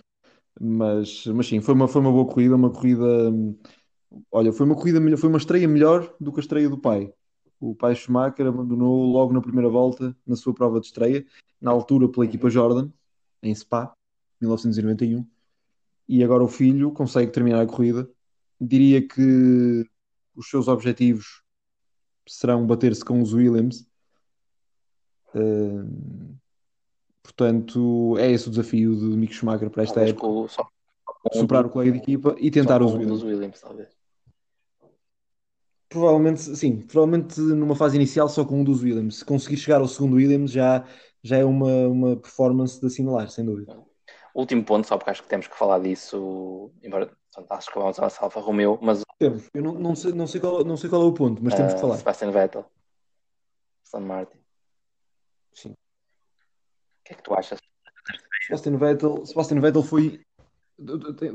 Mas, 0.57 1.25
mas 1.25 1.47
sim, 1.47 1.59
foi 1.59 1.73
uma, 1.73 1.87
foi 1.87 1.99
uma 1.99 2.11
boa 2.11 2.27
corrida, 2.27 2.55
uma 2.55 2.71
corrida. 2.71 3.03
Olha, 4.31 4.53
foi 4.53 4.65
uma 4.65 4.75
corrida 4.75 5.01
melhor, 5.01 5.17
foi 5.17 5.27
uma 5.27 5.37
estreia 5.39 5.67
melhor 5.67 6.15
do 6.17 6.31
que 6.31 6.39
a 6.39 6.43
estreia 6.43 6.69
do 6.69 6.79
pai. 6.79 7.11
O 7.63 7.75
pai 7.75 7.95
Schumacher 7.95 8.45
abandonou 8.47 9.05
logo 9.05 9.31
na 9.31 9.41
primeira 9.41 9.69
volta, 9.69 10.15
na 10.27 10.35
sua 10.35 10.53
prova 10.53 10.79
de 10.79 10.87
estreia, 10.87 11.25
na 11.61 11.71
altura 11.71 12.09
pela 12.09 12.25
equipa 12.25 12.49
Jordan, 12.49 12.89
em 13.41 13.55
Spa, 13.55 13.95
1991. 14.41 15.25
E 16.07 16.23
agora 16.23 16.43
o 16.43 16.47
filho 16.47 16.91
consegue 16.91 17.31
terminar 17.31 17.61
a 17.61 17.65
corrida. 17.65 18.09
Diria 18.59 19.07
que 19.07 19.87
os 20.35 20.49
seus 20.49 20.67
objetivos 20.67 21.41
serão 22.27 22.67
bater-se 22.67 23.03
com 23.05 23.21
os 23.21 23.33
Williams. 23.33 23.87
Uh, 25.33 26.37
Portanto, 27.23 28.17
é 28.19 28.29
esse 28.29 28.47
o 28.47 28.51
desafio 28.51 28.95
de 28.95 29.05
Mick 29.17 29.33
Schumacher 29.33 29.69
para 29.69 29.83
esta 29.83 29.95
talvez 29.95 30.11
época. 30.11 30.49
Só... 30.49 30.67
Superar 31.31 31.65
o 31.65 31.69
colega 31.69 31.93
de 31.93 31.97
equipa 31.99 32.35
e 32.37 32.51
tentar 32.51 32.81
os 32.81 32.93
Williams. 32.93 33.23
Williams 33.23 33.61
talvez. 33.61 33.87
Provavelmente, 35.93 36.41
sim, 36.41 36.81
provavelmente 36.81 37.39
numa 37.39 37.75
fase 37.75 37.95
inicial 37.95 38.27
só 38.27 38.43
com 38.43 38.59
um 38.59 38.63
dos 38.63 38.81
Williams. 38.81 39.19
Se 39.19 39.25
conseguir 39.25 39.57
chegar 39.57 39.79
ao 39.79 39.87
segundo 39.87 40.15
Williams 40.15 40.51
já, 40.51 40.83
já 41.21 41.37
é 41.37 41.45
uma, 41.45 41.87
uma 41.87 42.15
performance 42.17 42.79
de 42.79 42.87
assinalar, 42.87 43.29
sem 43.29 43.45
dúvida. 43.45 43.79
Último 44.33 44.63
ponto, 44.65 44.87
só 44.87 44.97
porque 44.97 45.11
acho 45.11 45.21
que 45.21 45.29
temos 45.29 45.47
que 45.47 45.55
falar 45.55 45.79
disso, 45.79 46.71
embora 46.81 47.11
acho 47.51 47.71
que 47.71 47.77
vamos 47.77 47.99
avançar 47.99 48.23
Alfa 48.23 48.39
Romeo, 48.39 48.79
mas... 48.81 49.03
Temos, 49.19 49.47
eu 49.53 49.61
não, 49.61 49.73
não, 49.75 49.95
sei, 49.95 50.11
não, 50.11 50.25
sei 50.25 50.41
qual, 50.41 50.65
não 50.65 50.75
sei 50.75 50.89
qual 50.89 51.03
é 51.03 51.05
o 51.05 51.13
ponto, 51.13 51.43
mas 51.43 51.53
uh, 51.53 51.57
temos 51.57 51.73
que 51.75 51.79
falar. 51.79 51.97
Sebastian 51.97 52.31
Vettel, 52.31 52.65
Aston 53.85 53.99
Martin. 53.99 54.37
Sim 55.53 55.75
que 57.03 57.13
é 57.13 57.15
que 57.15 57.23
tu 57.23 57.33
achas? 57.33 57.59
Sebastian 58.47 58.77
Vettel, 58.77 59.25
Sebastian 59.25 59.59
Vettel 59.59 59.83
foi 59.83 60.21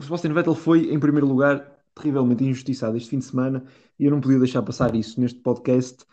Sebastian 0.02 0.34
Vettel 0.34 0.54
foi 0.54 0.92
em 0.92 1.00
primeiro 1.00 1.26
lugar 1.26 1.77
terrivelmente 1.98 2.44
injustiçado 2.44 2.96
este 2.96 3.10
fim 3.10 3.18
de 3.18 3.26
semana 3.26 3.64
e 3.98 4.04
eu 4.04 4.10
não 4.10 4.20
podia 4.20 4.38
deixar 4.38 4.62
passar 4.62 4.94
isso 4.94 5.20
neste 5.20 5.40
podcast. 5.40 6.04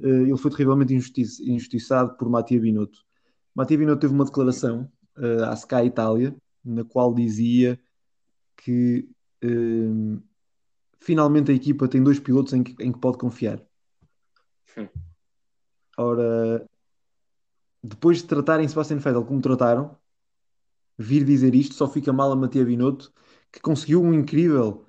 Eh, 0.00 0.22
ele 0.22 0.36
foi 0.36 0.50
terrivelmente 0.50 0.94
injustiçado 0.94 2.16
por 2.16 2.28
Mattia 2.28 2.60
Binotto. 2.60 2.98
Mattia 3.54 3.78
Binotto 3.78 4.00
teve 4.00 4.14
uma 4.14 4.24
declaração 4.24 4.90
uh, 5.16 5.44
à 5.44 5.54
Sky 5.54 5.86
Itália 5.86 6.36
na 6.64 6.84
qual 6.84 7.14
dizia 7.14 7.80
que 8.56 9.08
uh, 9.44 10.22
finalmente 11.00 11.50
a 11.50 11.54
equipa 11.54 11.88
tem 11.88 12.02
dois 12.02 12.20
pilotos 12.20 12.52
em 12.52 12.62
que, 12.62 12.74
em 12.82 12.92
que 12.92 12.98
pode 12.98 13.18
confiar. 13.18 13.60
Sim. 14.66 14.88
Ora, 15.96 16.68
depois 17.82 18.18
de 18.18 18.24
tratarem 18.24 18.68
Sebastian 18.68 18.98
Vettel 18.98 19.24
como 19.24 19.40
trataram, 19.40 19.96
vir 20.96 21.24
dizer 21.24 21.54
isto 21.54 21.74
só 21.74 21.88
fica 21.88 22.12
mal 22.12 22.30
a 22.30 22.36
Matia 22.36 22.64
Binotto, 22.64 23.12
que 23.52 23.60
conseguiu 23.60 24.02
um 24.02 24.12
incrível 24.12 24.84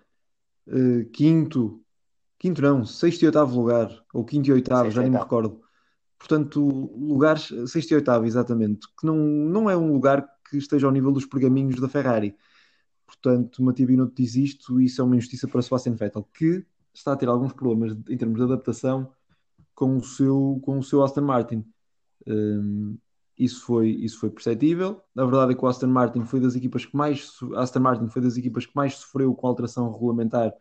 uh, 0.70 1.06
quinto 1.12 1.84
quinto 2.40 2.62
não, 2.62 2.86
sexto 2.86 3.24
e 3.24 3.26
oitavo 3.26 3.60
lugar, 3.60 3.92
ou 4.14 4.24
quinto 4.24 4.50
e 4.50 4.54
oitavo, 4.54 4.86
Sexto 4.86 4.96
já 4.96 5.02
nem 5.02 5.12
me 5.12 5.18
recordo. 5.18 5.62
Portanto, 6.18 6.62
lugares, 6.98 7.54
sexto 7.68 7.92
e 7.92 7.96
oitavo, 7.96 8.26
exatamente, 8.26 8.88
que 8.98 9.06
não, 9.06 9.16
não 9.16 9.70
é 9.70 9.78
um 9.78 9.92
lugar 9.92 10.26
que 10.50 10.58
esteja 10.58 10.88
ao 10.88 10.94
nível 10.94 11.12
dos 11.12 11.26
pergaminhos 11.26 11.80
da 11.80 11.90
Ferrari. 11.90 12.36
Portanto, 13.06 13.62
Matia 13.62 13.86
Binotto 13.86 14.14
diz 14.16 14.36
isto 14.36 14.80
e 14.80 14.86
isso 14.86 15.02
é 15.02 15.04
uma 15.04 15.16
injustiça 15.16 15.48
para 15.48 15.62
Sebastian 15.62 15.96
Vettel, 15.96 16.28
que 16.34 16.66
está 16.94 17.14
a 17.14 17.16
ter 17.16 17.28
alguns 17.28 17.54
problemas 17.54 17.98
em 18.10 18.18
termos 18.18 18.38
de 18.38 18.44
adaptação 18.44 19.12
com 19.76 19.98
o 19.98 20.04
seu, 20.04 20.60
com 20.64 20.80
o 20.80 20.84
seu 20.84 21.04
Aston 21.04 21.22
Martin. 21.22 21.66
Um, 22.26 22.98
isso 23.40 23.64
foi, 23.64 23.92
isso 23.92 24.20
foi 24.20 24.30
perceptível. 24.30 25.02
A 25.16 25.24
verdade 25.24 25.54
é 25.54 25.56
que 25.56 25.64
o 25.64 25.68
Aston 25.68 25.88
Martin 25.88 26.26
foi 26.26 26.42
das 26.42 26.56
equipas 26.56 26.86
que 26.86 26.96
mais 26.96 27.32
Aston 27.56 27.80
Martin 27.80 28.10
foi 28.10 28.22
das 28.22 28.36
equipas 28.36 28.66
que 28.66 28.76
mais 28.76 28.96
sofreu 28.96 29.34
com 29.34 29.48
a 29.48 29.50
alteração 29.50 29.90
regulamentar 29.90 30.54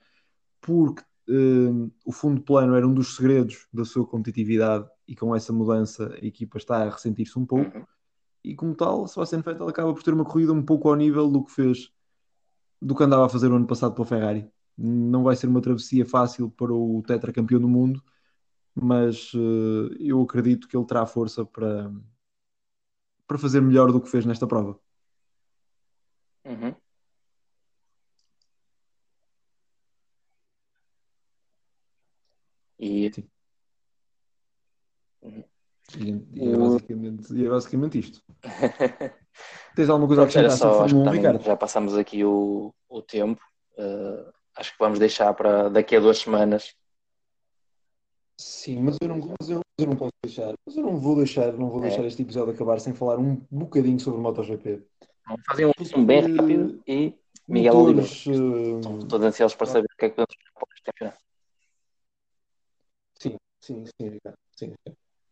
porque 0.61 1.03
um, 1.29 1.91
o 2.07 2.13
fundo 2.13 2.41
plano 2.41 2.75
era 2.75 2.87
um 2.87 2.95
dos 2.95 3.17
segredos 3.17 3.67
da 3.73 3.85
sua 3.85 4.07
competitividade 4.07 4.89
e 5.07 5.17
com 5.17 5.35
essa 5.35 5.53
mudança 5.53 6.15
a 6.15 6.25
equipa 6.25 6.57
está 6.57 6.85
a 6.85 6.91
ressentir-se 6.91 7.39
um 7.39 7.45
pouco 7.45 7.79
Uhum. 7.79 7.85
e 8.45 8.55
como 8.55 8.75
tal 8.75 9.07
Sebastian 9.09 9.41
Vettel 9.41 9.69
acaba 9.69 9.93
por 9.93 10.03
ter 10.03 10.15
uma 10.15 10.25
corrida 10.25 10.53
um 10.53 10.63
pouco 10.63 10.89
ao 10.89 10.95
nível 10.95 11.29
do 11.29 11.45
que 11.45 11.51
fez 11.53 11.93
do 12.81 12.95
que 12.95 13.03
andava 13.03 13.27
a 13.27 13.29
fazer 13.29 13.51
o 13.51 13.57
ano 13.57 13.67
passado 13.67 13.95
para 13.95 14.05
a 14.05 14.07
Ferrari 14.07 14.51
não 14.77 15.25
vai 15.25 15.35
ser 15.35 15.49
uma 15.49 15.61
travessia 15.61 16.07
fácil 16.07 16.51
para 16.51 16.73
o 16.73 17.03
tetracampeão 17.07 17.61
do 17.61 17.69
mundo 17.69 18.03
mas 18.75 19.35
uh, 19.35 19.93
eu 19.99 20.23
acredito 20.23 20.69
que 20.69 20.77
ele 20.77 20.87
terá 20.87 21.05
força 21.05 21.45
para, 21.45 21.91
para 23.29 23.39
fazer 23.39 23.61
melhor 23.61 23.93
do 23.93 24.01
que 24.01 24.11
fez 24.11 24.25
nesta 24.25 24.47
prova. 24.47 24.81
Uhum. 26.45 26.75
E... 32.79 33.13
Uhum. 35.21 35.45
E, 35.97 36.11
e, 36.35 36.53
é 36.53 36.57
basicamente, 36.57 37.35
e 37.35 37.47
é 37.47 37.49
basicamente 37.49 37.99
isto. 37.99 38.23
Tens 39.75 39.89
alguma 39.89 40.07
coisa 40.07 40.23
a 40.23 40.25
acrescentar 40.25 40.57
só, 40.57 40.85
acho 40.85 40.95
que 40.95 41.03
Fórmula 41.03 41.11
1, 41.11 41.23
também 41.23 41.43
já 41.43 41.57
passamos 41.57 41.97
aqui 41.97 42.25
o, 42.25 42.75
o 42.89 43.03
tempo. 43.03 43.41
Uh, 43.79 44.31
acho 44.57 44.73
que 44.73 44.79
vamos 44.79 44.99
deixar 44.99 45.33
para 45.35 45.71
daqui 45.71 45.97
a 45.97 46.01
duas 46.01 46.19
semanas. 46.19 46.75
Sim, 48.41 48.83
mas 48.83 48.97
eu 49.03 49.09
não, 49.09 49.35
mas 49.41 49.51
eu, 49.51 49.61
eu 49.79 49.87
não 49.87 49.97
posso 49.97 50.13
deixar. 50.23 50.55
Mas 50.65 50.77
eu 50.77 50.83
não 50.83 50.97
vou 50.97 51.17
deixar, 51.17 51.53
não 51.55 51.69
vou 51.69 51.81
É. 51.85 51.89
deixar 51.89 52.05
este 52.05 52.23
episódio 52.23 52.55
acabar 52.55 52.79
sem 52.79 52.95
falar 52.95 53.19
um 53.19 53.35
bocadinho 53.51 53.99
sobre 53.99 54.21
MotoGP. 54.21 54.83
Vamos 55.27 55.43
fazer 55.47 55.67
um 55.67 55.73
resumo 55.77 56.07
bem 56.07 56.23
Porque 56.23 56.41
rápido 56.41 56.83
e 56.87 57.15
Miguel 57.49 57.77
Oliveira. 57.77 58.09
Uh, 58.09 58.79
Estamos 58.79 59.05
todos 59.05 59.27
ansiosos 59.27 59.57
para 59.57 59.67
saber 59.67 59.89
o 59.93 59.97
que 59.99 60.05
é 60.05 60.11
que 60.11 60.17
vamos 60.17 60.37
para 60.55 60.67
este 60.75 60.83
campeonato. 60.85 61.19
sim, 63.19 63.37
sim, 63.61 63.85
sim. 64.01 64.19
Sim. 64.57 64.75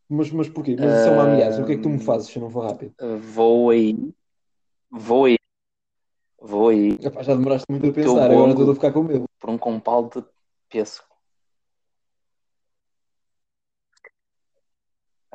Mas, 0.09 0.31
mas 0.31 0.49
porquê? 0.49 0.77
Mas 0.79 1.01
isso 1.01 1.09
é 1.09 1.13
uma 1.13 1.25
ameaça. 1.25 1.63
O 1.63 1.67
que 1.67 1.73
é 1.73 1.77
que 1.77 1.83
tu 1.83 1.89
me 1.89 1.99
fazes 1.99 2.29
se 2.29 2.37
eu 2.39 2.43
não 2.43 2.51
for 2.51 2.65
rápido? 2.69 2.93
Uh, 3.01 3.19
Vou 3.19 3.71
aí. 3.71 3.97
Vou 4.91 5.25
aí. 5.27 5.37
Vou 6.39 6.69
aí 6.69 6.93
Epá, 7.03 7.23
já 7.23 7.35
demoraste 7.35 7.67
muito 7.69 7.89
a 7.89 7.93
pensar, 7.93 8.31
agora 8.31 8.51
estou 8.51 8.71
a 8.71 8.75
ficar 8.75 8.93
com 8.93 9.03
medo. 9.03 9.25
por 9.39 9.51
um 9.51 9.59
compal 9.59 10.09
de 10.09 10.25
pêssego. 10.69 11.16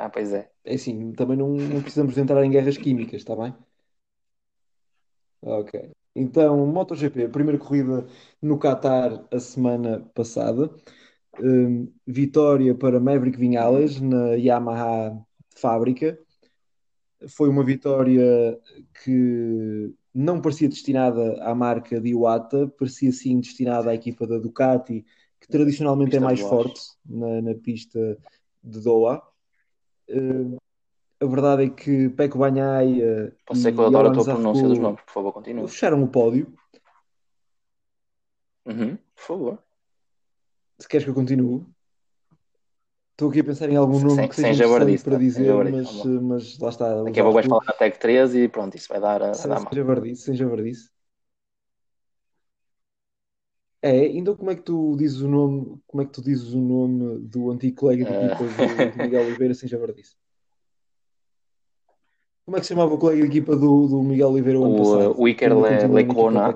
Ah, 0.02 0.10
pois 0.10 0.34
é. 0.34 0.50
É 0.66 0.74
assim, 0.74 1.12
também 1.12 1.38
não, 1.38 1.50
não 1.50 1.80
precisamos 1.80 2.16
de 2.16 2.22
entrar 2.22 2.44
em 2.44 2.50
guerras 2.50 2.76
químicas, 2.76 3.22
está 3.22 3.36
bem? 3.36 3.54
Ok. 5.42 5.92
Então, 6.16 6.66
MotoGP, 6.66 7.30
primeira 7.30 7.60
corrida 7.60 8.08
no 8.42 8.58
Qatar 8.58 9.24
a 9.32 9.40
semana 9.40 10.00
passada. 10.16 10.72
Hum, 11.40 11.88
vitória 12.08 12.74
para 12.74 13.00
Maverick 13.00 13.38
Vinales 13.38 14.02
na 14.02 14.34
Yamaha 14.34 15.24
fábrica. 15.56 16.18
Foi 17.30 17.48
uma 17.48 17.64
vitória 17.64 18.60
que 19.04 19.94
não 20.12 20.42
parecia 20.42 20.68
destinada 20.68 21.44
à 21.44 21.54
marca 21.54 22.02
de 22.02 22.10
Iwata, 22.10 22.68
parecia 22.70 23.12
sim 23.12 23.40
destinada 23.40 23.92
à 23.92 23.94
equipa 23.94 24.26
da 24.26 24.40
Ducati, 24.40 25.06
que 25.40 25.48
tradicionalmente 25.48 26.16
é 26.16 26.20
mais 26.20 26.40
forte 26.40 26.82
na, 27.06 27.40
na 27.44 27.54
pista 27.54 28.18
de 28.64 28.80
Doha. 28.80 29.22
Hum, 30.10 30.58
a 31.20 31.26
verdade 31.26 31.66
é 31.66 31.70
que 31.70 32.10
Pecco 32.10 32.38
Bagnaia 32.40 33.36
Pode 33.46 33.60
ser 33.60 33.70
e 33.70 33.74
que 33.74 33.80
eu 33.80 33.86
adoro 33.88 34.10
a 34.10 34.14
tua 34.14 34.24
pronúncia 34.24 34.68
dos 34.68 34.80
nomes, 34.80 35.02
por 35.02 35.12
favor, 35.14 35.34
continua. 35.34 35.68
fecharam 35.68 36.04
o 36.04 36.08
pódio. 36.08 36.54
Uhum, 38.66 38.98
por 39.16 39.24
favor. 39.24 39.64
Se 40.80 40.88
queres 40.88 41.04
que 41.06 41.10
eu 41.10 41.16
continue. 41.16 41.66
Estou 43.12 43.30
aqui 43.30 43.40
a 43.40 43.44
pensar 43.44 43.70
em 43.70 43.76
algum 43.76 44.00
nome 44.00 44.16
Sem, 44.16 44.28
que 44.30 44.36
seja 44.36 44.66
interessante 44.66 45.04
para 45.04 45.14
tá? 45.14 45.20
Dizer, 45.20 45.54
mas, 45.54 45.86
vamos 45.86 46.06
lá. 46.06 46.22
mas 46.22 46.60
lá 46.60 46.70
está. 46.70 47.02
o 47.02 47.04
Daqui 47.06 47.20
a 47.20 47.24
pouco 47.24 47.34
vais 47.36 47.46
falar 47.48 47.66
da 47.66 47.74
Tech 47.74 48.00
13 48.00 48.40
e 48.44 48.48
pronto, 48.50 48.76
isso 48.76 48.88
vai 48.90 49.00
dar, 49.00 49.22
a- 49.22 49.34
sem, 49.34 49.50
dar 49.50 49.60
sem 49.60 49.70
javardice, 49.74 50.22
sem 50.24 50.36
javardice. 50.36 50.91
É, 53.84 54.06
então 54.08 54.36
como 54.36 54.52
é 54.52 54.56
que 54.56 54.62
tu 54.62 54.96
dizes 54.96 55.22
o 55.22 55.28
nome, 55.28 55.82
como 55.88 56.04
é 56.04 56.06
que 56.06 56.12
tu 56.12 56.22
dizes 56.22 56.54
o 56.54 56.60
nome 56.62 57.20
do 57.20 57.50
antigo 57.50 57.76
colega 57.78 58.06
de 58.06 58.12
equipa 58.14 58.44
do, 58.44 58.92
do 58.92 59.00
Miguel 59.00 59.26
Oliveira 59.26 59.54
sem 59.56 59.68
javardice? 59.68 60.16
Como 62.46 62.58
é 62.58 62.60
que 62.60 62.66
se 62.68 62.74
chamava 62.74 62.94
o 62.94 62.98
colega 63.00 63.22
de 63.24 63.28
equipa 63.28 63.56
do, 63.56 63.88
do 63.88 64.04
Miguel 64.04 64.30
Oliveira 64.30 64.60
o 64.60 64.66
ano 64.66 64.76
O, 64.76 64.78
passado? 64.78 65.12
uh, 65.14 65.22
o 65.22 65.28
Iker 65.28 65.58
Le- 65.58 65.88
Lecona. 65.88 66.54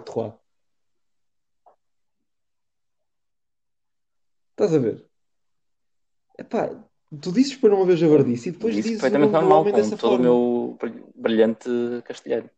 Estás 4.51 4.73
a 4.73 4.79
ver? 4.79 5.05
Epá, 6.37 6.69
tu 7.21 7.31
dizes 7.31 7.55
para 7.55 7.69
não 7.69 7.81
haver 7.81 7.97
javardice 7.97 8.49
e 8.49 8.51
depois 8.51 8.75
Disse 8.75 8.89
dizes 8.89 9.01
o 9.01 9.09
perfeitamente 9.09 9.33
normal, 9.33 9.63
com 9.65 9.71
dessa 9.71 9.97
todo 9.97 10.09
o 10.09 10.11
forma. 10.11 10.23
meu 10.23 10.77
brilh- 10.79 11.05
brilhante 11.15 11.69
castelhano. 12.05 12.49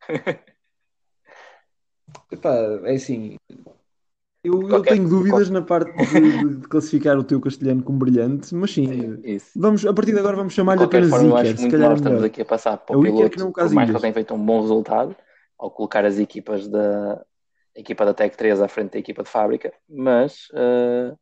Epá, 2.34 2.54
é 2.84 2.94
assim, 2.94 3.36
eu, 4.44 4.60
eu 4.60 4.68
Qualquer, 4.68 4.90
tenho 4.90 5.08
dúvidas 5.08 5.48
na 5.48 5.62
parte 5.62 5.90
de, 5.90 6.56
de 6.60 6.68
classificar 6.68 7.16
o 7.16 7.24
teu 7.24 7.40
castelhano 7.40 7.82
como 7.82 7.98
brilhante, 7.98 8.54
mas 8.54 8.72
sim, 8.72 8.86
sim, 8.86 9.20
isso. 9.24 9.50
vamos, 9.56 9.86
a 9.86 9.92
partir 9.94 10.12
de 10.12 10.18
agora 10.18 10.36
vamos 10.36 10.52
chamar-lhe 10.52 10.80
qualquer 10.80 10.98
apenas 10.98 11.10
forma, 11.10 11.28
eu 11.28 11.38
Iker, 11.38 11.46
acho 11.46 11.56
se 11.56 11.60
muito 11.62 11.72
calhar 11.72 11.88
nós 11.88 11.98
é 11.98 12.02
estamos 12.02 12.22
aqui 12.22 12.42
a 12.42 12.44
passar 12.44 12.76
para 12.76 12.94
É 12.94 12.98
o 12.98 13.00
o 13.00 13.06
Iker 13.06 13.30
que 13.30 13.36
piloto, 13.36 13.38
não 13.38 13.48
o 13.48 13.52
por 13.52 13.74
mais 13.74 13.88
que 13.88 13.96
ele 13.96 14.00
tenha 14.02 14.12
feito 14.12 14.34
um 14.34 14.44
bom 14.44 14.60
resultado 14.60 15.16
ao 15.58 15.70
colocar 15.70 16.04
as 16.04 16.18
equipas 16.18 16.68
da 16.68 17.24
a 17.76 17.80
equipa 17.80 18.04
da 18.04 18.12
Tech 18.12 18.36
3 18.36 18.60
à 18.60 18.68
frente 18.68 18.92
da 18.92 18.98
equipa 18.98 19.22
de 19.22 19.30
fábrica, 19.30 19.72
mas 19.88 20.48
uh, 20.50 21.18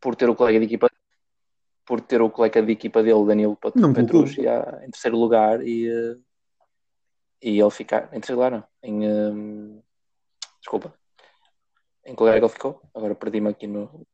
por 0.00 0.16
ter 0.16 0.28
o 0.28 0.34
colega 0.34 0.58
de 0.58 0.64
equipa 0.64 0.90
por 1.86 2.00
ter 2.00 2.20
o 2.20 2.28
colega 2.28 2.60
de 2.60 2.72
equipa 2.72 3.00
dele, 3.00 3.24
Danilo. 3.26 3.56
Petrucci, 3.94 4.40
em 4.40 4.90
terceiro 4.90 5.16
lugar 5.16 5.64
e, 5.64 5.88
uh, 5.88 6.20
e 7.40 7.60
ele 7.60 7.70
ficar 7.70 8.08
em 8.08 8.18
terceiro 8.18 8.40
lugar, 8.40 8.50
não, 8.50 8.64
em 8.82 9.08
um, 9.08 9.82
desculpa, 10.66 10.92
em 12.04 12.14
que 12.14 12.20
lugar 12.20 12.36
é 12.36 12.40
que 12.40 12.44
ele 12.44 12.52
ficou? 12.52 12.82
Agora 12.92 13.14
perdi-me 13.14 13.48
aqui 13.48 13.68
no 13.68 14.04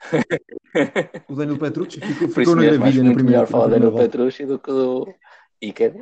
O 1.30 1.36
Daniel 1.36 1.58
Petrucci 1.58 2.00
ficou, 2.00 2.28
ficou 2.28 2.56
na 2.56 2.62
mesmo, 2.62 2.78
gravilha 2.80 3.02
na 3.02 3.04
muito 3.10 3.16
primeira, 3.18 3.38
melhor 3.38 3.46
falar 3.46 3.68
Danilo 3.68 3.92
volta. 3.92 4.08
Petrucci 4.08 4.44
do 4.44 4.58
que 4.58 4.72
do 4.72 5.14
Iker 5.62 5.94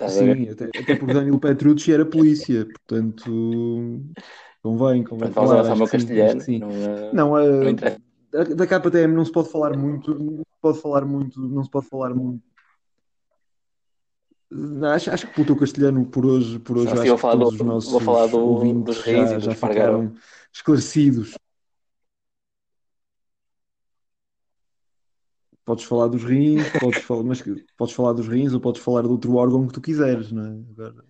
a 0.00 0.06
ver? 0.08 0.36
Sim, 0.36 0.50
até, 0.50 0.64
até 0.64 0.96
porque 0.96 1.14
Daniel 1.14 1.38
Petrucci 1.38 1.92
era 1.92 2.04
polícia, 2.04 2.66
portanto 2.66 4.02
convém, 4.62 5.04
convém 5.04 5.30
vamos 5.30 5.34
falar, 5.34 5.60
acho 5.72 5.84
que 5.84 5.90
castelhano. 5.92 6.40
sim. 6.40 6.58
Não, 6.58 6.70
uh, 6.70 7.14
Não, 7.14 7.28
não 7.30 7.36
a, 7.36 7.70
interessa. 7.70 8.00
da, 8.32 8.42
da 8.42 8.66
KTM 8.66 9.14
não 9.14 9.24
se 9.24 9.30
pode 9.30 9.50
falar 9.50 9.76
muito, 9.76 10.12
não 10.12 10.38
se 10.38 10.60
pode 10.60 10.80
falar 10.80 11.04
muito, 11.04 11.40
não 11.40 11.62
se 11.62 11.70
pode 11.70 11.86
falar 11.86 12.12
muito. 12.12 12.42
Acho, 14.94 15.10
acho 15.10 15.26
que 15.26 15.44
teu 15.44 15.56
castelhano 15.56 16.06
por 16.06 16.24
hoje, 16.24 16.58
por 16.60 16.78
hoje 16.78 16.92
acho 16.92 17.04
vou 17.04 17.18
falar, 17.18 17.32
todos 17.32 17.56
do, 17.56 17.62
os 17.62 17.66
nossos 17.66 17.90
vou 17.90 18.00
falar 18.00 18.26
do, 18.28 18.82
dos 18.82 18.98
reis 18.98 19.30
já, 19.30 19.36
e 19.38 19.40
já 19.40 19.54
ficaram 19.54 20.14
esclarecidos. 20.52 21.36
Podes 25.64 25.84
falar 25.84 26.06
dos 26.06 26.22
rins, 26.22 26.62
podes 26.78 27.02
falar, 27.02 27.24
mas 27.24 27.42
podes 27.76 27.94
falar 27.94 28.12
dos 28.12 28.28
rins 28.28 28.54
ou 28.54 28.60
podes 28.60 28.80
falar 28.80 29.02
de 29.02 29.08
outro 29.08 29.34
órgão 29.34 29.66
que 29.66 29.74
tu 29.74 29.80
quiseres, 29.80 30.30
não 30.30 30.44
é? 30.44 30.60
Agora, 30.70 31.04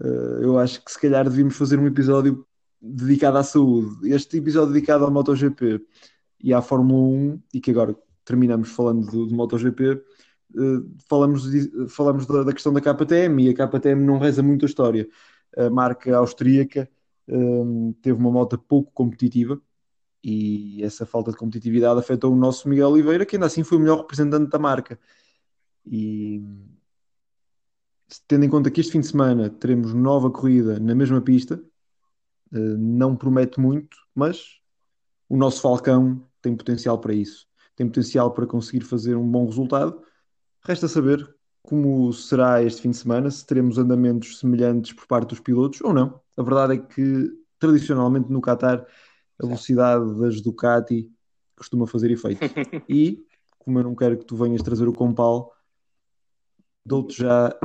eh, 0.00 0.38
eu 0.40 0.58
acho 0.58 0.82
que 0.82 0.90
se 0.90 0.98
calhar 0.98 1.24
devíamos 1.28 1.54
fazer 1.54 1.78
um 1.78 1.86
episódio 1.86 2.46
dedicado 2.80 3.36
à 3.36 3.42
saúde. 3.42 4.10
Este 4.10 4.38
episódio 4.38 4.72
dedicado 4.72 5.04
ao 5.04 5.10
MotoGP 5.10 5.84
e 6.42 6.54
à 6.54 6.62
Fórmula 6.62 6.98
1, 6.98 7.42
e 7.52 7.60
que 7.60 7.70
agora 7.70 7.94
terminamos 8.24 8.70
falando 8.70 9.06
do, 9.10 9.26
do 9.26 9.34
MotoGP, 9.34 10.02
falamos, 11.08 11.50
de- 11.50 11.88
falamos 11.88 12.26
da, 12.26 12.42
da 12.44 12.52
questão 12.52 12.72
da 12.72 12.80
KTM 12.80 13.44
e 13.44 13.50
a 13.50 13.54
KTM 13.54 14.04
não 14.04 14.18
reza 14.18 14.42
muito 14.42 14.64
a 14.64 14.68
história. 14.68 15.08
A 15.56 15.70
marca 15.70 16.16
austríaca 16.16 16.88
eh, 17.28 17.34
teve 18.00 18.18
uma 18.18 18.30
moto 18.30 18.58
pouco 18.58 18.90
competitiva 18.92 19.60
e 20.24 20.82
essa 20.82 21.04
falta 21.04 21.32
de 21.32 21.36
competitividade 21.36 21.98
afetou 21.98 22.32
o 22.32 22.36
nosso 22.36 22.68
Miguel 22.68 22.90
Oliveira, 22.90 23.26
que 23.26 23.36
ainda 23.36 23.46
assim 23.46 23.64
foi 23.64 23.78
o 23.78 23.80
melhor 23.80 23.98
representante 23.98 24.50
da 24.50 24.58
marca. 24.58 24.98
E 25.84 26.42
tendo 28.28 28.44
em 28.44 28.48
conta 28.48 28.70
que 28.70 28.80
este 28.80 28.92
fim 28.92 29.00
de 29.00 29.06
semana 29.08 29.50
teremos 29.50 29.92
nova 29.94 30.30
corrida 30.30 30.78
na 30.78 30.94
mesma 30.94 31.20
pista, 31.20 31.62
uh, 32.52 32.78
não 32.78 33.16
promete 33.16 33.58
muito, 33.58 33.96
mas 34.14 34.60
o 35.28 35.36
nosso 35.36 35.60
Falcão 35.60 36.24
tem 36.40 36.56
potencial 36.56 36.98
para 36.98 37.14
isso. 37.14 37.46
Tem 37.74 37.86
potencial 37.86 38.30
para 38.32 38.46
conseguir 38.46 38.84
fazer 38.84 39.16
um 39.16 39.28
bom 39.28 39.46
resultado. 39.46 40.02
Resta 40.64 40.86
saber 40.86 41.34
como 41.62 42.12
será 42.12 42.62
este 42.62 42.82
fim 42.82 42.90
de 42.90 42.96
semana, 42.96 43.30
se 43.30 43.46
teremos 43.46 43.78
andamentos 43.78 44.38
semelhantes 44.38 44.92
por 44.92 45.06
parte 45.06 45.30
dos 45.30 45.40
pilotos 45.40 45.80
ou 45.80 45.92
não. 45.92 46.20
A 46.36 46.42
verdade 46.42 46.74
é 46.74 46.78
que, 46.78 47.30
tradicionalmente, 47.58 48.30
no 48.30 48.40
Qatar, 48.40 48.86
a 49.40 49.46
velocidade 49.46 50.20
das 50.20 50.40
Ducati 50.40 51.10
costuma 51.56 51.86
fazer 51.86 52.10
efeito. 52.10 52.40
E, 52.88 53.24
como 53.58 53.78
eu 53.78 53.84
não 53.84 53.94
quero 53.94 54.18
que 54.18 54.24
tu 54.24 54.36
venhas 54.36 54.62
trazer 54.62 54.88
o 54.88 54.92
compal, 54.92 55.52
dou-te 56.84 57.16
já 57.16 57.56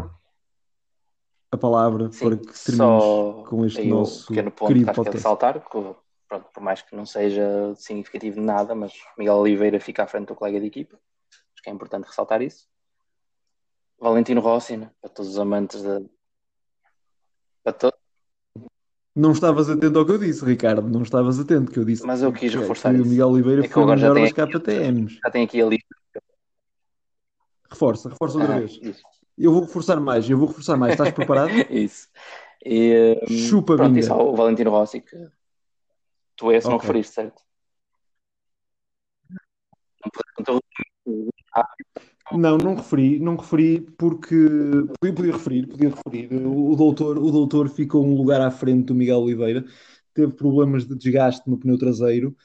a 1.51 1.57
palavra 1.57 2.11
Sim, 2.11 2.25
para 2.25 2.37
que 2.37 2.63
termines 2.65 3.47
com 3.47 3.65
este 3.65 3.87
nosso 3.87 4.27
pequeno 4.27 4.51
ponto 4.51 4.67
querido 4.67 4.91
que 4.91 5.09
é 5.09 5.19
saltar, 5.19 5.59
pronto, 5.59 6.45
por 6.53 6.61
mais 6.61 6.81
que 6.81 6.95
não 6.95 7.05
seja 7.05 7.73
significativo 7.75 8.39
de 8.39 8.45
nada, 8.45 8.75
mas 8.75 8.93
Miguel 9.17 9.37
Oliveira 9.37 9.79
fica 9.79 10.03
à 10.03 10.07
frente 10.07 10.27
do 10.27 10.35
colega 10.35 10.59
de 10.59 10.67
equipa. 10.67 10.99
Acho 11.31 11.63
que 11.63 11.69
é 11.69 11.73
importante 11.73 12.05
ressaltar 12.05 12.41
isso. 12.41 12.67
Valentino 13.99 14.41
Rossi, 14.41 14.77
né? 14.77 14.91
para 15.01 15.09
todos 15.09 15.31
os 15.31 15.39
amantes 15.39 15.81
da. 15.81 16.01
Para 17.63 17.73
to... 17.73 17.93
Não 19.15 19.31
estavas 19.31 19.69
atento 19.69 19.97
ao 19.97 20.05
que 20.05 20.11
eu 20.11 20.19
disse, 20.19 20.45
Ricardo. 20.45 20.87
Não 20.87 21.01
estavas 21.01 21.39
atento 21.39 21.71
que 21.71 21.79
eu 21.79 21.85
disse. 21.85 22.05
Mas 22.05 22.21
eu 22.21 22.31
quis 22.31 22.51
que, 22.51 22.57
reforçar 22.59 22.91
que 22.91 22.97
isso. 22.97 23.07
o 23.07 23.09
Miguel 23.09 23.29
Oliveira 23.29 23.65
é 23.65 23.67
foi 23.67 23.83
o 23.83 23.87
melhor 23.87 24.13
das 24.13 24.31
KTMs. 24.31 25.19
Já 25.23 25.31
tem 25.31 25.43
aqui 25.43 25.61
a 25.61 25.65
lista. 25.65 25.95
Reforça, 27.69 28.09
reforça 28.09 28.37
outra 28.37 28.55
ah, 28.55 28.59
vez. 28.59 28.79
Isso. 28.81 29.01
Eu 29.37 29.51
vou 29.51 29.61
reforçar 29.61 29.99
mais, 29.99 30.29
eu 30.29 30.37
vou 30.37 30.47
reforçar 30.47 30.77
mais. 30.77 30.93
Estás 30.93 31.11
preparado? 31.11 31.49
isso. 31.69 32.07
E, 32.63 33.19
um, 33.29 33.37
Chupa 33.37 33.75
pronto, 33.75 33.97
isso, 33.97 34.13
o 34.13 34.35
Valentino 34.35 34.71
Rossi, 34.71 35.01
que 35.01 35.15
tu 36.35 36.51
esse 36.51 36.67
okay. 36.67 36.71
não 36.71 36.77
referiste, 36.77 37.13
certo? 37.13 37.41
Não 40.03 40.11
não, 40.45 40.59
não 42.34 42.75
referi, 42.75 43.19
não 43.19 43.36
referi 43.36 43.82
porque 43.97 44.36
podia, 44.99 45.13
podia 45.15 45.32
referir, 45.32 45.67
podia 45.67 45.89
referir. 45.89 46.45
O, 46.45 46.75
doutor, 46.75 47.17
o 47.17 47.32
doutor 47.32 47.69
ficou 47.69 48.05
um 48.05 48.15
lugar 48.15 48.41
à 48.41 48.51
frente 48.51 48.86
do 48.86 48.95
Miguel 48.95 49.19
Oliveira, 49.19 49.63
teve 50.13 50.34
problemas 50.34 50.86
de 50.86 50.95
desgaste 50.95 51.49
no 51.49 51.57
pneu 51.57 51.78
traseiro. 51.78 52.36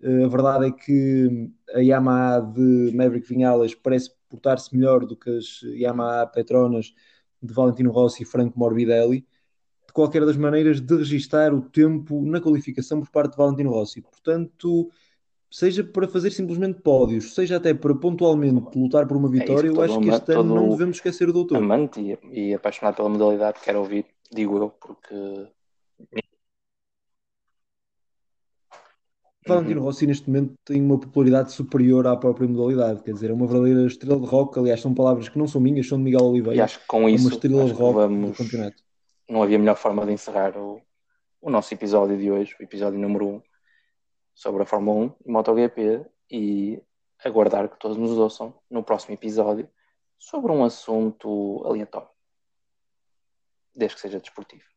Uh, 0.00 0.24
a 0.24 0.28
verdade 0.28 0.66
é 0.66 0.70
que 0.70 1.50
a 1.74 1.80
Yamaha 1.80 2.40
de 2.40 2.92
Maverick 2.94 3.28
Vinhales 3.28 3.74
parece 3.74 4.10
portar-se 4.28 4.74
melhor 4.74 5.06
do 5.06 5.16
que 5.16 5.30
as 5.30 5.62
Yamaha 5.62 6.26
Petronas 6.26 6.94
de 7.42 7.52
Valentino 7.52 7.90
Rossi 7.90 8.22
e 8.22 8.26
Franco 8.26 8.58
Morbidelli. 8.58 9.26
De 9.86 9.92
qualquer 9.92 10.24
das 10.24 10.36
maneiras, 10.36 10.80
de 10.80 10.96
registar 10.96 11.52
o 11.52 11.60
tempo 11.60 12.24
na 12.24 12.40
qualificação 12.40 13.00
por 13.00 13.10
parte 13.10 13.32
de 13.32 13.36
Valentino 13.36 13.70
Rossi. 13.70 14.00
Portanto, 14.00 14.90
seja 15.52 15.84
para 15.84 16.08
fazer 16.08 16.30
simplesmente 16.30 16.80
pódios, 16.80 17.34
seja 17.34 17.58
até 17.58 17.74
para 17.74 17.94
pontualmente 17.94 18.76
lutar 18.76 19.06
por 19.06 19.18
uma 19.18 19.28
é 19.28 19.32
vitória, 19.32 19.68
é 19.68 19.70
eu 19.70 19.82
acho 19.82 20.00
que 20.00 20.08
este 20.08 20.32
ano 20.32 20.54
não 20.54 20.70
devemos 20.70 20.96
esquecer 20.96 21.28
o 21.28 21.32
doutor. 21.32 21.58
Amante 21.58 22.00
e, 22.00 22.48
e 22.48 22.54
apaixonado 22.54 22.96
pela 22.96 23.10
modalidade, 23.10 23.60
quero 23.62 23.80
ouvir, 23.80 24.06
digo 24.32 24.56
eu, 24.56 24.70
porque. 24.70 25.46
Valentino 29.46 29.80
uhum. 29.80 29.86
Rossi 29.86 30.06
neste 30.06 30.30
momento 30.30 30.54
tem 30.64 30.80
uma 30.80 30.98
popularidade 30.98 31.52
superior 31.52 32.06
à 32.06 32.16
própria 32.16 32.48
modalidade, 32.48 33.02
quer 33.02 33.12
dizer, 33.12 33.28
é 33.30 33.34
uma 33.34 33.46
verdadeira 33.46 33.86
estrela 33.86 34.18
de 34.18 34.26
rock, 34.26 34.58
aliás 34.58 34.80
são 34.80 34.94
palavras 34.94 35.28
que 35.28 35.38
não 35.38 35.46
são 35.46 35.60
minhas, 35.60 35.86
são 35.86 35.98
de 35.98 36.04
Miguel 36.04 36.24
Oliveira. 36.24 36.56
E 36.56 36.60
acho 36.62 36.80
que 36.80 36.86
com 36.86 37.08
isso 37.08 37.24
é 37.24 37.28
uma 37.28 37.34
estrela 37.34 37.64
de 37.66 37.72
rock 37.72 37.94
vamos... 37.94 38.30
do 38.30 38.36
campeonato. 38.36 38.82
Não 39.28 39.42
havia 39.42 39.58
melhor 39.58 39.76
forma 39.76 40.06
de 40.06 40.12
encerrar 40.12 40.56
o, 40.56 40.80
o 41.40 41.50
nosso 41.50 41.74
episódio 41.74 42.16
de 42.16 42.30
hoje, 42.30 42.54
o 42.58 42.62
episódio 42.62 42.98
número 42.98 43.26
1 43.26 43.42
sobre 44.34 44.62
a 44.62 44.66
Fórmula 44.66 45.06
1 45.06 45.16
e 45.26 45.30
MotoGP 45.30 46.06
e 46.30 46.82
aguardar 47.24 47.68
que 47.68 47.78
todos 47.78 47.96
nos 47.96 48.12
ouçam 48.12 48.58
no 48.70 48.82
próximo 48.82 49.14
episódio 49.14 49.68
sobre 50.18 50.52
um 50.52 50.64
assunto 50.64 51.62
aleatório, 51.64 52.08
desde 53.74 53.96
que 53.96 54.00
seja 54.00 54.20
desportivo. 54.20 54.71